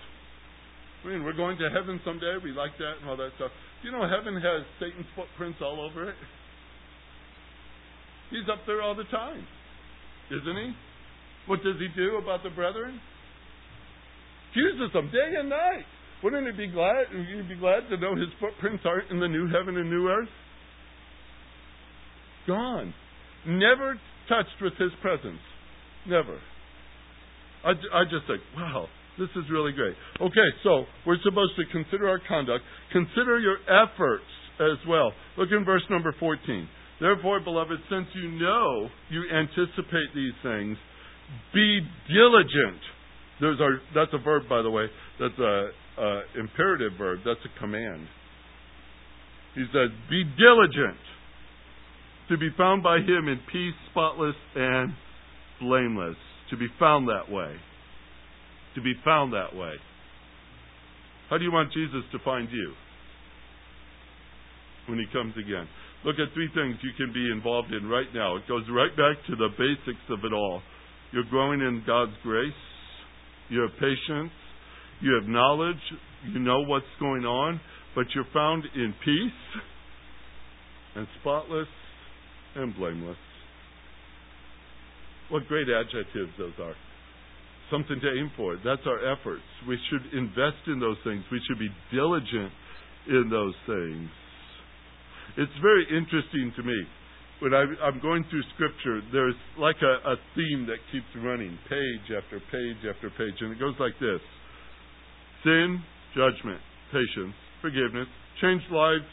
I 1.04 1.08
mean, 1.08 1.24
we're 1.24 1.36
going 1.36 1.58
to 1.58 1.68
heaven 1.68 2.00
someday. 2.04 2.38
We 2.42 2.52
like 2.52 2.78
that 2.78 3.02
and 3.02 3.10
all 3.10 3.16
that 3.18 3.34
stuff. 3.36 3.50
Do 3.82 3.88
you 3.88 3.92
know 3.92 4.08
heaven 4.08 4.34
has 4.40 4.64
Satan's 4.80 5.10
footprints 5.14 5.58
all 5.60 5.84
over 5.84 6.08
it? 6.08 6.16
He's 8.30 8.48
up 8.50 8.64
there 8.66 8.80
all 8.80 8.94
the 8.94 9.04
time, 9.10 9.44
isn't 10.30 10.56
he? 10.56 10.72
What 11.46 11.62
does 11.62 11.76
he 11.76 11.88
do 11.94 12.16
about 12.16 12.42
the 12.42 12.50
brethren? 12.50 13.00
accuses 14.54 14.92
them 14.92 15.10
day 15.10 15.34
and 15.38 15.48
night. 15.48 15.84
Wouldn't 16.22 16.46
it 16.46 16.56
be 16.56 16.68
glad 16.68 17.06
you'd 17.10 17.48
be 17.48 17.56
glad 17.56 17.88
to 17.90 17.96
know 17.98 18.14
his 18.14 18.30
footprints 18.40 18.84
aren't 18.86 19.10
in 19.10 19.20
the 19.20 19.28
new 19.28 19.46
heaven 19.48 19.76
and 19.76 19.90
new 19.90 20.08
earth? 20.08 20.28
Gone. 22.46 22.94
Never 23.46 23.98
touched 24.28 24.62
with 24.62 24.72
his 24.78 24.92
presence. 25.02 25.40
Never. 26.06 26.38
I, 27.64 27.70
I 27.70 28.04
just 28.04 28.26
think, 28.26 28.42
wow, 28.56 28.86
this 29.18 29.28
is 29.36 29.44
really 29.50 29.72
great. 29.72 29.94
Okay, 30.20 30.48
so 30.62 30.84
we're 31.06 31.20
supposed 31.24 31.52
to 31.56 31.64
consider 31.72 32.08
our 32.08 32.20
conduct. 32.28 32.64
Consider 32.92 33.38
your 33.38 33.56
efforts 33.68 34.28
as 34.60 34.78
well. 34.88 35.12
Look 35.38 35.48
in 35.50 35.64
verse 35.64 35.82
number 35.88 36.14
14. 36.20 36.68
Therefore, 37.00 37.40
beloved, 37.40 37.78
since 37.90 38.06
you 38.14 38.30
know 38.30 38.88
you 39.10 39.24
anticipate 39.32 40.14
these 40.14 40.34
things, 40.42 40.76
be 41.52 41.80
diligent 42.12 42.80
there's 43.40 43.60
our, 43.60 43.80
that's 43.94 44.12
a 44.12 44.18
verb, 44.22 44.44
by 44.48 44.62
the 44.62 44.70
way. 44.70 44.86
That's 45.18 45.38
a, 45.38 45.68
imperative 46.38 46.92
verb. 46.98 47.20
That's 47.24 47.40
a 47.44 47.60
command. 47.60 48.06
He 49.54 49.64
says, 49.72 49.90
"Be 50.10 50.24
diligent 50.24 50.98
to 52.28 52.38
be 52.38 52.50
found 52.56 52.82
by 52.82 52.98
Him 52.98 53.28
in 53.28 53.38
peace, 53.52 53.74
spotless 53.90 54.34
and 54.54 54.92
blameless." 55.60 56.16
To 56.50 56.56
be 56.56 56.68
found 56.78 57.08
that 57.08 57.30
way. 57.30 57.56
To 58.74 58.80
be 58.80 58.94
found 59.04 59.32
that 59.32 59.54
way. 59.54 59.76
How 61.30 61.38
do 61.38 61.44
you 61.44 61.52
want 61.52 61.72
Jesus 61.72 62.04
to 62.12 62.18
find 62.18 62.50
you 62.50 62.74
when 64.86 64.98
He 64.98 65.06
comes 65.06 65.36
again? 65.36 65.68
Look 66.04 66.18
at 66.18 66.32
three 66.34 66.48
things 66.48 66.76
you 66.82 66.92
can 66.92 67.12
be 67.12 67.30
involved 67.30 67.72
in 67.72 67.88
right 67.88 68.12
now. 68.14 68.36
It 68.36 68.46
goes 68.46 68.68
right 68.68 68.94
back 68.94 69.24
to 69.26 69.36
the 69.36 69.48
basics 69.56 70.04
of 70.10 70.24
it 70.24 70.32
all. 70.32 70.62
You're 71.12 71.24
growing 71.24 71.60
in 71.60 71.82
God's 71.86 72.16
grace 72.22 72.52
you 73.48 73.60
have 73.60 73.70
patience, 73.78 74.32
you 75.00 75.18
have 75.20 75.28
knowledge, 75.28 75.76
you 76.32 76.38
know 76.38 76.62
what's 76.62 76.86
going 76.98 77.24
on, 77.24 77.60
but 77.94 78.06
you're 78.14 78.26
found 78.32 78.64
in 78.74 78.94
peace 79.04 79.62
and 80.96 81.06
spotless 81.20 81.68
and 82.56 82.74
blameless. 82.76 83.16
What 85.30 85.46
great 85.48 85.68
adjectives 85.68 86.30
those 86.38 86.52
are. 86.60 86.74
Something 87.70 88.00
to 88.00 88.10
aim 88.12 88.30
for. 88.36 88.56
That's 88.64 88.84
our 88.86 89.00
efforts. 89.12 89.42
We 89.66 89.78
should 89.90 90.12
invest 90.12 90.68
in 90.68 90.80
those 90.80 90.98
things. 91.02 91.24
We 91.32 91.40
should 91.48 91.58
be 91.58 91.70
diligent 91.92 92.52
in 93.08 93.28
those 93.30 93.54
things. 93.66 94.08
It's 95.36 95.58
very 95.62 95.86
interesting 95.88 96.52
to 96.56 96.62
me 96.62 96.84
when 97.40 97.52
I, 97.52 97.64
I'm 97.84 98.00
going 98.00 98.24
through 98.30 98.42
Scripture, 98.54 99.02
there's 99.12 99.36
like 99.58 99.76
a, 99.82 99.94
a 100.08 100.16
theme 100.34 100.64
that 100.64 100.78
keeps 100.92 101.08
running, 101.20 101.58
page 101.68 102.06
after 102.16 102.38
page 102.38 102.80
after 102.88 103.10
page, 103.10 103.36
and 103.40 103.52
it 103.52 103.58
goes 103.58 103.74
like 103.80 103.92
this 104.00 104.22
Sin, 105.42 105.82
judgment, 106.16 106.60
patience, 106.88 107.34
forgiveness, 107.60 108.08
changed 108.40 108.64
lives, 108.70 109.04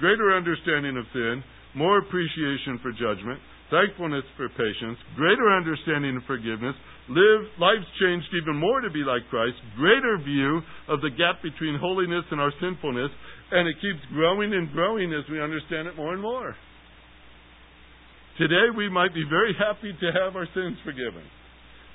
greater 0.00 0.32
understanding 0.36 0.96
of 0.96 1.04
sin, 1.12 1.42
more 1.74 1.98
appreciation 1.98 2.78
for 2.80 2.92
judgment, 2.92 3.36
thankfulness 3.74 4.22
for 4.38 4.46
patience, 4.54 4.94
greater 5.18 5.50
understanding 5.50 6.14
of 6.14 6.22
forgiveness, 6.30 6.78
live 7.10 7.42
lives 7.58 7.82
changed 7.98 8.30
even 8.38 8.54
more 8.54 8.78
to 8.80 8.90
be 8.94 9.02
like 9.02 9.26
Christ, 9.34 9.58
greater 9.74 10.14
view 10.22 10.62
of 10.86 11.02
the 11.02 11.10
gap 11.10 11.42
between 11.42 11.82
holiness 11.82 12.22
and 12.30 12.38
our 12.38 12.54
sinfulness, 12.62 13.10
and 13.50 13.66
it 13.66 13.74
keeps 13.82 13.98
growing 14.14 14.54
and 14.54 14.70
growing 14.70 15.10
as 15.10 15.26
we 15.26 15.42
understand 15.42 15.90
it 15.90 15.98
more 15.98 16.14
and 16.14 16.22
more. 16.22 16.54
Today 18.38 18.70
we 18.70 18.86
might 18.88 19.14
be 19.14 19.26
very 19.26 19.54
happy 19.58 19.90
to 19.90 20.08
have 20.22 20.38
our 20.38 20.46
sins 20.54 20.78
forgiven. 20.86 21.26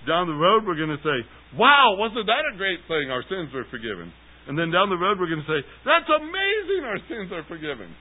Down 0.08 0.28
the 0.28 0.36
road 0.36 0.68
we're 0.68 0.80
going 0.80 0.96
to 0.96 1.04
say, 1.04 1.20
"Wow, 1.56 1.96
wasn't 1.96 2.28
that 2.28 2.44
a 2.54 2.58
great 2.60 2.80
thing? 2.88 3.12
Our 3.12 3.24
sins 3.28 3.52
were 3.56 3.68
forgiven." 3.72 4.12
And 4.48 4.58
then 4.58 4.72
down 4.72 4.90
the 4.90 5.00
road 5.00 5.20
we're 5.20 5.32
going 5.32 5.44
to 5.44 5.52
say, 5.52 5.64
"That's 5.84 6.08
amazing, 6.08 6.84
our 6.84 7.00
sins 7.08 7.32
are 7.32 7.44
forgiven." 7.44 7.92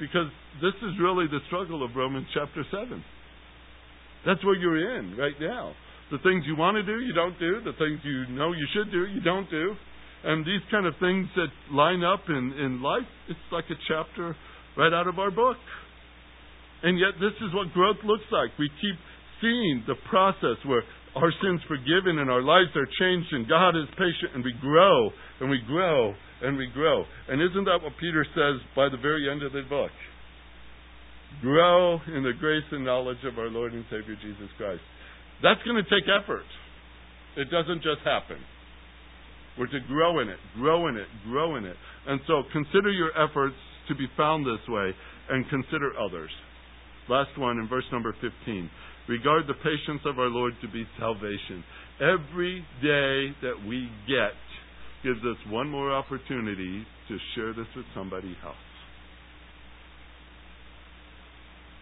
Because 0.00 0.32
this 0.64 0.74
is 0.80 0.96
really 0.98 1.26
the 1.28 1.44
struggle 1.46 1.84
of 1.84 1.94
Romans 1.94 2.26
chapter 2.32 2.64
7. 2.72 3.04
That's 4.24 4.42
where 4.44 4.56
you're 4.56 4.98
in 4.98 5.16
right 5.16 5.36
now. 5.38 5.74
The 6.10 6.18
things 6.24 6.42
you 6.46 6.56
want 6.56 6.74
to 6.74 6.82
do, 6.82 7.00
you 7.04 7.12
don't 7.12 7.38
do. 7.38 7.60
The 7.62 7.76
things 7.78 8.00
you 8.02 8.26
know 8.34 8.52
you 8.52 8.66
should 8.74 8.90
do, 8.90 9.06
you 9.06 9.20
don't 9.20 9.48
do. 9.48 9.76
And 10.24 10.44
these 10.44 10.60
kind 10.70 10.86
of 10.86 10.94
things 11.00 11.28
that 11.36 11.48
line 11.70 12.02
up 12.02 12.20
in, 12.28 12.52
in 12.58 12.82
life, 12.82 13.08
it's 13.28 13.46
like 13.52 13.64
a 13.70 13.78
chapter 13.88 14.34
right 14.76 14.92
out 14.92 15.06
of 15.06 15.18
our 15.18 15.30
book. 15.30 15.56
And 16.82 16.98
yet, 16.98 17.20
this 17.20 17.36
is 17.46 17.54
what 17.54 17.72
growth 17.72 18.00
looks 18.04 18.24
like. 18.32 18.50
We 18.58 18.68
keep 18.80 18.96
seeing 19.40 19.84
the 19.86 19.96
process 20.08 20.56
where 20.64 20.82
our 21.16 21.32
sins 21.42 21.60
forgiven 21.66 22.18
and 22.18 22.30
our 22.30 22.42
lives 22.42 22.70
are 22.76 22.86
changed, 22.86 23.32
and 23.32 23.48
God 23.48 23.76
is 23.76 23.88
patient, 23.98 24.34
and 24.34 24.44
we 24.44 24.54
grow, 24.60 25.10
and 25.40 25.50
we 25.50 25.58
grow, 25.66 26.14
and 26.42 26.56
we 26.56 26.68
grow. 26.72 27.04
And 27.28 27.42
isn't 27.42 27.64
that 27.64 27.82
what 27.82 27.98
Peter 27.98 28.24
says 28.34 28.62
by 28.76 28.88
the 28.88 29.00
very 29.00 29.30
end 29.30 29.42
of 29.42 29.52
the 29.52 29.62
book? 29.68 29.90
Grow 31.42 31.98
in 32.14 32.22
the 32.22 32.32
grace 32.38 32.66
and 32.70 32.84
knowledge 32.84 33.22
of 33.24 33.38
our 33.38 33.48
Lord 33.48 33.72
and 33.72 33.84
Savior 33.90 34.16
Jesus 34.20 34.50
Christ. 34.56 34.82
That's 35.42 35.62
going 35.62 35.82
to 35.82 35.88
take 35.90 36.06
effort. 36.06 36.46
It 37.36 37.50
doesn't 37.50 37.82
just 37.82 38.02
happen. 38.04 38.38
We're 39.58 39.66
to 39.66 39.80
grow 39.88 40.20
in 40.20 40.28
it, 40.28 40.38
grow 40.56 40.88
in 40.88 40.96
it, 40.96 41.06
grow 41.26 41.56
in 41.56 41.64
it. 41.64 41.76
And 42.06 42.20
so 42.26 42.42
consider 42.52 42.90
your 42.90 43.10
efforts 43.18 43.56
to 43.88 43.94
be 43.94 44.06
found 44.16 44.46
this 44.46 44.62
way 44.68 44.94
and 45.28 45.48
consider 45.48 45.90
others. 45.98 46.30
Last 47.08 47.36
one 47.36 47.58
in 47.58 47.68
verse 47.68 47.84
number 47.92 48.14
15. 48.20 48.70
Regard 49.10 49.48
the 49.48 49.54
patience 49.54 50.02
of 50.06 50.20
our 50.20 50.28
Lord 50.28 50.52
to 50.62 50.68
be 50.68 50.86
salvation. 50.96 51.64
Every 51.98 52.64
day 52.80 53.34
that 53.42 53.58
we 53.66 53.90
get 54.06 54.38
gives 55.02 55.18
us 55.26 55.50
one 55.50 55.68
more 55.68 55.92
opportunity 55.92 56.86
to 57.08 57.16
share 57.34 57.52
this 57.52 57.66
with 57.74 57.86
somebody 57.92 58.36
else. 58.46 58.54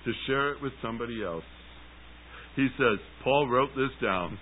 To 0.06 0.12
share 0.26 0.52
it 0.52 0.62
with 0.62 0.72
somebody 0.80 1.22
else. 1.22 1.44
He 2.56 2.68
says, 2.78 2.98
Paul 3.22 3.46
wrote 3.46 3.76
this 3.76 3.92
down. 4.02 4.38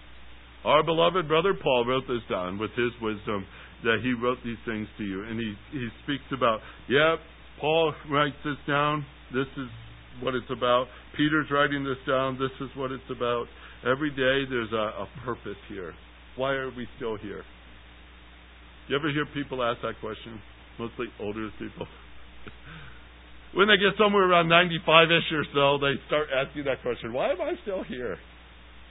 Our 0.64 0.84
beloved 0.84 1.26
brother 1.26 1.54
Paul 1.60 1.86
wrote 1.88 2.04
this 2.06 2.22
down 2.30 2.56
with 2.56 2.70
his 2.76 2.92
wisdom 3.02 3.46
that 3.82 3.96
he 4.00 4.14
wrote 4.14 4.38
these 4.44 4.62
things 4.64 4.86
to 4.98 5.04
you. 5.04 5.24
And 5.24 5.40
he, 5.40 5.54
he 5.72 5.88
speaks 6.04 6.30
about, 6.32 6.60
yeah, 6.88 7.16
Paul 7.60 7.94
writes 8.08 8.36
this 8.44 8.62
down. 8.68 9.04
This 9.34 9.48
is 9.56 9.68
what 10.20 10.34
it's 10.34 10.50
about. 10.50 10.86
Peter's 11.16 11.50
writing 11.50 11.84
this 11.84 11.98
down. 12.06 12.38
This 12.38 12.52
is 12.60 12.70
what 12.76 12.92
it's 12.92 13.10
about. 13.10 13.46
Every 13.84 14.10
day 14.10 14.48
there's 14.48 14.72
a, 14.72 15.04
a 15.04 15.08
purpose 15.24 15.58
here. 15.68 15.94
Why 16.36 16.52
are 16.52 16.70
we 16.70 16.86
still 16.96 17.16
here? 17.16 17.42
You 18.88 18.96
ever 18.96 19.10
hear 19.10 19.26
people 19.34 19.62
ask 19.62 19.82
that 19.82 19.98
question? 20.00 20.40
Mostly 20.78 21.06
older 21.20 21.50
people. 21.58 21.86
when 23.54 23.68
they 23.68 23.76
get 23.76 23.98
somewhere 23.98 24.28
around 24.28 24.48
95 24.48 25.08
ish 25.10 25.32
or 25.32 25.44
so, 25.54 25.78
they 25.78 25.94
start 26.06 26.28
asking 26.30 26.64
that 26.64 26.82
question 26.82 27.12
Why 27.12 27.30
am 27.30 27.40
I 27.40 27.54
still 27.62 27.82
here? 27.82 28.16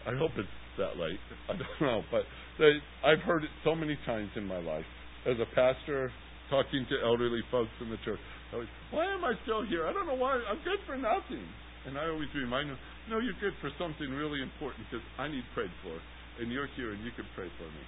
I 0.05 0.15
hope 0.17 0.31
it's 0.37 0.49
that 0.77 0.97
late. 0.97 1.19
I 1.49 1.53
don't 1.53 1.81
know. 1.81 2.01
But 2.11 2.23
they, 2.59 2.77
I've 3.05 3.19
heard 3.19 3.43
it 3.43 3.49
so 3.63 3.75
many 3.75 3.97
times 4.05 4.29
in 4.35 4.45
my 4.45 4.59
life. 4.59 4.85
As 5.25 5.37
a 5.39 5.55
pastor, 5.55 6.11
talking 6.49 6.85
to 6.89 6.95
elderly 7.03 7.41
folks 7.49 7.71
in 7.81 7.89
the 7.89 7.97
church, 8.05 8.19
always, 8.55 8.71
why 8.89 9.05
am 9.11 9.23
I 9.27 9.35
still 9.43 9.61
here? 9.67 9.85
I 9.85 9.91
don't 9.91 10.07
know 10.07 10.17
why. 10.17 10.39
I'm 10.47 10.63
good 10.63 10.79
for 10.87 10.95
nothing. 10.95 11.43
And 11.85 11.99
I 11.99 12.09
always 12.09 12.31
remind 12.33 12.71
them, 12.71 12.79
no, 13.11 13.21
you're 13.21 13.37
good 13.37 13.53
for 13.61 13.69
something 13.77 14.09
really 14.09 14.41
important 14.41 14.87
because 14.89 15.05
I 15.21 15.27
need 15.29 15.45
prayed 15.53 15.73
for. 15.85 15.93
And 16.41 16.51
you're 16.51 16.67
here 16.75 16.91
and 16.91 16.99
you 17.05 17.13
can 17.13 17.27
pray 17.37 17.47
for 17.59 17.67
me. 17.69 17.83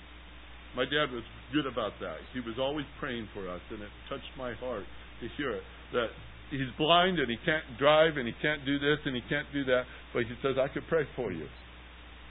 My 0.75 0.85
dad 0.85 1.09
was 1.09 1.25
good 1.51 1.65
about 1.65 1.97
that. 1.99 2.21
He 2.37 2.39
was 2.39 2.59
always 2.59 2.85
praying 2.99 3.27
for 3.33 3.49
us, 3.49 3.63
and 3.71 3.81
it 3.81 3.89
touched 4.07 4.29
my 4.37 4.53
heart 4.61 4.85
to 5.21 5.25
hear 5.35 5.51
it. 5.57 5.63
That 5.91 6.13
he's 6.51 6.69
blind 6.77 7.19
and 7.19 7.29
he 7.31 7.37
can't 7.43 7.65
drive 7.79 8.15
and 8.17 8.27
he 8.27 8.35
can't 8.41 8.63
do 8.65 8.77
this 8.77 8.99
and 9.05 9.15
he 9.15 9.23
can't 9.27 9.47
do 9.51 9.65
that, 9.65 9.83
but 10.13 10.23
he 10.23 10.35
says, 10.43 10.55
I 10.61 10.67
could 10.71 10.85
pray 10.87 11.03
for 11.15 11.31
you. 11.31 11.47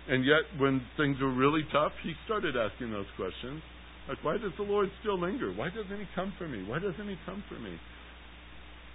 And 0.09 0.25
yet, 0.25 0.47
when 0.61 0.81
things 0.97 1.19
were 1.21 1.35
really 1.35 1.67
tough, 1.73 1.93
he 2.05 2.15
started 2.25 2.55
asking 2.57 2.93
those 2.93 3.11
questions. 3.17 3.61
Like, 4.09 4.23
why 4.23 4.39
does 4.39 4.55
the 4.57 4.63
Lord 4.63 4.89
still 5.03 5.19
linger? 5.19 5.51
Why 5.51 5.69
doesn't 5.69 5.99
he 5.99 6.07
come 6.15 6.33
for 6.39 6.47
me? 6.47 6.63
Why 6.63 6.79
doesn't 6.79 7.09
he 7.09 7.17
come 7.27 7.43
for 7.49 7.59
me? 7.59 7.75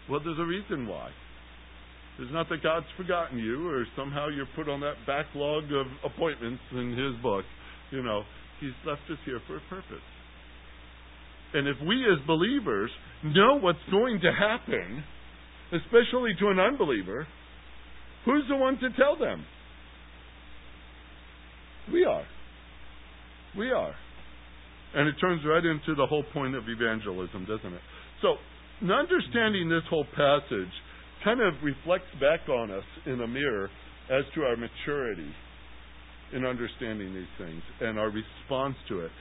Well, 0.10 0.20
there's 0.24 0.40
a 0.40 0.46
reason 0.46 0.88
why. 0.88 1.10
It's 2.20 2.32
not 2.32 2.50
that 2.50 2.62
God's 2.62 2.86
forgotten 2.98 3.40
you 3.40 3.70
or 3.70 3.86
somehow 3.96 4.28
you're 4.28 4.50
put 4.56 4.70
on 4.70 4.82
that 4.82 4.96
backlog 5.08 5.66
of 5.72 5.88
appointments 6.04 6.62
in 6.72 6.92
His 6.92 7.22
book. 7.22 7.46
You 7.92 8.04
know, 8.04 8.24
He's 8.60 8.72
left 8.86 9.02
us 9.10 9.18
here 9.26 9.40
for 9.48 9.58
a 9.58 9.62
purpose. 9.70 10.06
And 11.54 11.68
if 11.68 11.78
we 11.86 12.06
as 12.06 12.26
believers 12.28 12.92
know 13.24 13.60
what's 13.60 13.80
going 13.90 14.22
to 14.22 14.32
happen, 14.32 15.04
especially 15.74 16.32
to 16.40 16.48
an 16.50 16.60
unbeliever, 16.60 17.28
who's 18.26 18.44
the 18.50 18.56
one 18.56 18.78
to 18.80 18.90
tell 18.98 19.18
them? 19.18 19.46
We 21.92 22.06
are. 22.06 22.24
We 23.58 23.72
are. 23.72 23.94
And 24.94 25.08
it 25.08 25.16
turns 25.20 25.42
right 25.46 25.66
into 25.66 25.96
the 25.96 26.06
whole 26.06 26.24
point 26.34 26.56
of 26.56 26.64
evangelism, 26.68 27.46
doesn't 27.46 27.74
it? 27.74 27.82
So, 28.22 28.36
understanding 28.90 29.70
this 29.70 29.84
whole 29.90 30.08
passage 30.16 30.74
kind 31.24 31.42
of 31.42 31.54
reflects 31.62 32.10
back 32.20 32.50
on 32.50 32.72
us 32.72 32.88
in 33.06 33.22
a 33.22 33.28
mirror 33.28 33.70
as 34.10 34.24
to 34.34 34.42
our 34.42 34.58
maturity 34.58 35.30
in 36.34 36.46
understanding 36.46 37.14
these 37.14 37.34
things 37.38 37.62
and 37.82 38.00
our 38.00 38.10
response 38.10 38.76
to 38.90 39.02
it. 39.02 39.12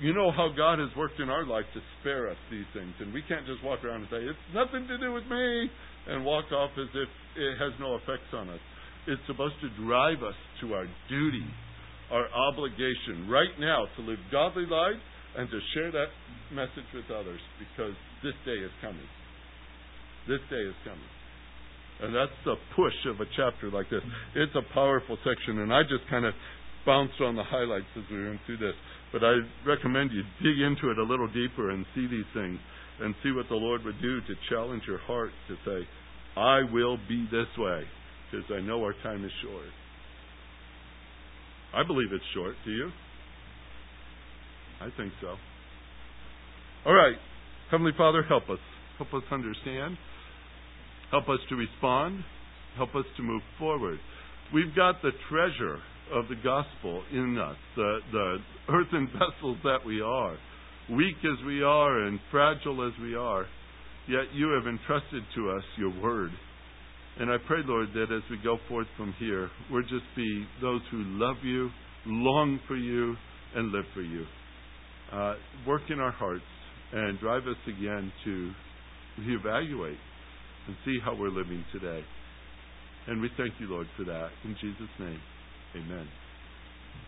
You 0.00 0.14
know 0.14 0.30
how 0.30 0.54
God 0.54 0.78
has 0.78 0.94
worked 0.96 1.18
in 1.18 1.28
our 1.28 1.44
life 1.44 1.66
to 1.74 1.80
spare 1.98 2.30
us 2.30 2.36
these 2.50 2.68
things, 2.72 2.94
and 3.00 3.12
we 3.12 3.22
can't 3.26 3.44
just 3.46 3.64
walk 3.64 3.82
around 3.82 4.06
and 4.06 4.10
say, 4.10 4.22
It's 4.22 4.46
nothing 4.54 4.86
to 4.86 4.96
do 4.98 5.12
with 5.12 5.26
me, 5.26 5.68
and 6.06 6.24
walk 6.24 6.52
off 6.52 6.70
as 6.78 6.88
if 6.94 7.08
it 7.34 7.58
has 7.58 7.72
no 7.80 7.96
effects 7.96 8.30
on 8.32 8.48
us. 8.48 8.62
It's 9.08 9.20
supposed 9.26 9.58
to 9.60 9.68
drive 9.82 10.22
us 10.22 10.38
to 10.62 10.74
our 10.74 10.86
duty, 11.08 11.46
our 12.12 12.30
obligation 12.30 13.26
right 13.28 13.52
now 13.58 13.86
to 13.96 14.02
live 14.02 14.18
godly 14.30 14.66
lives 14.70 15.02
and 15.36 15.50
to 15.50 15.58
share 15.74 15.90
that 15.90 16.14
message 16.54 16.88
with 16.94 17.10
others 17.10 17.40
because 17.58 17.96
this 18.22 18.34
day 18.44 18.58
is 18.58 18.72
coming. 18.80 19.08
This 20.26 20.40
day 20.50 20.62
is 20.62 20.74
coming. 20.84 21.12
And 22.00 22.14
that's 22.14 22.34
the 22.44 22.54
push 22.76 22.94
of 23.06 23.20
a 23.20 23.26
chapter 23.36 23.70
like 23.70 23.90
this. 23.90 24.02
It's 24.36 24.54
a 24.54 24.62
powerful 24.74 25.18
section, 25.24 25.58
and 25.58 25.72
I 25.72 25.82
just 25.82 26.08
kind 26.08 26.24
of 26.24 26.34
bounced 26.86 27.20
on 27.20 27.34
the 27.34 27.42
highlights 27.42 27.90
as 27.96 28.04
we 28.10 28.22
went 28.22 28.40
through 28.46 28.58
this. 28.58 28.74
But 29.12 29.24
I 29.24 29.40
recommend 29.66 30.12
you 30.12 30.22
dig 30.42 30.60
into 30.60 30.90
it 30.90 30.98
a 30.98 31.02
little 31.02 31.28
deeper 31.28 31.70
and 31.70 31.84
see 31.94 32.06
these 32.06 32.28
things 32.34 32.58
and 33.00 33.14
see 33.22 33.32
what 33.32 33.48
the 33.48 33.56
Lord 33.56 33.84
would 33.84 34.00
do 34.00 34.20
to 34.20 34.34
challenge 34.48 34.82
your 34.86 34.98
heart 34.98 35.30
to 35.48 35.54
say, 35.64 35.86
I 36.36 36.62
will 36.70 36.98
be 37.08 37.26
this 37.30 37.50
way 37.56 37.82
because 38.30 38.46
I 38.54 38.60
know 38.60 38.82
our 38.84 38.94
time 39.02 39.24
is 39.24 39.32
short. 39.42 39.70
I 41.74 41.86
believe 41.86 42.08
it's 42.12 42.24
short. 42.34 42.54
Do 42.64 42.70
you? 42.70 42.90
I 44.80 44.88
think 44.96 45.12
so. 45.20 45.34
All 46.86 46.94
right. 46.94 47.16
Heavenly 47.70 47.92
Father, 47.98 48.22
help 48.22 48.48
us. 48.48 48.58
Help 48.96 49.12
us 49.12 49.22
understand. 49.30 49.98
Help 51.10 51.28
us 51.28 51.38
to 51.50 51.54
respond. 51.54 52.24
Help 52.76 52.94
us 52.94 53.04
to 53.18 53.22
move 53.22 53.42
forward. 53.58 53.98
We've 54.54 54.74
got 54.74 55.02
the 55.02 55.10
treasure 55.28 55.78
of 56.10 56.28
the 56.28 56.36
gospel 56.36 57.02
in 57.12 57.36
us, 57.36 57.56
the, 57.76 57.98
the 58.10 58.36
earthen 58.70 59.08
vessels 59.12 59.58
that 59.64 59.84
we 59.84 60.00
are, 60.00 60.36
weak 60.90 61.16
as 61.18 61.44
we 61.44 61.62
are 61.62 62.06
and 62.06 62.18
fragile 62.30 62.86
as 62.86 62.94
we 63.02 63.14
are, 63.14 63.44
yet 64.08 64.32
you 64.32 64.48
have 64.56 64.66
entrusted 64.66 65.22
to 65.34 65.50
us 65.50 65.62
your 65.76 65.92
word. 66.02 66.30
And 67.20 67.30
I 67.30 67.36
pray, 67.46 67.58
Lord, 67.66 67.88
that 67.92 68.14
as 68.14 68.22
we 68.30 68.38
go 68.42 68.56
forth 68.68 68.86
from 68.96 69.12
here, 69.18 69.50
we'll 69.70 69.82
just 69.82 70.06
be 70.16 70.46
those 70.62 70.80
who 70.90 71.02
love 71.04 71.36
you, 71.42 71.68
long 72.06 72.60
for 72.66 72.76
you, 72.76 73.14
and 73.54 73.72
live 73.72 73.84
for 73.92 74.02
you. 74.02 74.24
Uh, 75.12 75.34
work 75.66 75.82
in 75.90 76.00
our 76.00 76.12
hearts 76.12 76.44
and 76.92 77.18
drive 77.20 77.46
us 77.46 77.56
again 77.66 78.12
to 78.24 78.50
reevaluate 79.20 79.98
and 80.66 80.76
see 80.84 80.98
how 81.04 81.14
we're 81.14 81.30
living 81.30 81.64
today. 81.72 82.02
And 83.06 83.20
we 83.20 83.30
thank 83.36 83.54
you, 83.58 83.68
Lord, 83.68 83.86
for 83.96 84.04
that. 84.04 84.30
In 84.44 84.54
Jesus' 84.60 84.88
name, 84.98 85.20
amen. 85.76 86.08